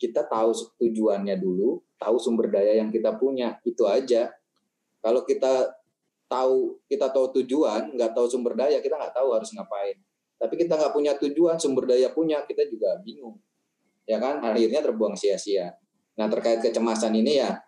kita 0.00 0.24
tahu 0.24 0.56
tujuannya 0.80 1.36
dulu, 1.36 1.84
tahu 2.00 2.16
sumber 2.16 2.48
daya 2.48 2.80
yang 2.80 2.88
kita 2.88 3.20
punya 3.20 3.60
itu 3.68 3.84
aja. 3.84 4.32
Kalau 5.04 5.28
kita 5.28 5.76
tahu 6.24 6.80
kita 6.88 7.12
tahu 7.12 7.36
tujuan, 7.42 7.92
nggak 7.92 8.16
tahu 8.16 8.24
sumber 8.24 8.56
daya, 8.56 8.80
kita 8.80 8.96
nggak 8.96 9.12
tahu 9.12 9.36
harus 9.36 9.52
ngapain. 9.52 10.00
Tapi 10.40 10.56
kita 10.56 10.80
nggak 10.80 10.96
punya 10.96 11.12
tujuan, 11.20 11.60
sumber 11.60 11.84
daya 11.84 12.08
punya, 12.16 12.40
kita 12.48 12.64
juga 12.64 12.96
bingung. 13.04 13.36
Ya 14.08 14.16
kan, 14.16 14.40
akhirnya 14.40 14.80
terbuang 14.80 15.12
sia-sia. 15.20 15.76
Nah 16.16 16.32
terkait 16.32 16.64
kecemasan 16.64 17.12
ini 17.20 17.44
ya, 17.44 17.60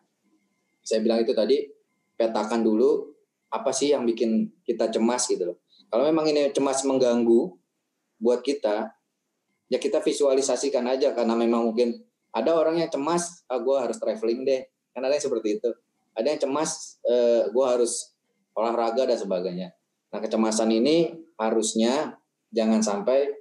saya 0.80 1.04
bilang 1.04 1.20
itu 1.20 1.36
tadi 1.36 1.68
petakan 2.16 2.64
dulu 2.64 3.12
apa 3.52 3.68
sih 3.76 3.92
yang 3.92 4.08
bikin 4.08 4.48
kita 4.64 4.88
cemas 4.88 5.28
gitu 5.28 5.52
loh. 5.52 5.58
Kalau 5.92 6.08
memang 6.08 6.24
ini 6.32 6.48
cemas 6.56 6.80
mengganggu 6.88 7.52
buat 8.16 8.40
kita, 8.40 8.88
ya 9.68 9.76
kita 9.76 10.00
visualisasikan 10.00 10.88
aja 10.88 11.12
karena 11.12 11.36
memang 11.36 11.68
mungkin 11.68 12.00
ada 12.32 12.50
orang 12.56 12.80
yang 12.80 12.88
cemas, 12.88 13.44
ah 13.46 13.60
gue 13.60 13.76
harus 13.76 14.00
traveling 14.00 14.42
deh, 14.48 14.64
kan 14.96 15.04
ada 15.04 15.12
yang 15.12 15.24
seperti 15.24 15.60
itu. 15.60 15.70
Ada 16.16 16.26
yang 16.32 16.40
cemas, 16.40 17.00
eh, 17.04 17.48
gue 17.52 17.66
harus 17.68 18.12
olahraga 18.56 19.08
dan 19.08 19.16
sebagainya. 19.20 19.68
Nah 20.12 20.18
kecemasan 20.20 20.68
ini 20.72 21.12
harusnya 21.36 22.16
jangan 22.52 22.80
sampai 22.80 23.32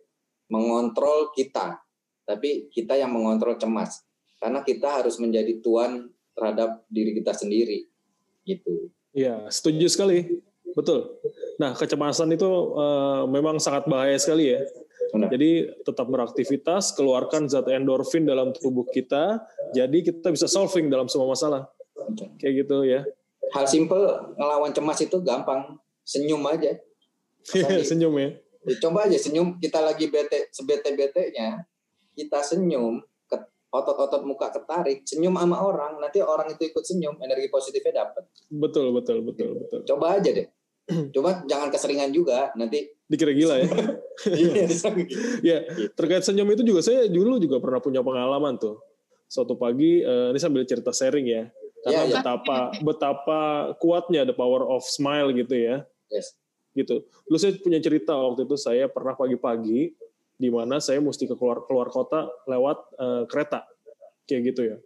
mengontrol 0.52 1.32
kita, 1.32 1.80
tapi 2.28 2.68
kita 2.72 3.00
yang 3.00 3.12
mengontrol 3.12 3.56
cemas, 3.56 4.04
karena 4.40 4.64
kita 4.64 5.04
harus 5.04 5.20
menjadi 5.20 5.64
tuan 5.64 6.12
terhadap 6.36 6.84
diri 6.88 7.16
kita 7.16 7.32
sendiri, 7.36 7.88
gitu. 8.44 8.92
Iya, 9.12 9.48
setuju 9.52 9.88
sekali. 9.92 10.40
Betul. 10.72 11.20
Nah, 11.60 11.76
kecemasan 11.76 12.32
itu 12.32 12.48
eh, 12.80 13.24
memang 13.28 13.60
sangat 13.60 13.84
bahaya 13.92 14.16
sekali 14.16 14.56
ya. 14.56 14.64
Benar. 15.12 15.28
Jadi 15.28 15.52
tetap 15.84 16.08
beraktivitas, 16.08 16.96
keluarkan 16.96 17.52
zat 17.52 17.68
endorfin 17.68 18.24
dalam 18.24 18.56
tubuh 18.56 18.88
kita, 18.88 19.44
jadi 19.76 19.98
kita 20.08 20.32
bisa 20.32 20.48
solving 20.48 20.88
dalam 20.88 21.12
semua 21.12 21.28
masalah. 21.36 21.68
Kayak 22.40 22.66
gitu 22.66 22.88
ya. 22.88 23.04
Hal 23.52 23.68
simpel 23.68 24.32
ngelawan 24.40 24.72
cemas 24.72 25.04
itu 25.04 25.20
gampang, 25.20 25.76
senyum 26.08 26.40
aja. 26.48 26.80
Tadi. 27.44 27.84
Senyum 27.84 28.16
ya. 28.16 28.30
Ya, 28.62 28.76
Coba 28.80 29.10
aja 29.10 29.18
senyum, 29.18 29.58
kita 29.58 29.82
lagi 29.82 30.08
bete, 30.08 30.54
sebete-betenya, 30.54 31.66
kita 32.14 32.40
senyum, 32.46 33.02
otot-otot 33.72 34.28
muka 34.28 34.52
ketarik, 34.52 35.08
senyum 35.08 35.40
sama 35.40 35.64
orang, 35.64 35.98
nanti 35.98 36.20
orang 36.20 36.52
itu 36.52 36.68
ikut 36.70 36.84
senyum, 36.84 37.16
energi 37.24 37.48
positifnya 37.48 38.06
dapat. 38.06 38.28
Betul, 38.52 38.92
betul, 38.92 39.24
betul, 39.24 39.56
betul. 39.58 39.80
Coba 39.88 40.20
aja 40.20 40.30
deh. 40.30 40.48
Coba 41.16 41.48
jangan 41.48 41.72
keseringan 41.72 42.12
juga, 42.12 42.52
nanti 42.60 42.92
Dikira 43.12 43.36
gila 43.36 43.56
ya. 43.60 43.68
Iya, 44.22 44.70
ya, 45.50 45.58
terkait 45.98 46.22
senyum 46.22 46.46
itu 46.54 46.62
juga 46.62 46.86
saya 46.86 47.10
dulu 47.10 47.42
juga 47.42 47.58
pernah 47.58 47.82
punya 47.82 48.06
pengalaman 48.06 48.54
tuh. 48.62 48.78
suatu 49.32 49.56
pagi 49.56 50.04
eh, 50.04 50.28
ini 50.30 50.38
sambil 50.44 50.68
cerita 50.68 50.92
sharing 50.92 51.24
ya 51.24 51.48
karena 51.82 52.04
iya. 52.04 52.14
betapa 52.20 52.58
betapa 52.84 53.40
kuatnya 53.80 54.28
the 54.28 54.36
power 54.36 54.68
of 54.68 54.84
smile 54.86 55.32
gitu 55.32 55.56
ya 55.56 55.88
Yes. 56.12 56.36
gitu. 56.76 57.08
Lu 57.32 57.40
saya 57.40 57.56
punya 57.56 57.80
cerita 57.80 58.12
waktu 58.12 58.44
itu 58.44 58.60
saya 58.60 58.92
pernah 58.92 59.16
pagi-pagi 59.16 59.96
di 60.36 60.50
mana 60.52 60.84
saya 60.84 61.00
mesti 61.00 61.24
ke 61.32 61.40
keluar 61.40 61.64
keluar 61.64 61.88
kota 61.88 62.28
lewat 62.44 62.78
eh, 63.00 63.24
kereta 63.32 63.64
kayak 64.28 64.42
gitu 64.52 64.62
ya. 64.76 64.78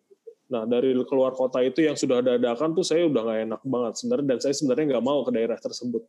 Nah 0.53 0.69
dari 0.69 0.93
keluar 1.09 1.34
kota 1.34 1.65
itu 1.65 1.82
yang 1.82 1.97
sudah 1.97 2.21
dadakan 2.21 2.78
tuh 2.78 2.86
saya 2.86 3.09
udah 3.09 3.21
nggak 3.26 3.39
enak 3.49 3.61
banget 3.65 3.93
sebenarnya 3.97 4.26
dan 4.30 4.38
saya 4.45 4.53
sebenarnya 4.53 4.86
nggak 4.95 5.03
mau 5.03 5.26
ke 5.26 5.34
daerah 5.34 5.57
tersebut 5.57 6.05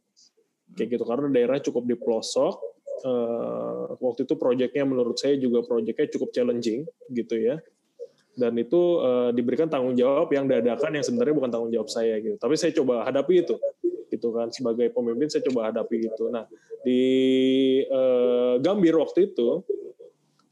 kayak 0.76 1.00
gitu 1.00 1.04
karena 1.08 1.26
daerah 1.32 1.58
cukup 1.58 1.88
di 1.88 1.96
pelosok. 1.96 2.54
Eh, 2.96 3.84
waktu 4.00 4.24
itu 4.24 4.34
proyeknya 4.36 4.84
menurut 4.88 5.16
saya 5.20 5.36
juga 5.36 5.60
proyeknya 5.64 6.08
cukup 6.12 6.32
challenging 6.32 6.88
gitu 7.12 7.36
ya 7.36 7.60
dan 8.36 8.52
itu 8.60 8.80
eh, 9.00 9.30
diberikan 9.32 9.66
tanggung 9.66 9.96
jawab 9.96 10.28
yang 10.28 10.44
dadakan 10.44 11.00
yang 11.00 11.04
sebenarnya 11.04 11.34
bukan 11.34 11.50
tanggung 11.50 11.72
jawab 11.72 11.88
saya 11.88 12.20
gitu. 12.20 12.36
Tapi 12.36 12.54
saya 12.54 12.70
coba 12.76 13.08
hadapi 13.08 13.34
itu, 13.42 13.56
gitu 14.12 14.28
kan 14.36 14.52
sebagai 14.52 14.92
pemimpin 14.92 15.32
saya 15.32 15.42
coba 15.48 15.72
hadapi 15.72 16.12
itu. 16.12 16.24
Nah 16.28 16.44
di 16.84 17.00
eh, 17.88 18.54
Gambir 18.60 18.94
waktu 19.00 19.32
itu 19.32 19.64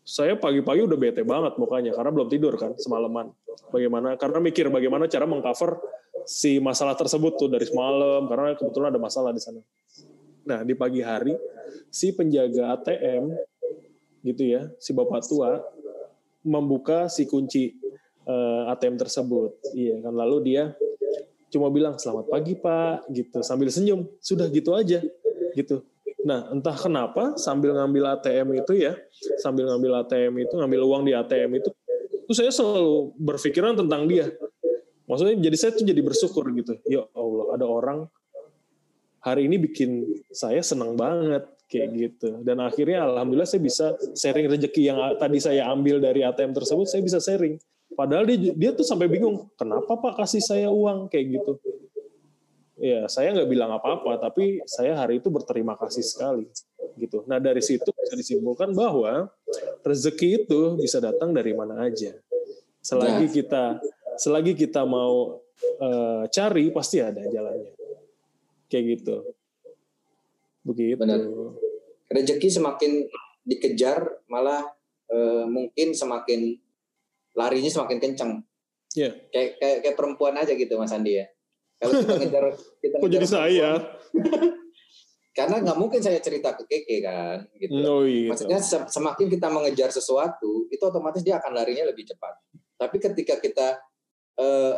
saya 0.05 0.37
pagi-pagi 0.37 0.85
udah 0.85 0.99
bete 1.01 1.23
banget 1.25 1.57
mukanya 1.57 1.93
karena 1.93 2.11
belum 2.13 2.29
tidur 2.33 2.57
kan 2.57 2.73
semalaman. 2.81 3.33
Bagaimana? 3.69 4.17
Karena 4.17 4.41
mikir 4.41 4.73
bagaimana 4.73 5.05
cara 5.09 5.29
mengcover 5.29 5.81
si 6.25 6.57
masalah 6.57 6.97
tersebut 6.97 7.37
tuh 7.37 7.49
dari 7.53 7.69
semalam 7.69 8.25
karena 8.29 8.57
kebetulan 8.57 8.89
ada 8.93 9.01
masalah 9.01 9.31
di 9.33 9.41
sana. 9.45 9.61
Nah 10.45 10.63
di 10.63 10.75
pagi 10.77 11.01
hari 11.01 11.35
si 11.89 12.13
penjaga 12.13 12.77
ATM 12.81 13.33
gitu 14.25 14.43
ya, 14.45 14.69
si 14.81 14.97
bapak 14.97 15.25
tua 15.25 15.61
membuka 16.45 17.09
si 17.09 17.25
kunci 17.29 17.77
eh, 18.25 18.63
ATM 18.73 19.01
tersebut. 19.01 19.75
Iya 19.77 20.01
kan 20.05 20.15
lalu 20.17 20.37
dia 20.55 20.73
cuma 21.53 21.71
bilang 21.71 21.95
selamat 21.95 22.27
pagi 22.33 22.59
Pak 22.59 23.09
gitu 23.13 23.41
sambil 23.41 23.69
senyum. 23.69 24.09
Sudah 24.21 24.49
gitu 24.49 24.73
aja 24.77 25.01
gitu. 25.55 25.87
Nah, 26.25 26.49
entah 26.51 26.73
kenapa 26.73 27.37
sambil 27.37 27.77
ngambil 27.77 28.17
ATM 28.17 28.65
itu 28.65 28.81
ya, 28.81 28.97
sambil 29.45 29.69
ngambil 29.69 30.03
ATM 30.05 30.49
itu, 30.49 30.57
ngambil 30.57 30.81
uang 30.89 31.03
di 31.05 31.13
ATM 31.13 31.61
itu, 31.61 31.69
itu 32.25 32.33
saya 32.33 32.49
selalu 32.49 33.13
berpikiran 33.21 33.77
tentang 33.77 34.09
dia. 34.09 34.33
Maksudnya 35.05 35.37
jadi 35.37 35.57
saya 35.61 35.71
tuh 35.77 35.85
jadi 35.85 36.01
bersyukur 36.01 36.49
gitu. 36.57 36.81
Ya 36.89 37.05
Allah, 37.13 37.47
ada 37.61 37.67
orang 37.69 38.09
hari 39.25 39.49
ini 39.49 39.57
bikin 39.57 40.05
saya 40.29 40.61
senang 40.61 40.93
banget 41.01 41.49
kayak 41.73 41.89
gitu. 41.97 42.45
Dan 42.45 42.61
akhirnya 42.61 43.09
alhamdulillah 43.09 43.49
saya 43.49 43.65
bisa 43.65 43.87
sharing 44.13 44.53
rezeki 44.53 44.93
yang 44.93 44.99
tadi 45.17 45.41
saya 45.41 45.73
ambil 45.73 45.97
dari 45.99 46.21
ATM 46.21 46.53
tersebut, 46.53 46.85
saya 46.85 47.01
bisa 47.01 47.19
sharing. 47.19 47.57
Padahal 47.97 48.29
dia, 48.29 48.53
dia 48.53 48.71
tuh 48.77 48.85
sampai 48.85 49.09
bingung, 49.09 49.49
kenapa 49.57 49.97
Pak 49.97 50.21
kasih 50.21 50.43
saya 50.45 50.69
uang 50.69 51.09
kayak 51.09 51.41
gitu? 51.41 51.53
Ya, 52.75 53.07
saya 53.07 53.33
nggak 53.33 53.49
bilang 53.49 53.71
apa-apa, 53.71 54.19
tapi 54.19 54.61
saya 54.67 54.99
hari 54.99 55.23
itu 55.23 55.33
berterima 55.33 55.79
kasih 55.79 56.05
sekali. 56.05 56.45
gitu. 56.95 57.27
Nah 57.27 57.43
dari 57.43 57.59
situ 57.59 57.91
bisa 57.91 58.15
disimpulkan 58.15 58.71
bahwa 58.71 59.27
rezeki 59.83 60.47
itu 60.47 60.79
bisa 60.79 61.03
datang 61.03 61.35
dari 61.35 61.51
mana 61.51 61.91
aja. 61.91 62.15
Selagi 62.79 63.35
kita 63.35 63.83
selagi 64.15 64.55
kita 64.55 64.87
mau 64.87 65.43
eh, 65.59 66.23
cari 66.31 66.71
pasti 66.71 67.03
ada 67.03 67.27
jalannya. 67.27 67.84
Kayak 68.75 68.99
gitu. 68.99 69.17
Begitu. 70.67 70.99
Benar. 70.99 71.23
Rezeki 72.11 72.49
semakin 72.51 73.07
dikejar 73.47 74.03
malah 74.27 74.67
eh, 75.07 75.47
mungkin 75.47 75.95
semakin 75.95 76.59
larinya 77.39 77.71
semakin 77.71 78.03
kencang. 78.03 78.43
Iya. 78.99 79.15
Kayak, 79.31 79.51
kayak 79.63 79.77
kayak 79.87 79.97
perempuan 79.99 80.35
aja 80.35 80.59
gitu 80.59 80.75
Mas 80.75 80.91
Andi 80.91 81.23
ya. 81.23 81.27
Kalau 81.79 82.03
kita 82.03 82.13
ngejar 82.23 82.45
kita 82.83 82.97
Kok 82.99 83.07
jadi 83.07 83.23
ngejar 83.23 83.31
saya? 83.31 83.71
perempuan, 83.79 84.51
karena 85.39 85.57
nggak 85.67 85.79
mungkin 85.79 86.01
saya 86.03 86.19
cerita 86.19 86.55
ke 86.59 86.67
Keke 86.67 86.99
kan 86.99 87.47
gitu. 87.59 87.75
Oh 87.87 88.03
iya. 88.03 88.35
Maksudnya 88.35 88.59
se- 88.59 88.91
semakin 88.91 89.27
kita 89.31 89.47
mengejar 89.51 89.91
sesuatu, 89.91 90.67
itu 90.67 90.83
otomatis 90.83 91.23
dia 91.23 91.39
akan 91.39 91.55
larinya 91.55 91.87
lebih 91.91 92.07
cepat. 92.11 92.35
Tapi 92.75 92.97
ketika 92.99 93.39
kita 93.39 93.79
eh, 94.39 94.75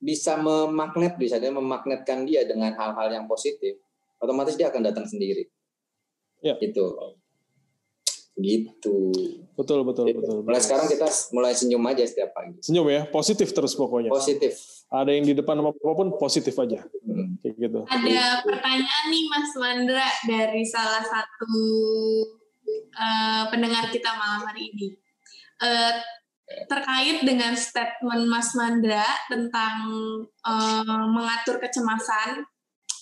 bisa 0.00 0.40
memagnet, 0.40 1.20
bisa 1.20 1.36
dia 1.36 1.52
memagnetkan 1.52 2.24
dia 2.24 2.48
dengan 2.48 2.72
hal-hal 2.72 3.12
yang 3.12 3.28
positif, 3.28 3.76
otomatis 4.16 4.56
dia 4.56 4.72
akan 4.72 4.82
datang 4.88 5.04
sendiri. 5.04 5.46
Ya. 6.40 6.56
Gitu. 6.56 6.88
Gitu. 8.40 9.12
Betul 9.52 9.84
betul 9.84 10.08
betul. 10.16 10.40
Mulai 10.40 10.62
sekarang 10.64 10.88
kita 10.88 11.04
mulai 11.36 11.52
senyum 11.52 11.84
aja 11.84 12.00
setiap 12.08 12.32
pagi. 12.32 12.56
senyum 12.64 12.88
ya, 12.88 13.04
positif 13.04 13.52
terus 13.52 13.76
pokoknya. 13.76 14.08
Positif. 14.08 14.56
Ada 14.88 15.12
yang 15.12 15.28
di 15.28 15.36
depan 15.36 15.60
sama 15.60 15.76
apa 15.76 15.92
pun 15.92 16.16
positif 16.16 16.56
aja. 16.56 16.80
Hmm. 17.04 17.36
Kayak 17.44 17.54
gitu. 17.60 17.80
Ada 17.84 18.40
pertanyaan 18.40 19.04
nih 19.12 19.24
Mas 19.28 19.52
Mandra 19.60 20.08
dari 20.24 20.64
salah 20.64 21.04
satu 21.04 21.54
eh, 22.72 23.42
pendengar 23.52 23.92
kita 23.92 24.08
malam 24.16 24.48
hari 24.48 24.72
ini. 24.72 24.96
Eh, 25.60 25.92
terkait 26.66 27.22
dengan 27.22 27.54
statement 27.54 28.26
Mas 28.26 28.54
Mandra 28.58 29.06
tentang 29.30 29.76
eh, 30.26 31.06
mengatur 31.10 31.62
kecemasan, 31.62 32.42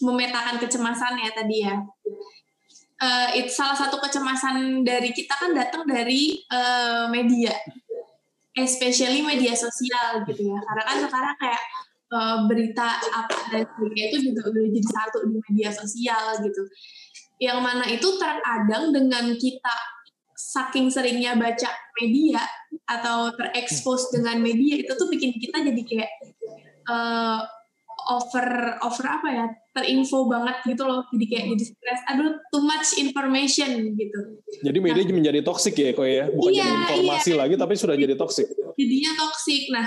memetakan 0.05 0.61
kecemasan 0.61 1.17
ya 1.17 1.31
tadi 1.33 1.57
ya. 1.65 1.77
Eh, 2.99 3.29
itu 3.41 3.51
salah 3.55 3.79
satu 3.79 4.03
kecemasan 4.03 4.83
dari 4.83 5.15
kita 5.15 5.33
kan 5.39 5.55
datang 5.55 5.87
dari 5.89 6.45
eh, 6.45 7.07
media, 7.09 7.55
especially 8.59 9.25
media 9.25 9.55
sosial 9.57 10.27
gitu 10.29 10.53
ya. 10.53 10.59
Karena 10.61 10.83
kan 10.85 10.97
sekarang 11.09 11.35
kayak 11.41 11.63
eh, 12.13 12.39
berita 12.45 12.89
apa 13.01 13.39
dan 13.55 13.65
sebagainya 13.65 14.07
itu 14.13 14.19
juga 14.33 14.51
udah 14.53 14.63
jadi 14.67 14.89
satu 14.93 15.19
di 15.25 15.39
media 15.49 15.71
sosial 15.73 16.25
gitu. 16.45 16.63
Yang 17.39 17.59
mana 17.63 17.85
itu 17.87 18.09
terkadang 18.19 18.91
dengan 18.91 19.31
kita 19.39 19.77
saking 20.39 20.91
seringnya 20.91 21.39
baca 21.39 21.71
media 21.99 22.43
atau 22.89 23.31
terekspos 23.37 24.09
dengan 24.11 24.41
media 24.41 24.81
itu 24.81 24.93
tuh 24.97 25.13
bikin 25.13 25.37
kita 25.37 25.61
jadi 25.61 25.83
kayak 25.85 26.11
eh, 26.89 27.41
over 28.09 28.81
over 28.81 29.05
apa 29.05 29.29
ya 29.29 29.47
terinfo 29.77 30.25
banget 30.25 30.65
gitu 30.65 30.89
loh 30.89 31.05
jadi 31.13 31.25
kayak 31.29 31.45
jadi 31.53 31.65
stres 31.69 32.01
aduh 32.09 32.41
too 32.49 32.65
much 32.65 32.97
information 32.97 33.93
gitu 33.93 34.21
Jadi 34.65 34.79
media 34.81 35.05
menjadi 35.13 35.41
toksik 35.45 35.77
ya 35.77 35.93
kok 35.93 36.09
ya, 36.09 36.27
bukan 36.33 36.51
Iya, 36.51 36.65
jadi 36.65 36.75
informasi 36.81 37.31
lagi 37.37 37.55
tapi 37.61 37.75
sudah 37.77 37.95
jadi 37.95 38.15
toksik. 38.17 38.49
jadinya 38.75 39.13
toksik. 39.19 39.63
Nah, 39.71 39.87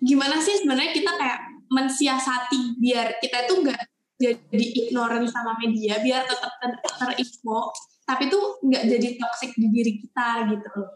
gimana 0.00 0.36
sih 0.42 0.58
sebenarnya 0.60 0.90
kita 0.96 1.12
kayak 1.16 1.40
mensiasati 1.70 2.80
biar 2.80 3.20
kita 3.22 3.46
itu 3.46 3.54
nggak 3.62 3.80
jadi 4.20 4.66
ignorant 4.84 5.28
sama 5.32 5.56
media, 5.56 5.96
biar 6.02 6.28
tetap 6.28 6.52
ter- 6.60 6.80
terinfo, 6.98 7.72
tapi 8.04 8.28
tuh 8.28 8.58
nggak 8.60 8.84
jadi 8.90 9.08
toksik 9.16 9.54
di 9.56 9.68
diri 9.72 9.92
kita 9.96 10.50
gitu 10.50 10.68
loh. 10.76 10.88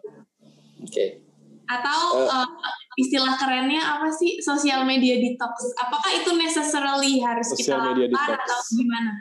Oke. 0.83 1.23
Atau 1.65 2.01
Eh. 2.21 2.29
eh, 2.29 2.49
istilah 3.01 3.35
kerennya 3.41 3.81
apa 3.81 4.09
sih 4.13 4.39
sosial 4.39 4.87
media 4.87 5.19
detox? 5.19 5.75
Apakah 5.81 6.11
itu 6.15 6.31
necessarily 6.37 7.19
harus 7.23 7.55
kita 7.57 7.79
lakukan 7.79 8.11
detox. 8.11 8.39
atau 8.43 8.59
gimana? 8.75 9.13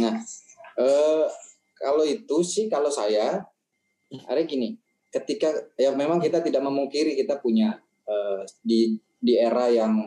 Nah, 0.00 0.14
eh, 0.80 1.24
kalau 1.76 2.04
itu 2.06 2.36
sih 2.46 2.70
kalau 2.70 2.88
saya 2.88 3.44
ada 4.28 4.42
gini, 4.44 4.76
ketika 5.12 5.52
ya 5.76 5.92
memang 5.92 6.20
kita 6.20 6.40
tidak 6.40 6.62
memungkiri 6.64 7.16
kita 7.18 7.40
punya 7.40 7.80
eh, 8.08 8.40
di 8.64 8.96
di 9.20 9.34
era 9.36 9.68
yang 9.68 9.98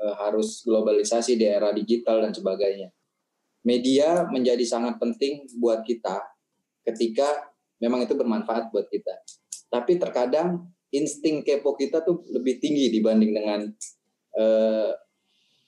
eh, 0.00 0.14
harus 0.18 0.64
globalisasi 0.66 1.36
di 1.38 1.46
era 1.46 1.70
digital 1.70 2.24
dan 2.24 2.32
sebagainya. 2.34 2.90
Media 3.60 4.24
menjadi 4.32 4.64
sangat 4.64 4.96
penting 4.96 5.44
buat 5.60 5.84
kita 5.84 6.24
ketika 6.80 7.49
memang 7.80 8.04
itu 8.04 8.14
bermanfaat 8.14 8.70
buat 8.70 8.86
kita. 8.86 9.14
Tapi 9.72 9.96
terkadang 9.96 10.68
insting 10.92 11.40
kepo 11.42 11.74
kita 11.74 12.04
tuh 12.04 12.22
lebih 12.30 12.60
tinggi 12.60 12.92
dibanding 12.92 13.32
dengan 13.32 13.60
eh, 14.36 14.90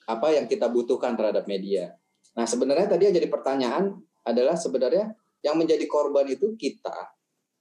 apa 0.07 0.29
yang 0.35 0.47
kita 0.47 0.69
butuhkan 0.69 1.15
terhadap 1.17 1.47
media. 1.47 1.95
Nah, 2.35 2.45
sebenarnya 2.45 2.91
tadi 2.91 3.09
yang 3.09 3.15
jadi 3.17 3.29
pertanyaan 3.31 3.97
adalah 4.23 4.55
sebenarnya 4.59 5.15
yang 5.43 5.59
menjadi 5.59 5.85
korban 5.91 6.27
itu 6.31 6.55
kita 6.55 6.95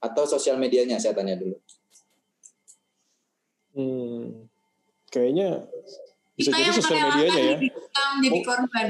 atau 0.01 0.23
sosial 0.25 0.57
medianya 0.57 0.97
saya 0.97 1.13
tanya 1.13 1.37
dulu. 1.37 1.57
Hmm, 3.71 4.51
kayaknya 5.07 5.63
bisa 6.35 6.49
Kita 6.51 6.57
jadi 6.57 6.65
yang 6.67 6.77
sosial 6.81 6.99
medianya 7.07 7.41
ya. 7.41 7.55
korban. 8.43 8.89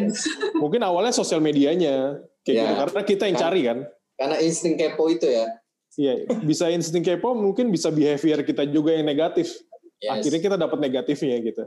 Mungkin 0.57 0.81
awalnya 0.81 1.13
sosial 1.13 1.41
medianya 1.43 2.17
kayak 2.41 2.55
Ya. 2.55 2.63
gitu 2.63 2.73
karena 2.87 3.01
kita 3.05 3.23
yang 3.29 3.37
Kan. 3.37 3.43
cari 3.45 3.61
kan. 3.67 3.79
Karena 4.21 4.37
insting 4.37 4.77
kepo 4.77 5.09
itu 5.09 5.25
ya. 5.25 5.49
Iya, 5.97 6.29
bisa 6.45 6.69
insting 6.69 7.01
kepo 7.01 7.33
mungkin 7.33 7.73
bisa 7.73 7.89
behavior 7.89 8.45
kita 8.45 8.69
juga 8.69 8.93
yang 8.93 9.09
negatif. 9.09 9.49
Yes, 9.97 10.21
Akhirnya 10.21 10.41
kita 10.45 10.57
dapat 10.61 10.77
negatifnya 10.77 11.41
gitu. 11.41 11.65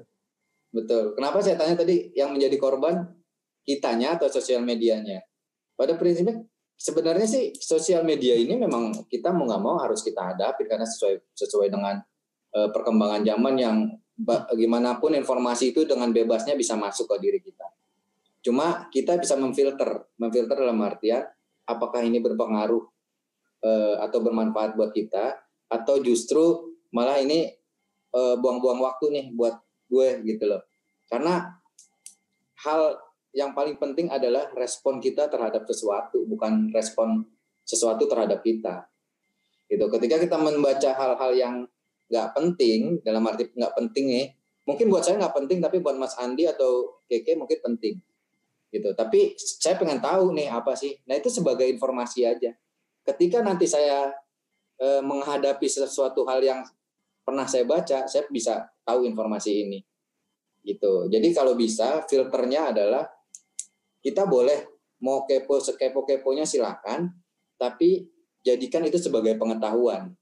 betul. 0.71 1.19
Kenapa 1.19 1.43
saya 1.43 1.59
tanya 1.59 1.83
tadi 1.83 2.15
yang 2.15 2.31
menjadi 2.31 2.55
korban 2.59 3.11
kitanya 3.67 4.15
atau 4.15 4.31
sosial 4.31 4.63
medianya? 4.63 5.27
Pada 5.75 5.99
prinsipnya 5.99 6.47
sebenarnya 6.79 7.27
sih 7.27 7.59
sosial 7.59 8.07
media 8.07 8.39
ini 8.39 8.55
memang 8.55 9.07
kita 9.11 9.35
mau 9.35 9.51
nggak 9.51 9.63
mau 9.63 9.79
harus 9.83 10.03
kita 10.07 10.35
hadapi 10.35 10.67
karena 10.67 10.87
sesuai 10.87 11.35
sesuai 11.35 11.69
dengan 11.75 11.99
uh, 12.55 12.69
perkembangan 12.71 13.23
zaman 13.27 13.55
yang 13.59 13.77
bagaimanapun 14.15 15.19
informasi 15.19 15.75
itu 15.75 15.83
dengan 15.87 16.15
bebasnya 16.15 16.55
bisa 16.55 16.79
masuk 16.79 17.11
ke 17.11 17.17
diri 17.19 17.39
kita. 17.43 17.67
Cuma 18.45 18.87
kita 18.93 19.19
bisa 19.19 19.35
memfilter, 19.35 20.07
memfilter 20.21 20.55
dalam 20.55 20.79
artian 20.85 21.25
apakah 21.65 22.05
ini 22.05 22.21
berpengaruh 22.21 22.85
uh, 23.65 23.97
atau 24.05 24.19
bermanfaat 24.21 24.77
buat 24.77 24.93
kita 24.93 25.37
atau 25.73 25.97
justru 26.05 26.77
malah 26.95 27.19
ini 27.19 27.51
buang 28.15 28.39
buang-buang 28.39 28.79
waktu 28.79 29.07
nih 29.11 29.27
buat 29.35 29.59
gue 29.91 30.23
gitu 30.23 30.47
loh. 30.47 30.63
Karena 31.11 31.51
hal 32.63 32.95
yang 33.35 33.51
paling 33.53 33.75
penting 33.77 34.07
adalah 34.07 34.47
respon 34.55 35.03
kita 35.03 35.27
terhadap 35.27 35.67
sesuatu, 35.67 36.23
bukan 36.23 36.71
respon 36.71 37.27
sesuatu 37.67 38.07
terhadap 38.07 38.41
kita. 38.47 38.87
Gitu. 39.67 39.83
Ketika 39.91 40.17
kita 40.23 40.37
membaca 40.39 40.91
hal-hal 40.95 41.33
yang 41.35 41.55
nggak 42.07 42.29
penting, 42.37 43.03
dalam 43.03 43.27
arti 43.27 43.51
nggak 43.51 43.75
penting 43.75 44.05
nih, 44.07 44.27
mungkin 44.63 44.87
buat 44.87 45.03
saya 45.03 45.19
nggak 45.19 45.35
penting, 45.35 45.59
tapi 45.59 45.83
buat 45.83 45.99
Mas 45.99 46.15
Andi 46.15 46.47
atau 46.47 47.03
Keke 47.11 47.35
mungkin 47.35 47.59
penting. 47.59 47.99
Gitu. 48.75 48.91
Tapi 48.99 49.39
saya 49.39 49.79
pengen 49.79 50.03
tahu 50.03 50.35
nih 50.35 50.51
apa 50.51 50.75
sih. 50.75 50.99
Nah 51.07 51.15
itu 51.15 51.31
sebagai 51.31 51.63
informasi 51.71 52.27
aja. 52.27 52.51
Ketika 53.07 53.39
nanti 53.39 53.71
saya 53.71 54.11
eh, 54.83 54.99
menghadapi 54.99 55.71
sesuatu 55.71 56.27
hal 56.27 56.43
yang 56.43 56.61
pernah 57.23 57.47
saya 57.47 57.63
baca, 57.63 58.11
saya 58.11 58.27
bisa 58.27 58.67
tahu 58.83 59.07
informasi 59.07 59.63
ini. 59.63 59.79
Gitu. 60.67 61.07
Jadi 61.07 61.31
kalau 61.31 61.55
bisa 61.55 62.03
filternya 62.11 62.75
adalah 62.75 63.07
kita 64.03 64.27
boleh 64.27 64.75
mau 65.01 65.25
kepo 65.25 65.61
sekepo 65.61 66.05
keponya 66.09 66.49
silakan 66.49 67.13
tapi 67.61 68.09
jadikan 68.45 68.85
itu 68.85 69.01
sebagai 69.01 69.37
pengetahuan 69.41 70.13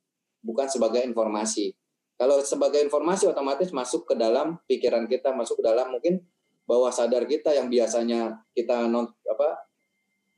bukan 0.43 0.67
sebagai 0.71 1.03
informasi 1.07 1.75
kalau 2.19 2.39
sebagai 2.43 2.79
informasi 2.83 3.27
otomatis 3.27 3.75
masuk 3.75 4.07
ke 4.07 4.15
dalam 4.15 4.59
pikiran 4.71 5.07
kita 5.11 5.31
masuk 5.35 5.63
ke 5.63 5.65
dalam 5.67 5.91
mungkin 5.95 6.23
bawah 6.67 6.91
sadar 6.95 7.27
kita 7.27 7.53
yang 7.53 7.67
biasanya 7.67 8.39
kita 8.55 8.87
non 8.87 9.11
apa 9.27 9.67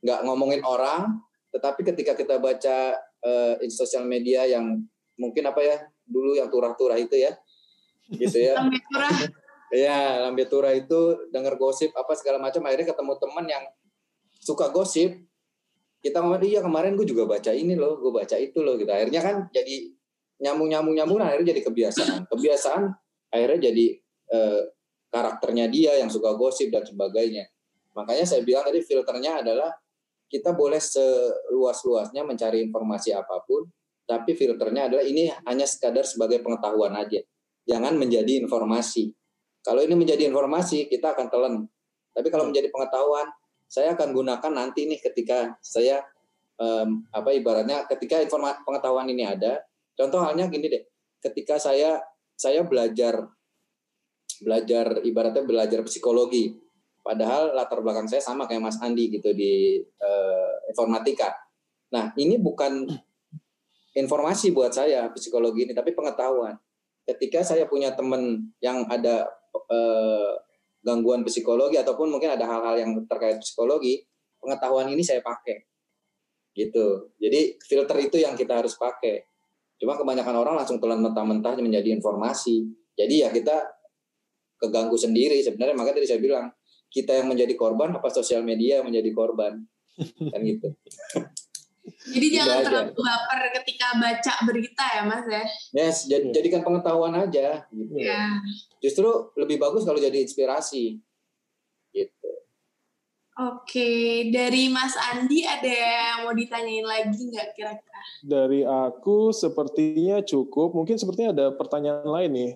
nggak 0.01 0.19
ngomongin 0.25 0.61
orang 0.65 1.21
tetapi 1.53 1.87
ketika 1.87 2.13
kita 2.17 2.41
baca 2.41 2.99
uh, 3.23 3.55
in 3.63 3.71
sosial 3.71 4.03
media 4.03 4.43
yang 4.43 4.83
mungkin 5.15 5.47
apa 5.47 5.61
ya 5.63 5.77
dulu 6.05 6.35
yang 6.35 6.51
turah-turah 6.51 6.99
itu 6.99 7.15
ya 7.15 7.31
gitu 8.21 8.37
ya 8.51 8.59
Iya, 9.73 10.21
lambe 10.21 10.45
tura 10.45 10.69
itu 10.77 11.29
dengar 11.33 11.57
gosip 11.57 11.89
apa 11.97 12.13
segala 12.13 12.37
macam 12.37 12.61
akhirnya 12.69 12.93
ketemu 12.93 13.13
teman 13.17 13.45
yang 13.49 13.63
suka 14.37 14.69
gosip. 14.69 15.25
Kita 16.05 16.21
ngomong 16.21 16.45
iya 16.45 16.61
kemarin 16.61 16.93
gue 16.93 17.07
juga 17.09 17.25
baca 17.25 17.49
ini 17.49 17.73
loh, 17.73 17.97
gue 17.97 18.13
baca 18.13 18.37
itu 18.37 18.61
loh 18.61 18.77
gitu. 18.77 18.87
Akhirnya 18.93 19.25
kan 19.25 19.35
jadi 19.49 19.89
nyambung 20.37 20.69
nyambung 20.69 20.95
nyambung 20.95 21.17
akhirnya 21.25 21.57
jadi 21.57 21.61
kebiasaan. 21.65 22.29
Kebiasaan 22.29 22.83
akhirnya 23.33 23.59
jadi 23.73 23.85
eh, 24.31 24.61
karakternya 25.15 25.71
dia 25.71 25.95
yang 25.95 26.11
suka 26.11 26.35
gosip 26.35 26.67
dan 26.67 26.83
sebagainya. 26.83 27.47
Makanya 27.95 28.27
saya 28.27 28.43
bilang 28.43 28.67
tadi 28.67 28.83
filternya 28.83 29.39
adalah 29.39 29.71
kita 30.27 30.51
boleh 30.51 30.83
seluas-luasnya 30.83 32.27
mencari 32.27 32.59
informasi 32.59 33.15
apa 33.15 33.39
pun, 33.47 33.63
tapi 34.03 34.35
filternya 34.35 34.91
adalah 34.91 35.07
ini 35.07 35.31
hanya 35.47 35.63
sekadar 35.63 36.03
sebagai 36.03 36.43
pengetahuan 36.43 36.91
aja. 36.99 37.23
Jangan 37.63 37.95
menjadi 37.95 38.43
informasi 38.43 39.15
kalau 39.65 39.81
ini 39.81 39.97
menjadi 39.97 40.29
informasi, 40.29 40.85
kita 40.85 41.17
akan 41.17 41.25
telan. 41.33 41.53
Tapi 42.13 42.29
kalau 42.29 42.45
menjadi 42.45 42.69
pengetahuan, 42.69 43.25
saya 43.65 43.97
akan 43.97 44.13
gunakan 44.13 44.51
nanti 44.53 44.85
nih 44.85 45.01
ketika 45.01 45.57
saya 45.57 46.05
um, 46.61 47.01
apa 47.09 47.33
ibaratnya 47.33 47.89
ketika 47.89 48.21
informasi 48.21 48.61
pengetahuan 48.61 49.09
ini 49.09 49.25
ada. 49.25 49.65
Contoh 49.97 50.21
halnya 50.21 50.45
gini 50.53 50.69
deh, 50.69 50.83
ketika 51.17 51.57
saya 51.57 51.97
saya 52.37 52.61
belajar 52.61 53.25
belajar 54.45 55.01
ibaratnya 55.01 55.41
belajar 55.41 55.81
psikologi, 55.81 56.53
padahal 57.01 57.57
latar 57.57 57.81
belakang 57.81 58.05
saya 58.05 58.21
sama 58.21 58.45
kayak 58.45 58.61
Mas 58.61 58.77
Andi 58.77 59.09
gitu 59.09 59.33
di 59.33 59.81
uh, 59.81 60.53
informatika. 60.69 61.33
Nah 61.89 62.13
ini 62.21 62.37
bukan 62.37 62.85
informasi 63.95 64.51
buat 64.51 64.75
saya 64.75 65.09
psikologi 65.15 65.65
ini, 65.65 65.73
tapi 65.73 65.95
pengetahuan. 65.95 66.59
Ketika 67.07 67.41
saya 67.41 67.65
punya 67.69 67.95
teman 67.95 68.49
yang 68.59 68.83
ada 68.89 69.29
eh, 69.71 70.33
gangguan 70.83 71.23
psikologi 71.23 71.79
ataupun 71.79 72.11
mungkin 72.11 72.33
ada 72.35 72.43
hal-hal 72.43 72.75
yang 72.75 72.91
terkait 73.07 73.39
psikologi, 73.39 74.03
pengetahuan 74.41 74.91
ini 74.91 75.01
saya 75.01 75.23
pakai. 75.23 75.63
Gitu. 76.51 77.15
Jadi 77.21 77.61
filter 77.63 77.97
itu 78.03 78.17
yang 78.19 78.35
kita 78.35 78.59
harus 78.59 78.75
pakai. 78.75 79.25
Cuma 79.79 79.95
kebanyakan 79.95 80.35
orang 80.43 80.55
langsung 80.59 80.81
telan 80.81 80.99
mentah-mentah 81.03 81.55
menjadi 81.61 81.93
informasi. 81.95 82.67
Jadi 82.95 83.21
ya 83.23 83.29
kita 83.31 83.63
keganggu 84.59 84.97
sendiri. 84.99 85.39
Sebenarnya 85.43 85.75
makanya 85.75 86.03
tadi 86.03 86.09
saya 86.09 86.21
bilang 86.21 86.51
kita 86.91 87.11
yang 87.11 87.27
menjadi 87.27 87.53
korban 87.59 87.91
apa 87.95 88.07
sosial 88.11 88.41
media 88.41 88.81
yang 88.81 88.87
menjadi 88.87 89.09
korban? 89.11 89.63
Kan 90.31 90.41
gitu. 90.43 90.69
Jadi 91.85 92.27
jangan 92.33 92.65
terlalu 92.65 92.97
baper 92.97 93.41
ketika 93.61 93.87
baca 93.97 94.33
berita 94.45 94.85
ya 94.89 95.01
mas 95.05 95.25
ya? 95.29 95.43
Yes 95.73 96.09
jadikan 96.09 96.65
pengetahuan 96.65 97.13
aja 97.13 97.65
gitu. 97.69 97.93
Ya 97.97 98.41
justru 98.81 99.05
lebih 99.37 99.61
bagus 99.61 99.85
kalau 99.85 100.01
jadi 100.01 100.21
inspirasi 100.21 100.97
gitu. 101.93 102.31
Oke 103.35 104.31
dari 104.31 104.71
Mas 104.71 104.95
Andi 104.95 105.43
ada 105.43 105.67
yang 105.67 106.17
mau 106.23 106.33
ditanyain 106.33 106.87
lagi 106.87 107.19
nggak 107.19 107.53
kira-kira? 107.53 108.01
Dari 108.23 108.63
aku 108.63 109.35
sepertinya 109.35 110.23
cukup. 110.23 110.71
Mungkin 110.71 110.95
sepertinya 110.95 111.35
ada 111.35 111.45
pertanyaan 111.51 112.07
lain 112.07 112.31
nih. 112.31 112.51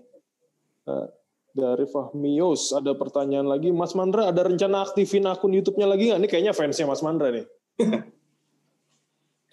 Eh, 0.87 1.07
dari 1.53 1.85
Fahmios 1.89 2.71
ada 2.71 2.93
pertanyaan 2.93 3.49
lagi 3.49 3.73
Mas 3.73 3.97
Mandra 3.97 4.29
ada 4.29 4.45
rencana 4.45 4.85
aktifin 4.85 5.25
akun 5.25 5.53
YouTube-nya 5.53 5.87
lagi 5.89 6.13
nggak? 6.13 6.19
Ini 6.21 6.27
kayaknya 6.29 6.53
fansnya 6.53 6.85
Mas 6.85 7.01
Mandra 7.01 7.33
nih. 7.33 7.45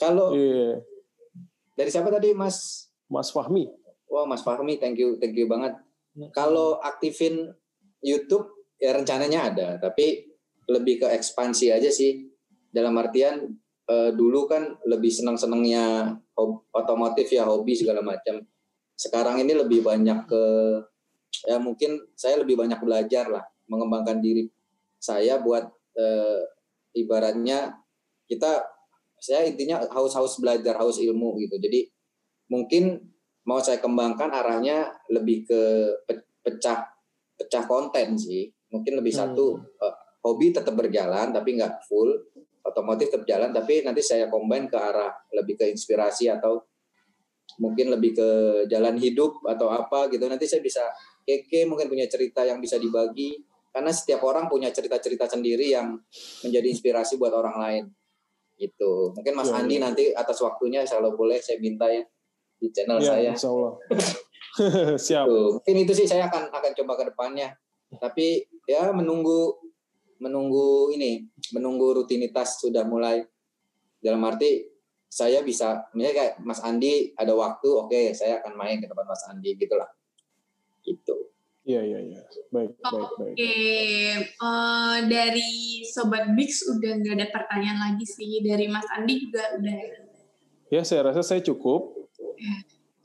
Kalau 0.02 0.36
yeah. 0.36 0.80
dari 1.72 1.88
siapa 1.88 2.12
tadi 2.12 2.36
Mas? 2.36 2.88
Mas 3.08 3.32
Fahmi. 3.32 3.70
Wah 4.12 4.28
Mas 4.28 4.44
Fahmi, 4.44 4.76
thank 4.76 5.00
you, 5.00 5.16
thank 5.16 5.34
you 5.34 5.48
banget. 5.48 5.74
Kalau 6.32 6.80
aktifin 6.80 7.52
YouTube 8.00 8.48
ya 8.80 8.96
rencananya 8.96 9.52
ada, 9.52 9.68
tapi 9.80 10.32
lebih 10.68 11.04
ke 11.04 11.06
ekspansi 11.12 11.72
aja 11.72 11.88
sih. 11.92 12.28
Dalam 12.72 12.96
artian 12.96 13.56
eh, 13.88 14.10
dulu 14.12 14.48
kan 14.48 14.76
lebih 14.84 15.12
senang-senangnya 15.12 16.16
otomotif 16.72 17.28
ya 17.32 17.48
hobi 17.48 17.76
segala 17.76 18.04
macam. 18.04 18.44
Sekarang 18.96 19.40
ini 19.40 19.52
lebih 19.52 19.84
banyak 19.84 20.28
ke 20.28 20.44
ya 21.46 21.56
mungkin 21.62 21.98
saya 22.16 22.42
lebih 22.42 22.58
banyak 22.58 22.78
belajar 22.80 23.28
lah, 23.28 23.44
mengembangkan 23.70 24.18
diri 24.22 24.48
saya 24.96 25.38
buat 25.38 25.68
eh, 25.96 26.42
ibaratnya 26.96 27.76
kita 28.26 28.64
saya 29.16 29.48
intinya 29.48 29.80
haus-haus 29.90 30.36
belajar, 30.42 30.76
haus 30.76 31.00
ilmu 31.00 31.40
gitu. 31.40 31.56
Jadi 31.56 31.88
mungkin 32.52 33.00
mau 33.46 33.62
saya 33.62 33.78
kembangkan 33.78 34.30
arahnya 34.34 34.90
lebih 35.10 35.46
ke 35.46 35.62
pecah 36.42 36.82
pecah 37.38 37.64
konten 37.68 38.18
sih 38.18 38.50
mungkin 38.70 38.98
lebih 38.98 39.14
hmm. 39.14 39.20
satu 39.22 39.46
uh, 39.78 39.94
hobi 40.26 40.50
tetap 40.50 40.74
berjalan 40.74 41.30
tapi 41.30 41.54
nggak 41.54 41.86
full 41.86 42.10
otomotif 42.66 43.14
tetap 43.14 43.26
jalan 43.30 43.54
tapi 43.54 43.86
nanti 43.86 44.02
saya 44.02 44.26
combine 44.26 44.66
ke 44.66 44.74
arah 44.74 45.14
lebih 45.30 45.54
ke 45.54 45.70
inspirasi 45.70 46.26
atau 46.26 46.66
mungkin 47.62 47.94
lebih 47.94 48.18
ke 48.18 48.28
jalan 48.66 48.98
hidup 48.98 49.38
atau 49.46 49.70
apa 49.70 50.10
gitu 50.10 50.26
nanti 50.26 50.50
saya 50.50 50.60
bisa 50.60 50.82
keke 51.26 51.66
mungkin 51.66 51.90
punya 51.90 52.06
cerita 52.06 52.46
yang 52.46 52.62
bisa 52.62 52.78
dibagi 52.78 53.42
karena 53.74 53.90
setiap 53.90 54.24
orang 54.24 54.46
punya 54.46 54.70
cerita-cerita 54.70 55.26
sendiri 55.26 55.74
yang 55.74 55.98
menjadi 56.46 56.66
inspirasi 56.70 57.18
buat 57.18 57.34
orang 57.34 57.56
lain 57.58 57.84
gitu 58.56 59.12
mungkin 59.12 59.34
Mas 59.36 59.52
ya, 59.52 59.60
Andi 59.60 59.76
ya. 59.76 59.82
nanti 59.90 60.04
atas 60.14 60.38
waktunya 60.40 60.86
kalau 60.86 61.12
boleh 61.12 61.42
saya 61.42 61.60
minta 61.60 61.90
ya 61.90 62.00
di 62.56 62.68
channel 62.72 62.98
ya, 63.00 63.08
saya. 63.12 63.32
Insya 63.36 63.50
Allah. 63.52 63.72
Siap. 65.06 65.24
Tuh, 65.28 65.48
mungkin 65.60 65.76
itu 65.84 65.92
sih 65.92 66.06
saya 66.08 66.28
akan 66.32 66.48
akan 66.48 66.72
coba 66.82 66.92
ke 66.96 67.04
depannya. 67.12 67.48
Tapi 68.00 68.44
ya 68.66 68.90
menunggu 68.90 69.60
menunggu 70.16 70.90
ini, 70.96 71.28
menunggu 71.52 72.02
rutinitas 72.02 72.56
sudah 72.64 72.88
mulai 72.88 73.20
dalam 74.00 74.24
arti 74.24 74.64
saya 75.06 75.44
bisa 75.44 75.86
misalnya 75.92 76.14
kayak 76.16 76.34
Mas 76.40 76.60
Andi 76.64 77.12
ada 77.14 77.32
waktu, 77.36 77.68
oke 77.68 77.92
okay, 77.92 78.16
saya 78.16 78.40
akan 78.40 78.56
main 78.56 78.80
ke 78.80 78.88
tempat 78.88 79.04
Mas 79.04 79.24
Andi 79.28 79.52
gitulah. 79.60 79.88
Gitu. 80.86 81.16
Iya 81.66 81.82
iya 81.82 81.98
iya. 81.98 82.22
Baik 82.54 82.78
oh, 82.86 82.90
baik 82.94 83.10
baik. 83.18 83.34
Oke, 83.34 83.58
uh, 84.38 84.96
dari 85.10 85.82
sobat 85.82 86.30
Bix 86.38 86.62
udah 86.62 87.02
nggak 87.02 87.14
ada 87.18 87.28
pertanyaan 87.34 87.78
lagi 87.90 88.06
sih. 88.06 88.38
Dari 88.46 88.70
Mas 88.70 88.86
Andi 88.94 89.18
juga 89.18 89.42
udah. 89.58 89.78
Ya 90.70 90.86
saya 90.86 91.10
rasa 91.10 91.26
saya 91.26 91.42
cukup 91.42 91.96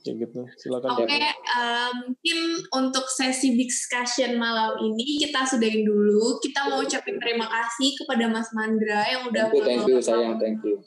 Kayak 0.02 0.16
gitu. 0.26 0.40
Silakan. 0.58 0.88
Oke, 0.98 1.06
Dep. 1.06 1.22
eh, 1.22 1.90
mungkin 2.02 2.38
untuk 2.74 3.06
sesi 3.06 3.54
discussion 3.54 4.34
malam 4.34 4.74
ini 4.82 5.22
kita 5.22 5.46
sudahin 5.46 5.86
dulu. 5.86 6.42
Kita 6.42 6.66
mau 6.66 6.82
ucapin 6.82 7.22
terima 7.22 7.46
kasih 7.46 7.94
kepada 8.02 8.26
Mas 8.26 8.50
Mandra 8.50 9.06
yang 9.06 9.30
udah 9.30 9.46
Thank 9.54 9.62
you, 9.62 9.62
thank 9.62 9.86
you 9.86 9.98
sayang, 10.02 10.36
thank 10.42 10.60
you. 10.66 10.82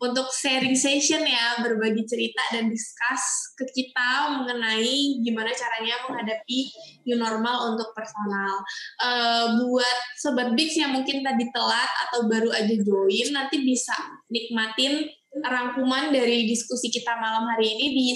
Untuk 0.00 0.32
sharing 0.32 0.72
session 0.72 1.20
ya, 1.28 1.60
berbagi 1.60 2.08
cerita 2.08 2.40
dan 2.56 2.72
discuss 2.72 3.52
ke 3.52 3.68
kita 3.68 4.40
mengenai 4.40 5.20
gimana 5.20 5.52
caranya 5.52 6.00
menghadapi 6.08 6.72
new 7.04 7.20
normal 7.20 7.76
untuk 7.76 7.92
personal. 7.92 8.64
Eh, 9.04 9.46
buat 9.60 9.98
sobat 10.16 10.56
Bix 10.56 10.80
yang 10.80 10.96
mungkin 10.96 11.20
tadi 11.20 11.44
telat 11.52 11.90
atau 12.08 12.24
baru 12.32 12.48
aja 12.48 12.74
join, 12.80 13.28
nanti 13.36 13.60
bisa 13.60 13.92
nikmatin 14.32 15.04
rangkuman 15.44 16.10
dari 16.10 16.48
diskusi 16.48 16.88
kita 16.88 17.20
malam 17.20 17.44
hari 17.52 17.76
ini 17.76 17.86
di 17.92 18.06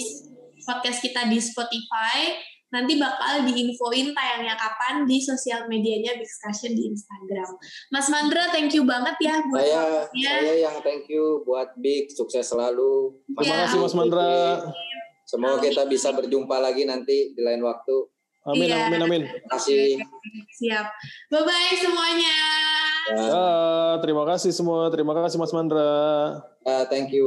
podcast 0.65 0.99
kita 1.05 1.29
di 1.29 1.37
Spotify. 1.37 2.33
Nanti 2.75 2.99
bakal 2.99 3.47
diinfoin 3.47 4.11
tayangnya 4.11 4.53
kapan 4.53 5.07
di 5.07 5.15
sosial 5.17 5.63
medianya 5.65 6.11
Discussion 6.13 6.75
di 6.75 6.91
Instagram. 6.91 7.55
Mas 7.87 8.11
Mandra, 8.11 8.51
thank 8.51 8.75
you 8.75 8.83
banget 8.83 9.15
ya 9.17 9.39
buat 9.41 9.63
Saya 9.63 9.79
waktunya. 10.03 10.31
saya 10.35 10.55
yang 10.59 10.77
thank 10.83 11.07
you 11.07 11.23
buat 11.41 11.71
Big, 11.79 12.11
sukses 12.11 12.43
selalu. 12.43 13.15
Ya. 13.39 13.47
Terima 13.47 13.55
kasih 13.63 13.77
Mas 13.79 13.95
Mandra. 13.95 14.35
Semoga 15.23 15.63
kita 15.63 15.87
bisa 15.87 16.11
berjumpa 16.11 16.59
lagi 16.59 16.83
nanti 16.83 17.31
di 17.31 17.41
lain 17.41 17.63
waktu. 17.63 18.11
Amin, 18.45 18.69
Iya. 18.69 18.77
amin, 18.85 19.01
amin. 19.01 19.21
Terima 19.25 19.49
kasih. 19.55 19.83
Siap. 20.53 20.85
Bye-bye 21.31 21.73
semuanya. 21.79 22.35
Ya, 23.05 23.25
Ah, 23.31 23.93
terima 24.01 24.21
kasih 24.21 24.51
semua. 24.51 24.89
Terima 24.89 25.15
kasih 25.15 25.37
Mas 25.37 25.49
Mandra. 25.49 26.41
ya, 26.61 26.85
thank 26.85 27.09
you. 27.09 27.25